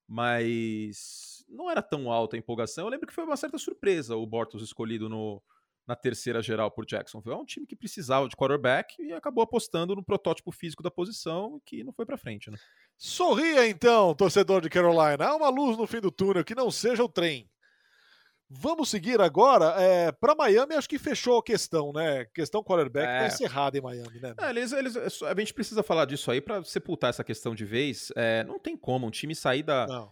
Mas 0.07 1.45
não 1.47 1.71
era 1.71 1.81
tão 1.81 2.11
alta 2.11 2.35
a 2.35 2.39
empolgação. 2.39 2.85
Eu 2.85 2.89
lembro 2.89 3.07
que 3.07 3.13
foi 3.13 3.23
uma 3.23 3.37
certa 3.37 3.57
surpresa 3.57 4.17
o 4.17 4.25
Bortles 4.25 4.63
escolhido 4.63 5.07
no, 5.07 5.41
na 5.87 5.95
terceira 5.95 6.41
geral 6.41 6.71
por 6.71 6.85
Jacksonville. 6.85 7.35
É 7.35 7.39
um 7.39 7.45
time 7.45 7.65
que 7.65 7.75
precisava 7.75 8.27
de 8.27 8.35
quarterback 8.35 8.95
e 8.99 9.13
acabou 9.13 9.43
apostando 9.43 9.95
no 9.95 10.03
protótipo 10.03 10.51
físico 10.51 10.81
da 10.81 10.89
posição 10.89 11.61
que 11.65 11.83
não 11.83 11.93
foi 11.93 12.05
para 12.05 12.17
frente, 12.17 12.49
né? 12.49 12.57
Sorria 12.97 13.67
então, 13.67 14.15
torcedor 14.15 14.61
de 14.61 14.69
Carolina. 14.69 15.25
Há 15.25 15.35
uma 15.35 15.49
luz 15.49 15.77
no 15.77 15.85
fim 15.85 15.99
do 15.99 16.11
túnel 16.11 16.43
que 16.43 16.55
não 16.55 16.71
seja 16.71 17.03
o 17.03 17.09
trem. 17.09 17.49
Vamos 18.47 18.89
seguir 18.89 19.19
agora 19.19 19.75
é, 19.81 20.11
para 20.11 20.35
Miami. 20.35 20.75
Acho 20.75 20.87
que 20.87 20.99
fechou 20.99 21.39
a 21.39 21.43
questão, 21.43 21.91
né? 21.91 22.25
Questão 22.25 22.63
quarterback 22.63 23.05
tá 23.05 23.11
é. 23.11 23.19
tá 23.19 23.27
encerrada 23.27 23.77
em 23.77 23.81
Miami, 23.81 24.19
né? 24.19 24.35
É, 24.39 24.49
eles, 24.51 24.71
eles, 24.71 24.95
a 25.23 25.35
gente 25.37 25.53
precisa 25.53 25.81
falar 25.81 26.05
disso 26.05 26.29
aí 26.29 26.39
para 26.39 26.63
sepultar 26.63 27.09
essa 27.09 27.23
questão 27.23 27.55
de 27.55 27.65
vez. 27.65 28.11
É, 28.15 28.43
não 28.43 28.59
tem 28.59 28.77
como 28.77 29.07
um 29.07 29.11
time 29.11 29.35
sair 29.35 29.63
da, 29.63 29.87
não 29.87 30.11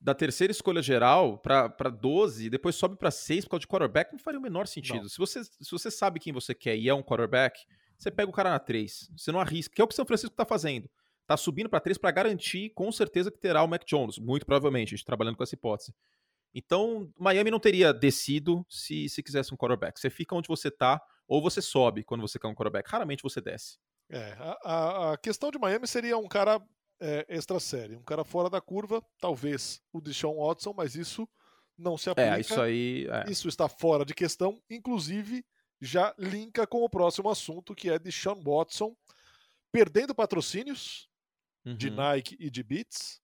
da 0.00 0.14
terceira 0.14 0.50
escolha 0.50 0.80
geral 0.80 1.38
para 1.38 1.90
12 1.90 2.46
e 2.46 2.50
depois 2.50 2.76
sobe 2.76 2.96
para 2.96 3.10
6 3.10 3.44
por 3.44 3.50
causa 3.52 3.60
de 3.60 3.66
quarterback, 3.66 4.12
não 4.12 4.18
faria 4.18 4.38
o 4.38 4.42
menor 4.42 4.66
sentido. 4.66 5.08
Se 5.08 5.18
você, 5.18 5.44
se 5.44 5.70
você 5.70 5.90
sabe 5.90 6.20
quem 6.20 6.32
você 6.32 6.54
quer 6.54 6.76
e 6.76 6.88
é 6.88 6.94
um 6.94 7.02
quarterback, 7.02 7.60
você 7.98 8.10
pega 8.10 8.30
o 8.30 8.32
cara 8.32 8.50
na 8.50 8.58
3. 8.58 9.10
Você 9.16 9.32
não 9.32 9.40
arrisca, 9.40 9.74
que 9.74 9.80
é 9.80 9.84
o 9.84 9.88
que 9.88 9.92
o 9.94 9.96
São 9.96 10.06
Francisco 10.06 10.32
está 10.32 10.44
fazendo. 10.44 10.88
Tá 11.26 11.36
subindo 11.36 11.68
para 11.68 11.80
3 11.80 11.98
para 11.98 12.10
garantir 12.10 12.70
com 12.70 12.90
certeza 12.92 13.30
que 13.30 13.38
terá 13.38 13.62
o 13.62 13.66
Mac 13.66 13.84
Jones, 13.84 14.18
muito 14.18 14.46
provavelmente, 14.46 14.94
a 14.94 14.96
gente 14.96 15.04
trabalhando 15.04 15.36
com 15.36 15.42
essa 15.42 15.54
hipótese. 15.54 15.92
Então, 16.54 17.12
Miami 17.18 17.50
não 17.50 17.60
teria 17.60 17.92
descido 17.92 18.64
se, 18.68 19.08
se 19.08 19.22
quisesse 19.22 19.52
um 19.52 19.56
quarterback. 19.56 20.00
Você 20.00 20.08
fica 20.08 20.34
onde 20.34 20.48
você 20.48 20.70
tá 20.70 21.02
ou 21.26 21.42
você 21.42 21.60
sobe 21.60 22.04
quando 22.04 22.22
você 22.22 22.38
quer 22.38 22.48
um 22.48 22.54
quarterback. 22.54 22.88
Raramente 22.90 23.22
você 23.22 23.40
desce. 23.40 23.78
É, 24.10 24.34
a, 24.64 25.12
a 25.12 25.18
questão 25.18 25.50
de 25.50 25.58
Miami 25.58 25.86
seria 25.86 26.16
um 26.16 26.26
cara 26.26 26.62
é, 27.00 27.26
extra 27.28 27.60
série. 27.60 27.96
Um 27.96 28.02
cara 28.02 28.24
fora 28.24 28.50
da 28.50 28.60
curva, 28.60 29.04
talvez 29.20 29.80
o 29.92 30.00
Deshaun 30.00 30.36
Watson, 30.44 30.74
mas 30.76 30.94
isso 30.94 31.28
não 31.76 31.96
se 31.96 32.08
é, 32.08 32.12
aplica. 32.12 32.36
É, 32.36 32.40
isso 32.40 32.60
aí. 32.60 33.06
É. 33.08 33.30
Isso 33.30 33.48
está 33.48 33.68
fora 33.68 34.04
de 34.04 34.14
questão. 34.14 34.60
Inclusive, 34.68 35.44
já 35.80 36.14
linka 36.18 36.66
com 36.66 36.82
o 36.82 36.90
próximo 36.90 37.30
assunto, 37.30 37.74
que 37.74 37.88
é 37.88 37.98
Deshaun 37.98 38.42
Watson 38.42 38.96
perdendo 39.70 40.14
patrocínios 40.14 41.08
uhum. 41.64 41.76
de 41.76 41.90
Nike 41.90 42.36
e 42.40 42.50
de 42.50 42.62
Beats, 42.62 43.20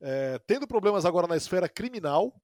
é, 0.00 0.38
tendo 0.46 0.66
problemas 0.66 1.04
agora 1.04 1.26
na 1.26 1.36
esfera 1.36 1.68
criminal. 1.68 2.34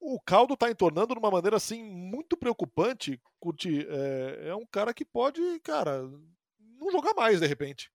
O 0.00 0.20
caldo 0.20 0.54
está 0.54 0.70
entornando 0.70 1.14
de 1.14 1.18
uma 1.18 1.30
maneira 1.30 1.56
assim 1.56 1.82
muito 1.82 2.36
preocupante. 2.36 3.20
Curti, 3.40 3.86
é, 3.88 4.48
é 4.48 4.54
um 4.54 4.64
cara 4.64 4.94
que 4.94 5.04
pode, 5.04 5.40
cara, 5.60 6.02
não 6.78 6.90
jogar 6.90 7.14
mais 7.14 7.40
de 7.40 7.46
repente. 7.46 7.90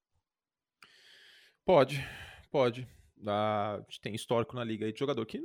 Pode, 1.66 2.04
pode. 2.52 2.88
a 3.26 3.82
gente 3.88 4.02
tem 4.02 4.16
histórico 4.16 4.56
na 4.56 4.64
liga 4.64 4.86
aí 4.86 4.92
de 4.92 5.00
jogador 5.00 5.26
que 5.26 5.42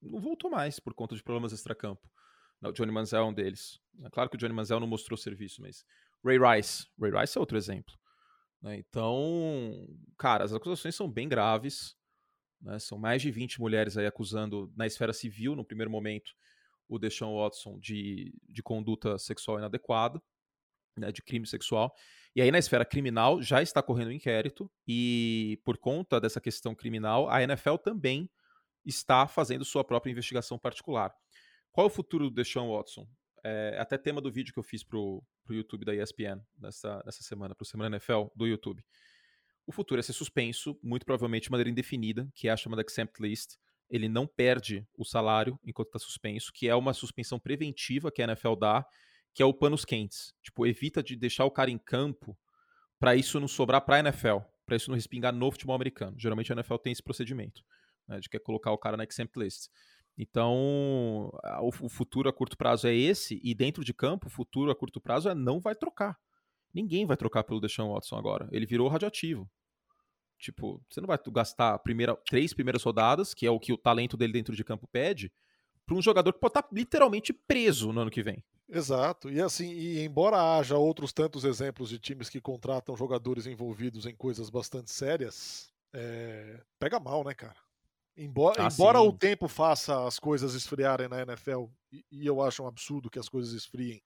não 0.00 0.20
voltou 0.20 0.50
mais 0.50 0.80
por 0.80 0.94
conta 0.94 1.14
de 1.14 1.22
problemas 1.22 1.52
extracampo. 1.52 2.08
O 2.62 2.72
Johnny 2.72 2.90
Manziel 2.90 3.22
é 3.22 3.24
um 3.24 3.32
deles. 3.32 3.80
É 4.02 4.10
claro 4.10 4.28
que 4.28 4.36
o 4.36 4.38
Johnny 4.38 4.54
Manziel 4.54 4.80
não 4.80 4.86
mostrou 4.86 5.16
serviço, 5.16 5.60
mas 5.62 5.84
Ray 6.24 6.38
Rice. 6.38 6.86
Ray 7.00 7.12
Rice 7.12 7.36
é 7.36 7.40
outro 7.40 7.56
exemplo. 7.56 7.94
Né? 8.62 8.76
Então, 8.78 9.86
cara, 10.16 10.44
as 10.44 10.52
acusações 10.52 10.94
são 10.94 11.10
bem 11.10 11.28
graves. 11.28 11.96
Né? 12.60 12.78
São 12.78 12.98
mais 12.98 13.22
de 13.22 13.30
20 13.30 13.60
mulheres 13.60 13.96
aí 13.96 14.06
acusando 14.06 14.72
na 14.76 14.86
esfera 14.86 15.12
civil, 15.12 15.54
no 15.54 15.64
primeiro 15.64 15.90
momento, 15.90 16.32
o 16.88 16.98
Deshaun 16.98 17.36
Watson 17.36 17.78
de, 17.78 18.34
de 18.48 18.62
conduta 18.62 19.18
sexual 19.18 19.58
inadequada, 19.58 20.20
né? 20.96 21.12
de 21.12 21.22
crime 21.22 21.46
sexual. 21.46 21.94
E 22.38 22.40
aí, 22.40 22.52
na 22.52 22.58
esfera 22.60 22.84
criminal, 22.84 23.42
já 23.42 23.60
está 23.60 23.82
correndo 23.82 24.10
um 24.10 24.12
inquérito, 24.12 24.70
e 24.86 25.60
por 25.64 25.76
conta 25.76 26.20
dessa 26.20 26.40
questão 26.40 26.72
criminal, 26.72 27.28
a 27.28 27.42
NFL 27.42 27.74
também 27.82 28.30
está 28.86 29.26
fazendo 29.26 29.64
sua 29.64 29.82
própria 29.82 30.12
investigação 30.12 30.56
particular. 30.56 31.12
Qual 31.72 31.88
é 31.88 31.90
o 31.90 31.92
futuro 31.92 32.30
do 32.30 32.36
Deshaun 32.36 32.70
Watson? 32.70 33.08
É 33.42 33.76
até 33.80 33.98
tema 33.98 34.20
do 34.20 34.30
vídeo 34.30 34.52
que 34.52 34.58
eu 34.60 34.62
fiz 34.62 34.84
para 34.84 34.96
o 34.96 35.20
YouTube 35.50 35.84
da 35.84 35.92
ESPN 35.92 36.40
nessa, 36.56 37.02
nessa 37.04 37.24
semana, 37.24 37.56
para 37.56 37.64
o 37.64 37.66
Semana 37.66 37.96
NFL 37.96 38.26
do 38.36 38.46
YouTube. 38.46 38.84
O 39.66 39.72
futuro 39.72 39.98
é 39.98 40.02
ser 40.04 40.12
suspenso, 40.12 40.78
muito 40.80 41.04
provavelmente 41.04 41.46
de 41.46 41.50
maneira 41.50 41.70
indefinida, 41.70 42.30
que 42.36 42.46
é 42.46 42.52
a 42.52 42.56
chamada 42.56 42.84
exempt 42.88 43.20
list. 43.20 43.56
Ele 43.90 44.08
não 44.08 44.28
perde 44.28 44.86
o 44.96 45.04
salário 45.04 45.58
enquanto 45.64 45.88
está 45.88 45.98
suspenso, 45.98 46.52
que 46.54 46.68
é 46.68 46.74
uma 46.76 46.94
suspensão 46.94 47.40
preventiva 47.40 48.12
que 48.12 48.22
a 48.22 48.26
NFL 48.26 48.54
dá 48.54 48.86
que 49.34 49.42
é 49.42 49.46
o 49.46 49.54
panos 49.54 49.84
quentes. 49.84 50.34
Tipo, 50.42 50.66
evita 50.66 51.02
de 51.02 51.16
deixar 51.16 51.44
o 51.44 51.50
cara 51.50 51.70
em 51.70 51.78
campo 51.78 52.36
para 52.98 53.14
isso 53.14 53.38
não 53.38 53.48
sobrar 53.48 53.80
para 53.82 53.96
a 53.96 53.98
NFL, 54.00 54.38
para 54.66 54.76
isso 54.76 54.90
não 54.90 54.96
respingar 54.96 55.32
no 55.32 55.50
futebol 55.50 55.74
americano. 55.74 56.18
Geralmente 56.18 56.52
a 56.52 56.56
NFL 56.56 56.76
tem 56.76 56.92
esse 56.92 57.02
procedimento, 57.02 57.62
né, 58.06 58.18
de 58.20 58.28
quer 58.28 58.40
colocar 58.40 58.72
o 58.72 58.78
cara 58.78 58.96
na 58.96 59.04
exempt 59.04 59.38
list. 59.38 59.68
Então, 60.16 61.30
o, 61.60 61.68
o 61.82 61.88
futuro 61.88 62.28
a 62.28 62.32
curto 62.32 62.58
prazo 62.58 62.88
é 62.88 62.94
esse, 62.94 63.40
e 63.42 63.54
dentro 63.54 63.84
de 63.84 63.94
campo, 63.94 64.26
o 64.26 64.30
futuro 64.30 64.70
a 64.70 64.74
curto 64.74 65.00
prazo 65.00 65.28
é 65.28 65.34
não 65.34 65.60
vai 65.60 65.76
trocar. 65.76 66.18
Ninguém 66.74 67.06
vai 67.06 67.16
trocar 67.16 67.44
pelo 67.44 67.60
Deshaun 67.60 67.92
Watson 67.92 68.16
agora. 68.16 68.48
Ele 68.50 68.66
virou 68.66 68.88
radioativo. 68.88 69.48
Tipo, 70.38 70.82
você 70.88 71.00
não 71.00 71.06
vai 71.06 71.18
gastar 71.32 71.78
primeira, 71.78 72.16
três 72.28 72.52
primeiras 72.52 72.82
rodadas, 72.82 73.32
que 73.32 73.46
é 73.46 73.50
o 73.50 73.58
que 73.58 73.72
o 73.72 73.78
talento 73.78 74.16
dele 74.16 74.32
dentro 74.32 74.54
de 74.54 74.64
campo 74.64 74.86
pede, 74.88 75.32
para 75.86 75.96
um 75.96 76.02
jogador 76.02 76.32
que 76.32 76.40
pode 76.40 76.50
estar 76.50 76.62
tá 76.62 76.68
literalmente 76.72 77.32
preso 77.32 77.92
no 77.92 78.00
ano 78.00 78.10
que 78.10 78.22
vem. 78.22 78.44
Exato. 78.68 79.30
E 79.30 79.40
assim, 79.40 79.72
e 79.72 80.04
embora 80.04 80.58
haja 80.58 80.76
outros 80.76 81.12
tantos 81.12 81.44
exemplos 81.44 81.88
de 81.88 81.98
times 81.98 82.28
que 82.28 82.40
contratam 82.40 82.96
jogadores 82.96 83.46
envolvidos 83.46 84.04
em 84.04 84.14
coisas 84.14 84.50
bastante 84.50 84.90
sérias, 84.90 85.72
é... 85.92 86.60
pega 86.78 87.00
mal, 87.00 87.24
né, 87.24 87.34
cara? 87.34 87.56
Embora, 88.20 88.66
ah, 88.66 88.68
embora 88.70 89.00
o 89.00 89.12
tempo 89.12 89.46
faça 89.46 90.04
as 90.04 90.18
coisas 90.18 90.54
esfriarem 90.54 91.08
na 91.08 91.22
NFL, 91.22 91.66
e, 91.92 92.04
e 92.10 92.26
eu 92.26 92.42
acho 92.42 92.64
um 92.64 92.66
absurdo 92.66 93.08
que 93.08 93.18
as 93.18 93.28
coisas 93.28 93.52
esfriem 93.52 94.02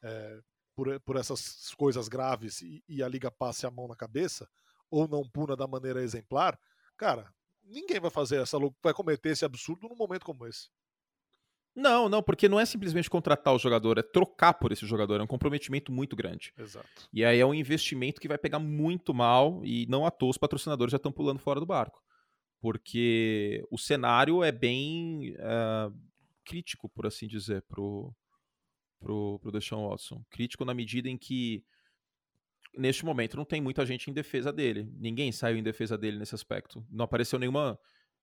é, 0.00 0.40
por, 0.76 1.00
por 1.00 1.16
essas 1.16 1.74
coisas 1.74 2.06
graves 2.06 2.62
e, 2.62 2.84
e, 2.88 3.02
a 3.02 3.08
liga 3.08 3.32
passe 3.32 3.66
a 3.66 3.70
mão 3.70 3.88
na 3.88 3.96
cabeça, 3.96 4.48
ou 4.88 5.08
não 5.08 5.28
puna 5.28 5.56
da 5.56 5.66
maneira 5.66 6.00
exemplar, 6.00 6.56
cara, 6.96 7.34
ninguém 7.64 7.98
vai 7.98 8.10
fazer 8.10 8.40
essa 8.40 8.56
vai 8.80 8.94
cometer 8.94 9.30
esse 9.30 9.44
absurdo 9.44 9.88
num 9.88 9.96
momento 9.96 10.24
como 10.24 10.46
esse. 10.46 10.68
Não, 11.78 12.08
não, 12.08 12.20
porque 12.20 12.48
não 12.48 12.58
é 12.58 12.66
simplesmente 12.66 13.08
contratar 13.08 13.54
o 13.54 13.58
jogador, 13.58 13.98
é 13.98 14.02
trocar 14.02 14.52
por 14.54 14.72
esse 14.72 14.84
jogador, 14.84 15.20
é 15.20 15.22
um 15.22 15.28
comprometimento 15.28 15.92
muito 15.92 16.16
grande. 16.16 16.52
Exato. 16.58 17.08
E 17.12 17.24
aí 17.24 17.38
é 17.38 17.46
um 17.46 17.54
investimento 17.54 18.20
que 18.20 18.26
vai 18.26 18.36
pegar 18.36 18.58
muito 18.58 19.14
mal 19.14 19.64
e 19.64 19.86
não 19.86 20.04
à 20.04 20.10
toa 20.10 20.30
os 20.30 20.36
patrocinadores 20.36 20.90
já 20.90 20.96
estão 20.96 21.12
pulando 21.12 21.38
fora 21.38 21.60
do 21.60 21.66
barco. 21.66 22.02
Porque 22.60 23.64
o 23.70 23.78
cenário 23.78 24.42
é 24.42 24.50
bem 24.50 25.36
uh, 25.36 25.96
crítico, 26.44 26.88
por 26.88 27.06
assim 27.06 27.28
dizer, 27.28 27.62
pro, 27.62 28.12
pro, 28.98 29.38
pro 29.38 29.52
Deshaun 29.52 29.88
Watson. 29.88 30.24
Crítico 30.30 30.64
na 30.64 30.74
medida 30.74 31.08
em 31.08 31.16
que 31.16 31.64
neste 32.76 33.04
momento 33.04 33.36
não 33.36 33.44
tem 33.44 33.60
muita 33.60 33.86
gente 33.86 34.10
em 34.10 34.12
defesa 34.12 34.52
dele. 34.52 34.92
Ninguém 34.96 35.30
saiu 35.30 35.56
em 35.56 35.62
defesa 35.62 35.96
dele 35.96 36.18
nesse 36.18 36.34
aspecto. 36.34 36.84
Não 36.90 37.04
apareceu 37.04 37.38
nenhuma 37.38 37.78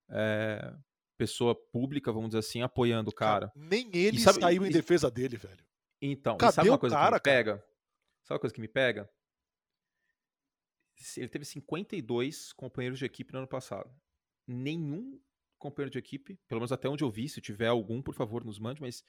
é, 0.10 0.74
pessoa 1.18 1.56
pública, 1.56 2.12
vamos 2.12 2.30
dizer 2.30 2.40
assim, 2.40 2.62
apoiando 2.62 3.10
o 3.10 3.14
cara. 3.14 3.52
nem 3.56 3.90
ele 3.94 4.20
sabe, 4.20 4.40
saiu 4.40 4.66
em 4.66 4.72
defesa 4.72 5.10
dele, 5.10 5.38
velho. 5.38 5.66
Então, 6.02 6.38
Cadê 6.38 6.54
sabe 6.54 6.70
uma 6.70 6.78
coisa 6.78 6.96
cara, 6.96 7.20
que 7.20 7.30
me 7.30 7.36
pega? 7.36 7.58
Cara? 7.58 7.68
Sabe 8.24 8.34
uma 8.36 8.40
coisa 8.40 8.54
que 8.54 8.62
me 8.62 8.68
pega? 8.68 9.10
Ele 11.18 11.28
teve 11.28 11.46
52 11.46 12.54
companheiros 12.54 13.00
de 13.00 13.06
equipe 13.06 13.34
no 13.34 13.40
ano 13.40 13.48
passado. 13.48 13.94
Nenhum 14.48 15.20
companheiro 15.58 15.92
de 15.92 15.98
equipe, 15.98 16.40
pelo 16.48 16.62
menos 16.62 16.72
até 16.72 16.88
onde 16.88 17.04
eu 17.04 17.10
vi, 17.10 17.28
se 17.28 17.42
tiver 17.42 17.68
algum, 17.68 18.02
por 18.02 18.14
favor, 18.14 18.44
nos 18.44 18.60
mande, 18.60 18.82
mas 18.82 19.04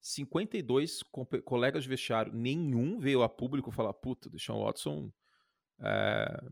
52 0.00 1.02
colegas 1.44 1.84
de 1.84 1.88
vestiário, 1.88 2.32
nenhum 2.32 2.98
veio 2.98 3.22
a 3.22 3.28
público 3.28 3.70
falar, 3.70 3.92
puta, 3.94 4.28
Deshaun 4.28 4.64
Watson 4.64 5.12
é, 5.78 6.42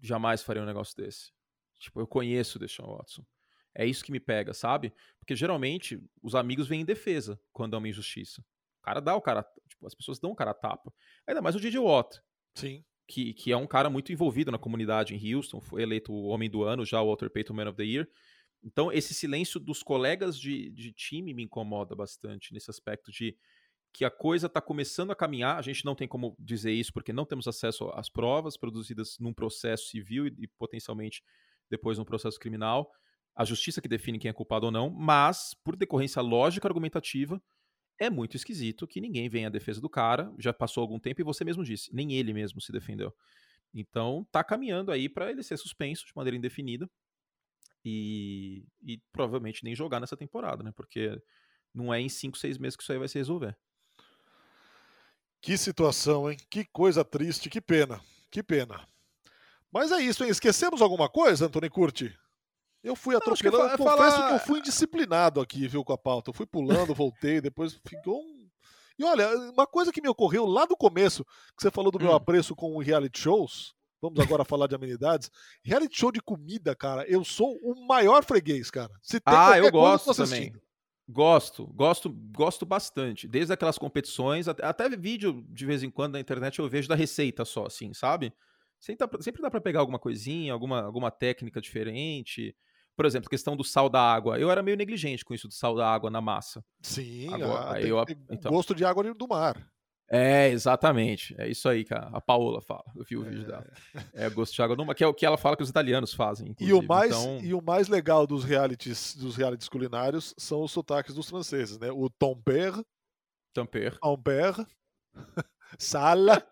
jamais 0.00 0.42
faria 0.42 0.62
um 0.62 0.66
negócio 0.66 0.96
desse. 0.96 1.32
Tipo, 1.78 2.00
eu 2.00 2.06
conheço 2.06 2.56
o 2.56 2.60
Deshaun 2.60 2.96
Watson. 2.96 3.24
É 3.74 3.84
isso 3.84 4.04
que 4.04 4.12
me 4.12 4.20
pega, 4.20 4.54
sabe? 4.54 4.92
Porque 5.18 5.34
geralmente 5.34 6.00
os 6.22 6.34
amigos 6.34 6.68
vêm 6.68 6.82
em 6.82 6.84
defesa 6.84 7.40
quando 7.52 7.74
é 7.74 7.78
uma 7.78 7.88
injustiça. 7.88 8.40
O 8.80 8.82
cara 8.84 9.00
dá 9.00 9.16
o 9.16 9.20
cara. 9.20 9.44
Tipo, 9.68 9.86
as 9.86 9.94
pessoas 9.94 10.18
dão 10.18 10.30
o 10.30 10.36
cara 10.36 10.52
a 10.52 10.54
tapa. 10.54 10.92
Ainda 11.26 11.42
mais 11.42 11.56
o 11.56 11.60
DJ 11.60 11.80
Watt. 11.80 12.20
Sim. 12.54 12.84
Que, 13.06 13.34
que 13.34 13.52
é 13.52 13.56
um 13.56 13.66
cara 13.66 13.90
muito 13.90 14.12
envolvido 14.12 14.50
na 14.50 14.58
comunidade 14.58 15.14
em 15.14 15.34
Houston, 15.34 15.60
foi 15.60 15.82
eleito 15.82 16.12
o 16.12 16.26
homem 16.28 16.48
do 16.48 16.62
ano, 16.62 16.86
já 16.86 17.02
o 17.02 17.06
Walter 17.06 17.28
Payton 17.28 17.52
Man 17.52 17.68
of 17.68 17.76
the 17.76 17.84
Year. 17.84 18.08
Então, 18.62 18.90
esse 18.90 19.12
silêncio 19.12 19.60
dos 19.60 19.82
colegas 19.82 20.38
de, 20.38 20.70
de 20.70 20.90
time 20.90 21.34
me 21.34 21.42
incomoda 21.42 21.94
bastante 21.94 22.54
nesse 22.54 22.70
aspecto 22.70 23.12
de 23.12 23.36
que 23.92 24.04
a 24.04 24.10
coisa 24.10 24.46
está 24.46 24.60
começando 24.60 25.10
a 25.10 25.16
caminhar. 25.16 25.58
A 25.58 25.62
gente 25.62 25.84
não 25.84 25.94
tem 25.94 26.08
como 26.08 26.34
dizer 26.38 26.72
isso 26.72 26.92
porque 26.92 27.12
não 27.12 27.26
temos 27.26 27.46
acesso 27.46 27.90
às 27.90 28.08
provas 28.08 28.56
produzidas 28.56 29.18
num 29.18 29.34
processo 29.34 29.88
civil 29.88 30.26
e, 30.26 30.34
e 30.38 30.48
potencialmente 30.48 31.22
depois 31.70 31.98
num 31.98 32.04
processo 32.04 32.38
criminal 32.38 32.90
a 33.34 33.44
justiça 33.44 33.80
que 33.80 33.88
define 33.88 34.18
quem 34.18 34.28
é 34.28 34.32
culpado 34.32 34.66
ou 34.66 34.72
não, 34.72 34.90
mas, 34.90 35.54
por 35.64 35.76
decorrência 35.76 36.22
lógica 36.22 36.68
argumentativa, 36.68 37.42
é 37.98 38.10
muito 38.10 38.36
esquisito 38.36 38.86
que 38.86 39.00
ninguém 39.00 39.28
venha 39.28 39.48
à 39.48 39.50
defesa 39.50 39.80
do 39.80 39.88
cara, 39.88 40.32
já 40.38 40.52
passou 40.52 40.82
algum 40.82 40.98
tempo 40.98 41.20
e 41.20 41.24
você 41.24 41.44
mesmo 41.44 41.64
disse, 41.64 41.94
nem 41.94 42.12
ele 42.12 42.32
mesmo 42.32 42.60
se 42.60 42.72
defendeu. 42.72 43.12
Então, 43.72 44.26
tá 44.30 44.44
caminhando 44.44 44.92
aí 44.92 45.08
para 45.08 45.30
ele 45.30 45.42
ser 45.42 45.56
suspenso 45.56 46.06
de 46.06 46.12
maneira 46.14 46.36
indefinida 46.36 46.88
e, 47.84 48.64
e 48.82 48.98
provavelmente 49.12 49.64
nem 49.64 49.74
jogar 49.74 50.00
nessa 50.00 50.16
temporada, 50.16 50.62
né? 50.62 50.72
Porque 50.72 51.20
não 51.72 51.92
é 51.92 52.00
em 52.00 52.08
5, 52.08 52.38
6 52.38 52.58
meses 52.58 52.76
que 52.76 52.82
isso 52.82 52.92
aí 52.92 52.98
vai 52.98 53.08
se 53.08 53.18
resolver. 53.18 53.56
Que 55.40 55.58
situação, 55.58 56.30
hein? 56.30 56.38
Que 56.48 56.64
coisa 56.64 57.04
triste, 57.04 57.50
que 57.50 57.60
pena, 57.60 58.00
que 58.30 58.42
pena. 58.42 58.88
Mas 59.70 59.90
é 59.90 60.00
isso, 60.00 60.24
hein? 60.24 60.30
Esquecemos 60.30 60.80
alguma 60.80 61.08
coisa, 61.08 61.46
Antônio 61.46 61.70
Curti? 61.70 62.16
Eu 62.84 62.94
fui 62.94 63.16
atropelando. 63.16 63.72
Eu 63.72 63.78
confesso 63.78 64.16
falar... 64.16 64.28
que 64.28 64.34
eu 64.34 64.38
fui 64.40 64.58
indisciplinado 64.58 65.40
aqui, 65.40 65.66
viu, 65.66 65.82
com 65.82 65.94
a 65.94 65.98
pauta. 65.98 66.28
Eu 66.28 66.34
fui 66.34 66.44
pulando, 66.44 66.94
voltei, 66.94 67.40
depois 67.40 67.80
ficou 67.86 68.20
um. 68.20 68.44
E 68.98 69.04
olha, 69.04 69.28
uma 69.50 69.66
coisa 69.66 69.90
que 69.90 70.02
me 70.02 70.08
ocorreu 70.08 70.44
lá 70.44 70.66
do 70.66 70.76
começo, 70.76 71.24
que 71.24 71.62
você 71.62 71.70
falou 71.70 71.90
do 71.90 71.98
meu 71.98 72.12
hum. 72.12 72.14
apreço 72.14 72.54
com 72.54 72.78
reality 72.78 73.18
shows. 73.18 73.74
Vamos 74.00 74.20
agora 74.20 74.44
falar 74.44 74.66
de 74.66 74.74
amenidades. 74.74 75.30
Reality 75.64 75.98
show 75.98 76.12
de 76.12 76.20
comida, 76.20 76.76
cara, 76.76 77.04
eu 77.08 77.24
sou 77.24 77.58
o 77.62 77.86
maior 77.86 78.22
freguês, 78.22 78.70
cara. 78.70 78.92
Se 79.00 79.18
tem 79.18 79.34
ah, 79.34 79.58
eu 79.58 79.70
gosto 79.72 80.04
coisa, 80.04 80.24
também. 80.24 80.52
Gosto, 81.08 81.66
gosto, 81.68 82.10
gosto 82.10 82.66
bastante. 82.66 83.26
Desde 83.26 83.52
aquelas 83.52 83.78
competições, 83.78 84.46
até, 84.46 84.64
até 84.64 84.88
vídeo 84.90 85.42
de 85.48 85.64
vez 85.64 85.82
em 85.82 85.90
quando 85.90 86.12
na 86.12 86.20
internet 86.20 86.58
eu 86.58 86.68
vejo 86.68 86.86
da 86.86 86.94
receita 86.94 87.46
só, 87.46 87.66
assim, 87.66 87.94
sabe? 87.94 88.32
Sempre 88.78 89.06
dá, 89.06 89.22
sempre 89.22 89.40
dá 89.40 89.50
pra 89.50 89.60
pegar 89.60 89.80
alguma 89.80 89.98
coisinha, 89.98 90.52
alguma, 90.52 90.82
alguma 90.82 91.10
técnica 91.10 91.60
diferente. 91.60 92.54
Por 92.96 93.04
exemplo, 93.04 93.28
questão 93.28 93.56
do 93.56 93.64
sal 93.64 93.88
da 93.88 94.00
água. 94.00 94.38
Eu 94.38 94.50
era 94.50 94.62
meio 94.62 94.76
negligente 94.76 95.24
com 95.24 95.34
isso 95.34 95.48
do 95.48 95.54
sal 95.54 95.74
da 95.74 95.88
água 95.88 96.10
na 96.10 96.20
massa. 96.20 96.64
Sim, 96.80 97.32
Agora, 97.32 97.80
eu, 97.80 98.04
então. 98.30 98.52
gosto 98.52 98.74
de 98.74 98.84
água 98.84 99.12
do 99.14 99.28
mar. 99.28 99.56
É, 100.08 100.48
exatamente. 100.48 101.34
É 101.38 101.48
isso 101.48 101.68
aí 101.68 101.84
que 101.84 101.94
a, 101.94 102.20
Paola 102.20 102.60
fala. 102.60 102.84
Eu 102.94 103.04
vi 103.04 103.16
o 103.16 103.26
é... 103.26 103.28
vídeo 103.28 103.46
dela. 103.46 103.66
É 104.12 104.28
gosto 104.30 104.54
de 104.54 104.62
água 104.62 104.76
do 104.76 104.84
mar, 104.84 104.94
que 104.94 105.02
é 105.02 105.06
o 105.06 105.14
que 105.14 105.24
ela 105.24 105.38
fala 105.38 105.56
que 105.56 105.62
os 105.62 105.70
italianos 105.70 106.12
fazem. 106.12 106.54
E 106.60 106.72
o, 106.72 106.82
mais, 106.82 107.10
então... 107.10 107.40
e 107.42 107.54
o 107.54 107.62
mais 107.62 107.88
legal 107.88 108.26
dos 108.26 108.44
realities, 108.44 109.16
dos 109.16 109.36
realities 109.36 109.68
culinários 109.68 110.34
são 110.36 110.62
os 110.62 110.72
sotaques 110.72 111.14
dos 111.14 111.28
franceses, 111.28 111.78
né? 111.78 111.90
O 111.90 112.08
Tomper. 112.10 112.74
Tomper. 113.52 113.98
Tomper. 113.98 114.54
Sala. 115.78 116.46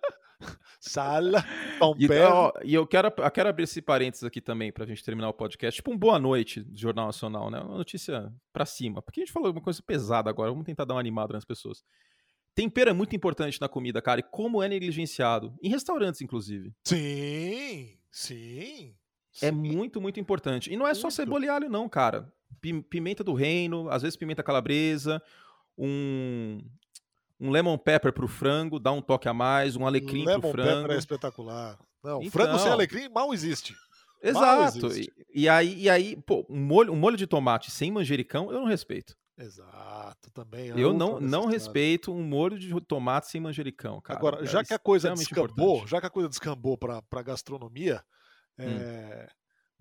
Sala, 0.81 1.45
e, 1.99 2.09
ó, 2.21 2.53
e 2.65 2.75
eu 2.75 2.87
quero, 2.87 3.13
eu 3.17 3.31
quero 3.31 3.49
abrir 3.49 3.65
esse 3.65 3.81
parênteses 3.81 4.25
aqui 4.25 4.41
também 4.41 4.73
pra 4.73 4.87
gente 4.87 5.05
terminar 5.05 5.29
o 5.29 5.35
podcast. 5.35 5.77
Tipo 5.77 5.93
um 5.93 5.99
boa 5.99 6.19
noite 6.19 6.63
do 6.63 6.79
Jornal 6.79 7.07
Nacional, 7.07 7.51
né? 7.51 7.61
Uma 7.61 7.77
notícia 7.77 8.33
pra 8.53 8.67
cima. 8.67 9.01
Porque 9.03 9.21
a 9.21 9.25
gente 9.25 9.33
falou 9.33 9.51
uma 9.51 9.61
coisa 9.61 9.83
pesada 9.83 10.29
agora, 10.29 10.51
vamos 10.51 10.67
tentar 10.67 10.85
dar 10.85 10.95
uma 10.95 11.01
animada 11.01 11.33
nas 11.33 11.45
pessoas. 11.45 11.85
Tempero 12.55 12.91
é 12.91 12.93
muito 12.93 13.17
importante 13.17 13.61
na 13.61 13.69
comida, 13.69 14.03
cara, 14.03 14.21
e 14.21 14.23
como 14.23 14.63
é 14.63 14.69
negligenciado. 14.69 15.55
Em 15.63 15.71
restaurantes, 15.71 16.21
inclusive. 16.21 16.73
Sim, 16.85 17.97
sim. 18.11 18.95
É 19.41 19.51
muito, 19.51 20.01
muito 20.01 20.21
importante. 20.21 20.71
E 20.71 20.77
não 20.77 20.87
é 20.87 20.91
muito. 20.91 21.01
só 21.01 21.09
cebola 21.09 21.47
e 21.47 21.49
alho, 21.49 21.71
não, 21.71 21.89
cara. 21.89 22.31
Pimenta 22.91 23.25
do 23.25 23.33
reino, 23.33 23.89
às 23.89 24.03
vezes 24.03 24.17
pimenta 24.17 24.43
calabresa, 24.43 25.23
um, 25.79 26.59
um 27.43 27.51
lemon 27.51 27.77
pepper 27.77 28.13
pro 28.13 28.29
frango, 28.29 28.79
dá 28.79 28.93
um 28.93 29.03
toque 29.03 29.29
a 29.29 29.35
mais, 29.35 29.75
um 29.75 29.85
alecrim 29.85 30.25
lemon 30.25 30.41
pro 30.41 30.51
frango. 30.53 30.69
Lemon 30.69 30.83
pepper 30.83 30.97
é 30.97 30.99
espetacular. 30.99 31.79
Não, 32.03 32.21
então, 32.21 32.31
frango 32.31 32.59
sem 32.61 32.71
alecrim 32.71 33.09
mal 33.09 33.35
existe. 33.35 33.75
Exato. 34.23 34.81
Mal 34.81 34.91
existe. 34.91 35.13
E, 35.35 35.43
e, 35.43 35.49
aí, 35.49 35.83
e 35.83 35.91
aí 35.91 36.17
pô, 36.25 36.47
um 36.49 36.61
molho, 36.61 36.93
um 36.93 36.97
molho 36.97 37.17
de 37.17 37.27
tomate 37.27 37.71
sem 37.73 37.91
manjericão, 37.91 38.53
eu 38.53 38.61
não 38.61 38.67
respeito. 38.67 39.17
Exato, 39.37 40.31
também. 40.31 40.71
É 40.71 40.75
eu 40.77 40.93
não, 40.93 41.19
não 41.19 41.47
respeito 41.47 42.13
um 42.13 42.23
molho 42.23 42.57
de 42.57 42.81
tomate 42.83 43.29
sem 43.29 43.41
manjericão, 43.41 44.01
cara. 44.01 44.19
Agora, 44.19 44.47
já 44.47 44.61
é 44.61 44.65
que 44.65 44.75
a 44.75 44.79
coisa 44.79 45.13
descambou, 45.13 45.49
importante. 45.49 45.91
já 45.91 46.01
que 46.01 46.07
a 46.07 46.11
coisa 46.11 46.29
descambou 46.29 46.79
para 46.79 47.23
gastronomia, 47.23 48.05
hum. 48.57 48.65
é, 48.65 49.29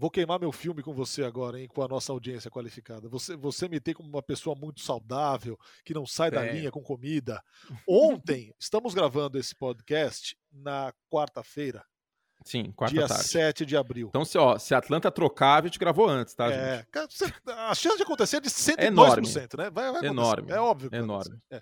Vou 0.01 0.09
queimar 0.09 0.39
meu 0.39 0.51
filme 0.51 0.81
com 0.81 0.95
você 0.95 1.23
agora, 1.23 1.61
hein, 1.61 1.67
com 1.67 1.83
a 1.83 1.87
nossa 1.87 2.11
audiência 2.11 2.49
qualificada. 2.49 3.07
Você, 3.07 3.35
você 3.35 3.69
me 3.69 3.79
tem 3.79 3.93
como 3.93 4.09
uma 4.09 4.23
pessoa 4.23 4.55
muito 4.55 4.81
saudável, 4.81 5.59
que 5.85 5.93
não 5.93 6.07
sai 6.07 6.31
da 6.31 6.43
é. 6.43 6.53
linha 6.53 6.71
com 6.71 6.81
comida. 6.81 7.39
Ontem, 7.87 8.51
estamos 8.59 8.95
gravando 8.95 9.37
esse 9.37 9.53
podcast 9.53 10.35
na 10.51 10.91
quarta-feira. 11.07 11.85
Sim, 12.43 12.71
quarta 12.71 12.95
dia 12.95 13.07
tarde. 13.07 13.27
7 13.27 13.63
de 13.63 13.77
abril. 13.77 14.07
Então, 14.07 14.25
se, 14.25 14.39
ó, 14.39 14.57
se 14.57 14.73
Atlanta 14.73 15.11
trocar, 15.11 15.61
a 15.61 15.67
gente 15.67 15.77
gravou 15.77 16.09
antes, 16.09 16.33
tá, 16.33 16.51
é, 16.51 16.77
gente? 16.77 17.33
A 17.45 17.75
chance 17.75 17.97
de 17.97 18.01
acontecer 18.01 18.37
é 18.37 18.41
de 18.41 18.49
102%, 18.49 18.79
é 18.79 18.87
enorme. 18.87 19.27
né? 19.55 19.69
Vai, 19.69 19.91
vai 19.91 20.05
enorme. 20.07 20.51
É 20.51 20.59
óbvio 20.59 20.89
que 20.89 20.95
Enorme. 20.95 21.39
É. 21.51 21.61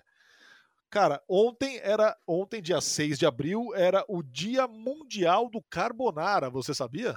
Cara, 0.88 1.22
ontem 1.28 1.78
era 1.82 2.16
ontem, 2.26 2.62
dia 2.62 2.80
6 2.80 3.18
de 3.18 3.26
abril, 3.26 3.74
era 3.74 4.02
o 4.08 4.22
Dia 4.22 4.66
Mundial 4.66 5.50
do 5.50 5.60
Carbonara, 5.60 6.48
você 6.48 6.72
sabia? 6.72 7.14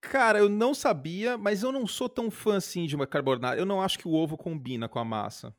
Cara, 0.00 0.38
eu 0.38 0.48
não 0.48 0.74
sabia, 0.74 1.36
mas 1.36 1.62
eu 1.62 1.72
não 1.72 1.86
sou 1.86 2.08
tão 2.08 2.30
fã 2.30 2.56
assim 2.56 2.86
de 2.86 2.94
uma 2.94 3.06
carbonara. 3.06 3.58
Eu 3.58 3.66
não 3.66 3.80
acho 3.80 3.98
que 3.98 4.06
o 4.06 4.12
ovo 4.12 4.36
combina 4.36 4.88
com 4.88 4.98
a 4.98 5.04
massa. 5.04 5.54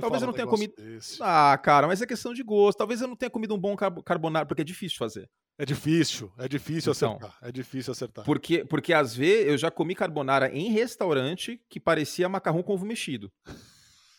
Talvez 0.00 0.22
eu 0.22 0.26
não 0.26 0.34
tenha 0.34 0.46
comido. 0.46 0.74
Desse. 0.76 1.18
Ah, 1.22 1.56
cara, 1.56 1.86
mas 1.86 2.02
é 2.02 2.06
questão 2.06 2.34
de 2.34 2.42
gosto. 2.42 2.78
Talvez 2.78 3.00
eu 3.00 3.08
não 3.08 3.16
tenha 3.16 3.30
comido 3.30 3.54
um 3.54 3.58
bom 3.58 3.74
carbonara, 4.04 4.44
porque 4.44 4.60
é 4.62 4.64
difícil 4.64 4.98
fazer. 4.98 5.28
É 5.58 5.64
difícil, 5.64 6.32
é 6.38 6.48
difícil 6.48 6.92
então, 6.92 7.12
acertar. 7.12 7.38
É 7.42 7.52
difícil 7.52 7.92
acertar. 7.92 8.24
Porque, 8.24 8.64
porque 8.64 8.94
às 8.94 9.14
vezes 9.14 9.46
eu 9.46 9.58
já 9.58 9.70
comi 9.70 9.94
carbonara 9.94 10.50
em 10.50 10.70
restaurante 10.70 11.60
que 11.68 11.78
parecia 11.78 12.28
macarrão 12.30 12.62
com 12.62 12.72
ovo 12.72 12.86
mexido. 12.86 13.30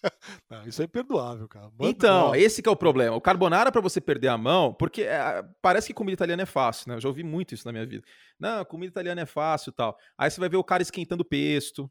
Não, 0.50 0.68
isso 0.68 0.82
é 0.82 0.86
imperdoável, 0.86 1.48
cara. 1.48 1.66
Mano, 1.78 1.90
então, 1.90 2.28
não. 2.28 2.36
esse 2.36 2.62
é 2.66 2.70
o 2.70 2.76
problema. 2.76 3.16
O 3.16 3.22
carbonara 3.22 3.72
para 3.72 3.82
você 3.82 4.02
perder 4.02 4.30
a 4.30 4.38
mão, 4.38 4.74
porque 4.74 5.04
é, 5.04 5.44
parece 5.62 5.88
que 5.88 5.94
comida 5.94 6.14
italiana 6.14 6.44
é 6.44 6.46
fácil, 6.46 6.90
né? 6.90 6.96
Eu 6.96 7.02
já 7.02 7.08
ouvi 7.08 7.24
muito 7.24 7.54
isso 7.54 7.66
na 7.66 7.72
minha 7.72 7.86
vida. 7.86 8.04
Não, 8.40 8.66
comida 8.66 8.92
italiana 8.92 9.22
é 9.22 9.26
fácil 9.26 9.70
e 9.70 9.74
tal. 9.74 9.98
Aí 10.18 10.30
você 10.30 10.40
vai 10.40 10.50
ver 10.50 10.58
o 10.58 10.64
cara 10.64 10.82
esquentando 10.82 11.24
pesto. 11.24 11.90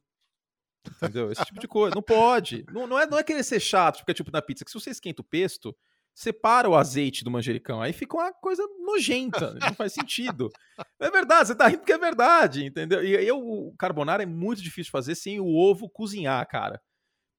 Entendeu? 0.97 1.31
Esse 1.31 1.45
tipo 1.45 1.61
de 1.61 1.69
coisa. 1.69 1.95
Não 1.95 2.03
pode. 2.03 2.65
Não, 2.73 2.87
não, 2.87 2.99
é, 2.99 3.07
não 3.07 3.19
é 3.19 3.23
querer 3.23 3.43
ser 3.43 3.61
chato, 3.61 3.99
porque 3.99 4.13
é 4.13 4.15
tipo 4.15 4.31
na 4.31 4.43
pizza, 4.43 4.65
que 4.65 4.71
se 4.71 4.79
você 4.79 4.91
esquenta 4.91 5.21
o 5.21 5.25
pesto, 5.25 5.77
separa 6.15 6.69
o 6.69 6.75
azeite 6.75 7.25
do 7.25 7.31
manjericão. 7.31 7.81
Aí 7.81 7.93
fica 7.93 8.17
uma 8.17 8.33
coisa 8.33 8.67
nojenta, 8.85 9.55
não 9.55 9.75
faz 9.75 9.93
sentido. 9.93 10.51
É 10.99 11.11
verdade, 11.11 11.49
você 11.49 11.55
tá 11.55 11.67
rindo 11.67 11.79
porque 11.79 11.93
é 11.93 11.99
verdade, 11.99 12.65
entendeu? 12.65 13.05
E 13.05 13.13
eu, 13.27 13.39
o 13.39 13.75
carbonara 13.79 14.23
é 14.23 14.27
muito 14.27 14.63
difícil 14.63 14.85
de 14.85 14.91
fazer 14.91 15.15
sem 15.15 15.41
o 15.41 15.47
ovo 15.47 15.89
cozinhar, 15.89 16.47
cara. 16.49 16.81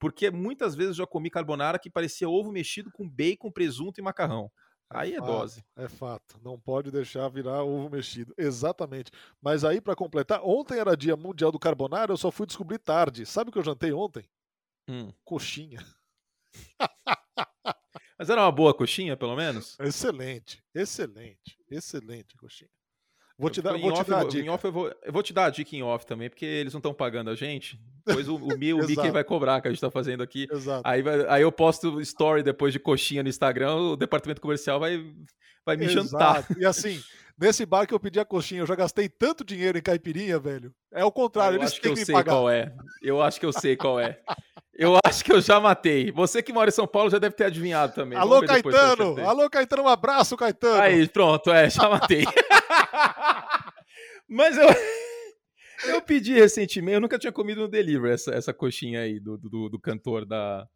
Porque 0.02 0.32
muitas 0.32 0.74
vezes 0.74 0.98
eu 0.98 1.04
já 1.04 1.08
comi 1.08 1.30
carbonara 1.30 1.78
que 1.78 1.88
parecia 1.88 2.28
ovo 2.28 2.52
mexido 2.52 2.92
com 2.92 3.08
bacon, 3.08 3.52
presunto 3.52 4.00
e 4.00 4.04
macarrão. 4.04 4.52
É 4.92 4.98
aí 4.98 5.14
é, 5.14 5.20
fato, 5.20 5.28
dose. 5.28 5.64
É 5.76 5.88
fato. 5.88 6.40
Não 6.44 6.60
pode 6.60 6.90
deixar 6.90 7.30
virar 7.30 7.64
ovo 7.64 7.88
mexido. 7.88 8.34
Exatamente. 8.36 9.12
Mas 9.40 9.64
aí, 9.64 9.80
para 9.80 9.96
completar, 9.96 10.42
ontem 10.44 10.80
era 10.80 10.98
dia 10.98 11.16
mundial 11.16 11.52
do 11.52 11.60
carbonara, 11.60 12.12
eu 12.12 12.18
só 12.18 12.32
fui 12.32 12.48
descobrir 12.48 12.80
tarde. 12.80 13.28
Sabe 13.28 13.52
o 13.52 13.54
que 13.54 13.60
eu 13.60 13.64
jantei 13.64 13.94
ontem? 13.94 14.28
Hum. 14.90 15.14
Coxinha. 15.24 15.86
Mas 18.18 18.28
era 18.28 18.42
uma 18.42 18.52
boa 18.52 18.74
coxinha, 18.74 19.16
pelo 19.16 19.36
menos? 19.36 19.80
Excelente, 19.80 20.64
excelente, 20.74 21.60
excelente 21.70 22.36
coxinha. 22.38 22.72
Vou 23.42 23.50
te 23.50 23.60
dar, 23.60 23.76
vou 23.76 23.92
te 23.92 24.08
dar 24.08 24.20
a 24.20 24.24
dica. 24.24 24.46
Em 24.46 24.50
off 24.50 24.64
eu, 24.64 24.72
vou, 24.72 24.96
eu 25.04 25.12
vou 25.12 25.24
te 25.24 25.34
dar 25.34 25.46
a 25.46 25.50
dica 25.50 25.76
em 25.76 25.82
off 25.82 26.06
também, 26.06 26.30
porque 26.30 26.46
eles 26.46 26.72
não 26.74 26.78
estão 26.78 26.94
pagando 26.94 27.32
a 27.32 27.36
gente. 27.36 27.80
Pois 28.06 28.30
o, 28.30 28.36
o 28.36 28.54
o 28.54 28.58
Mickey 28.58 29.10
vai 29.10 29.24
cobrar, 29.24 29.60
que 29.60 29.68
a 29.68 29.72
gente 29.72 29.80
está 29.80 29.90
fazendo 29.90 30.22
aqui. 30.22 30.48
Exato. 30.52 30.84
Aí, 30.86 31.02
vai, 31.02 31.26
aí 31.28 31.42
eu 31.42 31.52
posto 31.52 32.00
story 32.02 32.44
depois 32.44 32.72
de 32.72 32.78
coxinha 32.78 33.24
no 33.24 33.30
Instagram, 33.30 33.76
o 33.76 33.96
departamento 33.96 34.40
comercial 34.40 34.80
vai, 34.80 35.04
vai 35.66 35.76
me 35.76 35.86
Exato. 35.86 36.08
jantar. 36.08 36.46
E 36.56 36.64
assim, 36.64 37.02
nesse 37.42 37.66
bar 37.66 37.88
que 37.88 37.94
eu 37.94 38.00
pedi 38.00 38.20
a 38.20 38.26
coxinha, 38.26 38.62
eu 38.62 38.68
já 38.68 38.76
gastei 38.76 39.10
tanto 39.10 39.44
dinheiro 39.44 39.78
em 39.78 39.82
caipirinha, 39.82 40.40
velho. 40.40 40.74
É 40.94 41.04
o 41.04 41.12
contrário, 41.12 41.56
eu 41.56 41.62
eles 41.62 41.72
acho 41.72 41.82
têm 41.82 41.94
que 41.94 42.00
eu 42.00 42.00
que 42.00 42.06
sei 42.06 42.14
pagar. 42.14 42.32
qual 42.32 42.50
é. 42.50 42.74
Eu 43.02 43.22
acho 43.22 43.40
que 43.40 43.46
eu 43.46 43.52
sei 43.52 43.76
qual 43.76 44.00
é. 44.00 44.22
Eu 44.74 44.98
acho 45.04 45.26
que 45.26 45.34
eu 45.34 45.42
já 45.42 45.60
matei. 45.60 46.12
Você 46.12 46.42
que 46.42 46.54
mora 46.54 46.70
em 46.70 46.74
São 46.74 46.88
Paulo 46.88 47.10
já 47.10 47.20
deve 47.20 47.36
ter 47.36 47.46
adivinhado 47.46 47.94
também. 47.94 48.18
Alô, 48.18 48.46
Caetano! 48.46 49.20
Alô, 49.28 49.50
Caetano, 49.50 49.84
um 49.84 49.88
abraço, 49.88 50.38
Caetano! 50.38 50.82
Aí, 50.82 51.08
pronto, 51.08 51.52
é, 51.52 51.70
já 51.70 51.90
matei. 51.90 52.26
Mas 54.30 54.58
eu. 54.58 54.68
Eu 55.84 56.02
pedi 56.02 56.34
recentemente, 56.34 56.94
eu 56.94 57.02
nunca 57.02 57.18
tinha 57.18 57.32
comido 57.32 57.62
no 57.62 57.68
delivery 57.68 58.14
essa, 58.14 58.32
essa 58.36 58.54
coxinha 58.54 59.02
aí 59.02 59.20
do, 59.20 59.36
do, 59.36 59.68
do 59.68 59.80
cantor 59.80 60.28
da, 60.28 60.68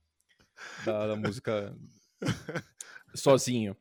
da, 0.83 1.07
da 1.07 1.15
música 1.15 1.75
sozinho. 3.15 3.77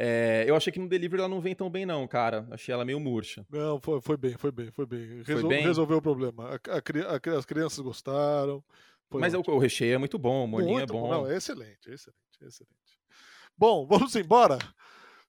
É, 0.00 0.44
eu 0.46 0.54
achei 0.54 0.72
que 0.72 0.78
no 0.78 0.88
delivery 0.88 1.20
ela 1.20 1.28
não 1.28 1.40
vem 1.40 1.56
tão 1.56 1.68
bem, 1.68 1.84
não, 1.84 2.06
cara. 2.06 2.46
Achei 2.52 2.72
ela 2.72 2.84
meio 2.84 3.00
murcha. 3.00 3.44
Não, 3.50 3.80
foi, 3.80 4.00
foi 4.00 4.16
bem, 4.16 4.36
foi 4.38 4.52
bem, 4.52 4.70
foi 4.70 4.86
bem. 4.86 5.22
Resol, 5.24 5.40
foi 5.40 5.48
bem? 5.48 5.64
Resolveu 5.64 5.98
o 5.98 6.02
problema. 6.02 6.50
A, 6.50 6.54
a, 6.54 7.34
a, 7.34 7.38
as 7.38 7.44
crianças 7.44 7.80
gostaram. 7.80 8.62
Mas 9.10 9.34
o, 9.34 9.42
o, 9.44 9.58
recheio 9.58 9.94
é 9.94 9.98
muito 9.98 10.16
bom, 10.16 10.44
o 10.44 10.46
molinho 10.46 10.78
é 10.78 10.86
bom. 10.86 11.10
Não, 11.10 11.26
é 11.26 11.36
excelente, 11.36 11.90
excelente, 11.90 12.14
excelente. 12.40 12.68
Bom, 13.56 13.86
vamos 13.88 14.14
embora. 14.14 14.58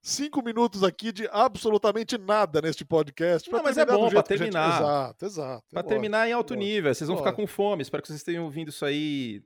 Cinco 0.03 0.43
minutos 0.43 0.83
aqui 0.83 1.11
de 1.11 1.27
absolutamente 1.31 2.15
nada 2.17 2.61
neste 2.61 2.85
podcast. 2.85 3.51
Não, 3.51 3.63
mas 3.63 3.75
é 3.77 3.85
bom 3.85 4.07
para 4.07 4.21
terminar. 4.21 4.71
Gente... 4.71 4.81
Exato, 4.81 5.25
exato. 5.25 5.65
Para 5.73 5.83
terminar 5.83 6.29
em 6.29 6.31
alto 6.31 6.53
nível. 6.53 6.93
Vocês 6.93 7.07
vão 7.07 7.17
ficar 7.17 7.33
com 7.33 7.47
fome. 7.47 7.81
Espero 7.81 8.03
que 8.03 8.07
vocês 8.07 8.23
tenham 8.23 8.45
ouvindo 8.45 8.69
isso 8.69 8.85
aí 8.85 9.41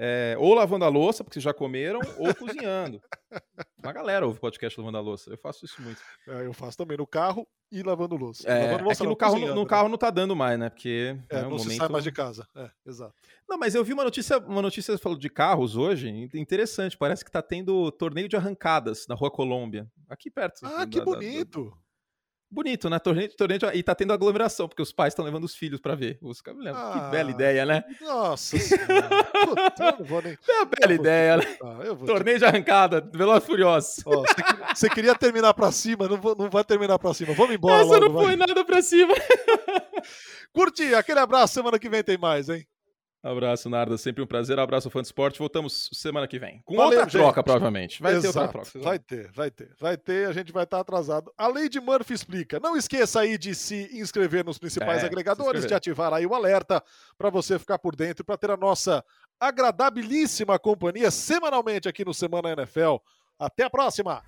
é, 0.00 0.36
ou 0.38 0.54
lavando 0.54 0.84
a 0.84 0.88
louça, 0.88 1.24
porque 1.24 1.34
vocês 1.34 1.42
já 1.42 1.52
comeram, 1.52 1.98
ou 2.16 2.32
cozinhando. 2.32 3.02
Uma 3.82 3.92
galera 3.92 4.24
ouve 4.24 4.38
podcast 4.38 4.78
lavando 4.78 4.96
a 4.96 5.00
louça. 5.00 5.28
Eu 5.28 5.36
faço 5.36 5.64
isso 5.64 5.82
muito. 5.82 6.00
É, 6.28 6.46
eu 6.46 6.52
faço 6.52 6.78
também 6.78 6.96
no 6.96 7.06
carro 7.06 7.46
e 7.70 7.82
lavando 7.82 8.14
louça. 8.14 8.48
É, 8.48 8.66
lavando 8.66 8.84
louça 8.84 9.02
é 9.02 9.04
que 9.04 9.08
no, 9.10 9.16
carro, 9.16 9.38
no, 9.40 9.54
no 9.54 9.62
né? 9.62 9.68
carro 9.68 9.88
não 9.88 9.98
tá 9.98 10.10
dando 10.10 10.36
mais, 10.36 10.56
né? 10.56 10.70
Porque 10.70 11.16
é, 11.28 11.42
né, 11.42 11.48
não 11.48 11.58
se 11.58 11.74
sai 11.74 11.88
mais 11.88 12.04
de 12.04 12.12
casa. 12.12 12.46
É, 12.54 12.70
exato. 12.86 13.12
Não, 13.48 13.58
mas 13.58 13.74
eu 13.74 13.82
vi 13.82 13.92
uma 13.92 14.04
notícia, 14.04 14.38
uma 14.38 14.62
notícia 14.62 14.96
falou 14.98 15.18
de 15.18 15.28
carros 15.28 15.76
hoje, 15.76 16.08
interessante. 16.32 16.96
Parece 16.96 17.24
que 17.24 17.30
tá 17.30 17.42
tendo 17.42 17.90
torneio 17.90 18.28
de 18.28 18.36
arrancadas 18.36 19.04
na 19.08 19.16
Rua 19.16 19.32
Colômbia, 19.32 19.90
aqui 20.08 20.30
perto. 20.30 20.60
Ah, 20.64 20.86
que 20.86 21.00
bonito! 21.00 21.64
Da, 21.64 21.87
Bonito, 22.50 22.88
né? 22.88 22.98
Torneio, 22.98 23.28
torneio, 23.36 23.60
e 23.74 23.82
tá 23.82 23.94
tendo 23.94 24.12
aglomeração, 24.12 24.66
porque 24.66 24.80
os 24.80 24.90
pais 24.90 25.12
estão 25.12 25.24
levando 25.24 25.44
os 25.44 25.54
filhos 25.54 25.80
para 25.80 25.94
ver. 25.94 26.18
Os 26.22 26.40
ah, 26.74 26.92
que 26.92 27.10
bela 27.10 27.30
ideia, 27.30 27.66
né? 27.66 27.84
Nossa 28.00 28.58
senhora. 28.58 29.24
Puta, 29.44 29.84
eu 29.84 29.98
não 29.98 30.04
vou 30.06 30.22
nem... 30.22 30.32
É 30.48 30.52
uma 30.52 30.64
bela 30.64 30.94
ideia, 30.94 31.36
né? 31.36 31.44
Torneio 32.06 32.38
de 32.38 32.44
arrancada, 32.46 33.06
Veloz 33.12 33.44
Furioso. 33.44 34.02
Você 34.74 34.88
queria 34.88 35.14
terminar 35.14 35.52
para 35.52 35.70
cima, 35.70 36.08
não, 36.08 36.16
vou, 36.18 36.34
não 36.34 36.48
vai 36.48 36.64
terminar 36.64 36.98
para 36.98 37.12
cima. 37.12 37.34
Vamos 37.34 37.54
embora 37.54 37.82
Essa 37.82 37.98
logo, 37.98 38.08
não 38.08 38.22
foi 38.22 38.34
nada 38.34 38.64
para 38.64 38.80
cima. 38.80 39.14
Curti, 40.52 40.94
aquele 40.94 41.20
abraço, 41.20 41.52
semana 41.52 41.78
que 41.78 41.88
vem 41.88 42.02
tem 42.02 42.16
mais, 42.16 42.48
hein? 42.48 42.66
Abraço, 43.30 43.68
Narda. 43.68 43.98
Sempre 43.98 44.22
um 44.22 44.26
prazer. 44.26 44.58
Abraço, 44.58 44.88
fã 44.88 45.00
de 45.00 45.08
esporte. 45.08 45.38
Voltamos 45.38 45.90
semana 45.92 46.26
que 46.26 46.38
vem. 46.38 46.62
Com 46.64 46.76
Valeu, 46.76 46.98
outra 46.98 47.04
gente. 47.04 47.20
troca, 47.20 47.42
provavelmente. 47.42 48.02
Vai 48.02 48.14
Exato. 48.14 48.32
ter 48.32 48.40
outra 48.40 48.52
troca. 48.52 48.78
Vai 48.78 48.98
ter, 48.98 49.30
vai 49.32 49.50
ter. 49.50 49.70
Vai 49.78 49.96
ter, 49.96 50.28
a 50.28 50.32
gente 50.32 50.52
vai 50.52 50.64
estar 50.64 50.80
atrasado. 50.80 51.32
A 51.36 51.46
lei 51.46 51.68
de 51.68 51.80
Murphy 51.80 52.14
explica. 52.14 52.58
Não 52.58 52.76
esqueça 52.76 53.20
aí 53.20 53.36
de 53.36 53.54
se 53.54 53.90
inscrever 53.92 54.44
nos 54.44 54.58
principais 54.58 55.02
é, 55.02 55.06
agregadores, 55.06 55.66
de 55.66 55.74
ativar 55.74 56.12
aí 56.14 56.26
o 56.26 56.34
alerta 56.34 56.82
para 57.16 57.28
você 57.28 57.58
ficar 57.58 57.78
por 57.78 57.94
dentro, 57.94 58.24
para 58.24 58.38
ter 58.38 58.50
a 58.50 58.56
nossa 58.56 59.04
agradabilíssima 59.38 60.58
companhia 60.58 61.10
semanalmente 61.10 61.88
aqui 61.88 62.04
no 62.04 62.14
Semana 62.14 62.50
NFL. 62.50 62.96
Até 63.38 63.64
a 63.64 63.70
próxima! 63.70 64.22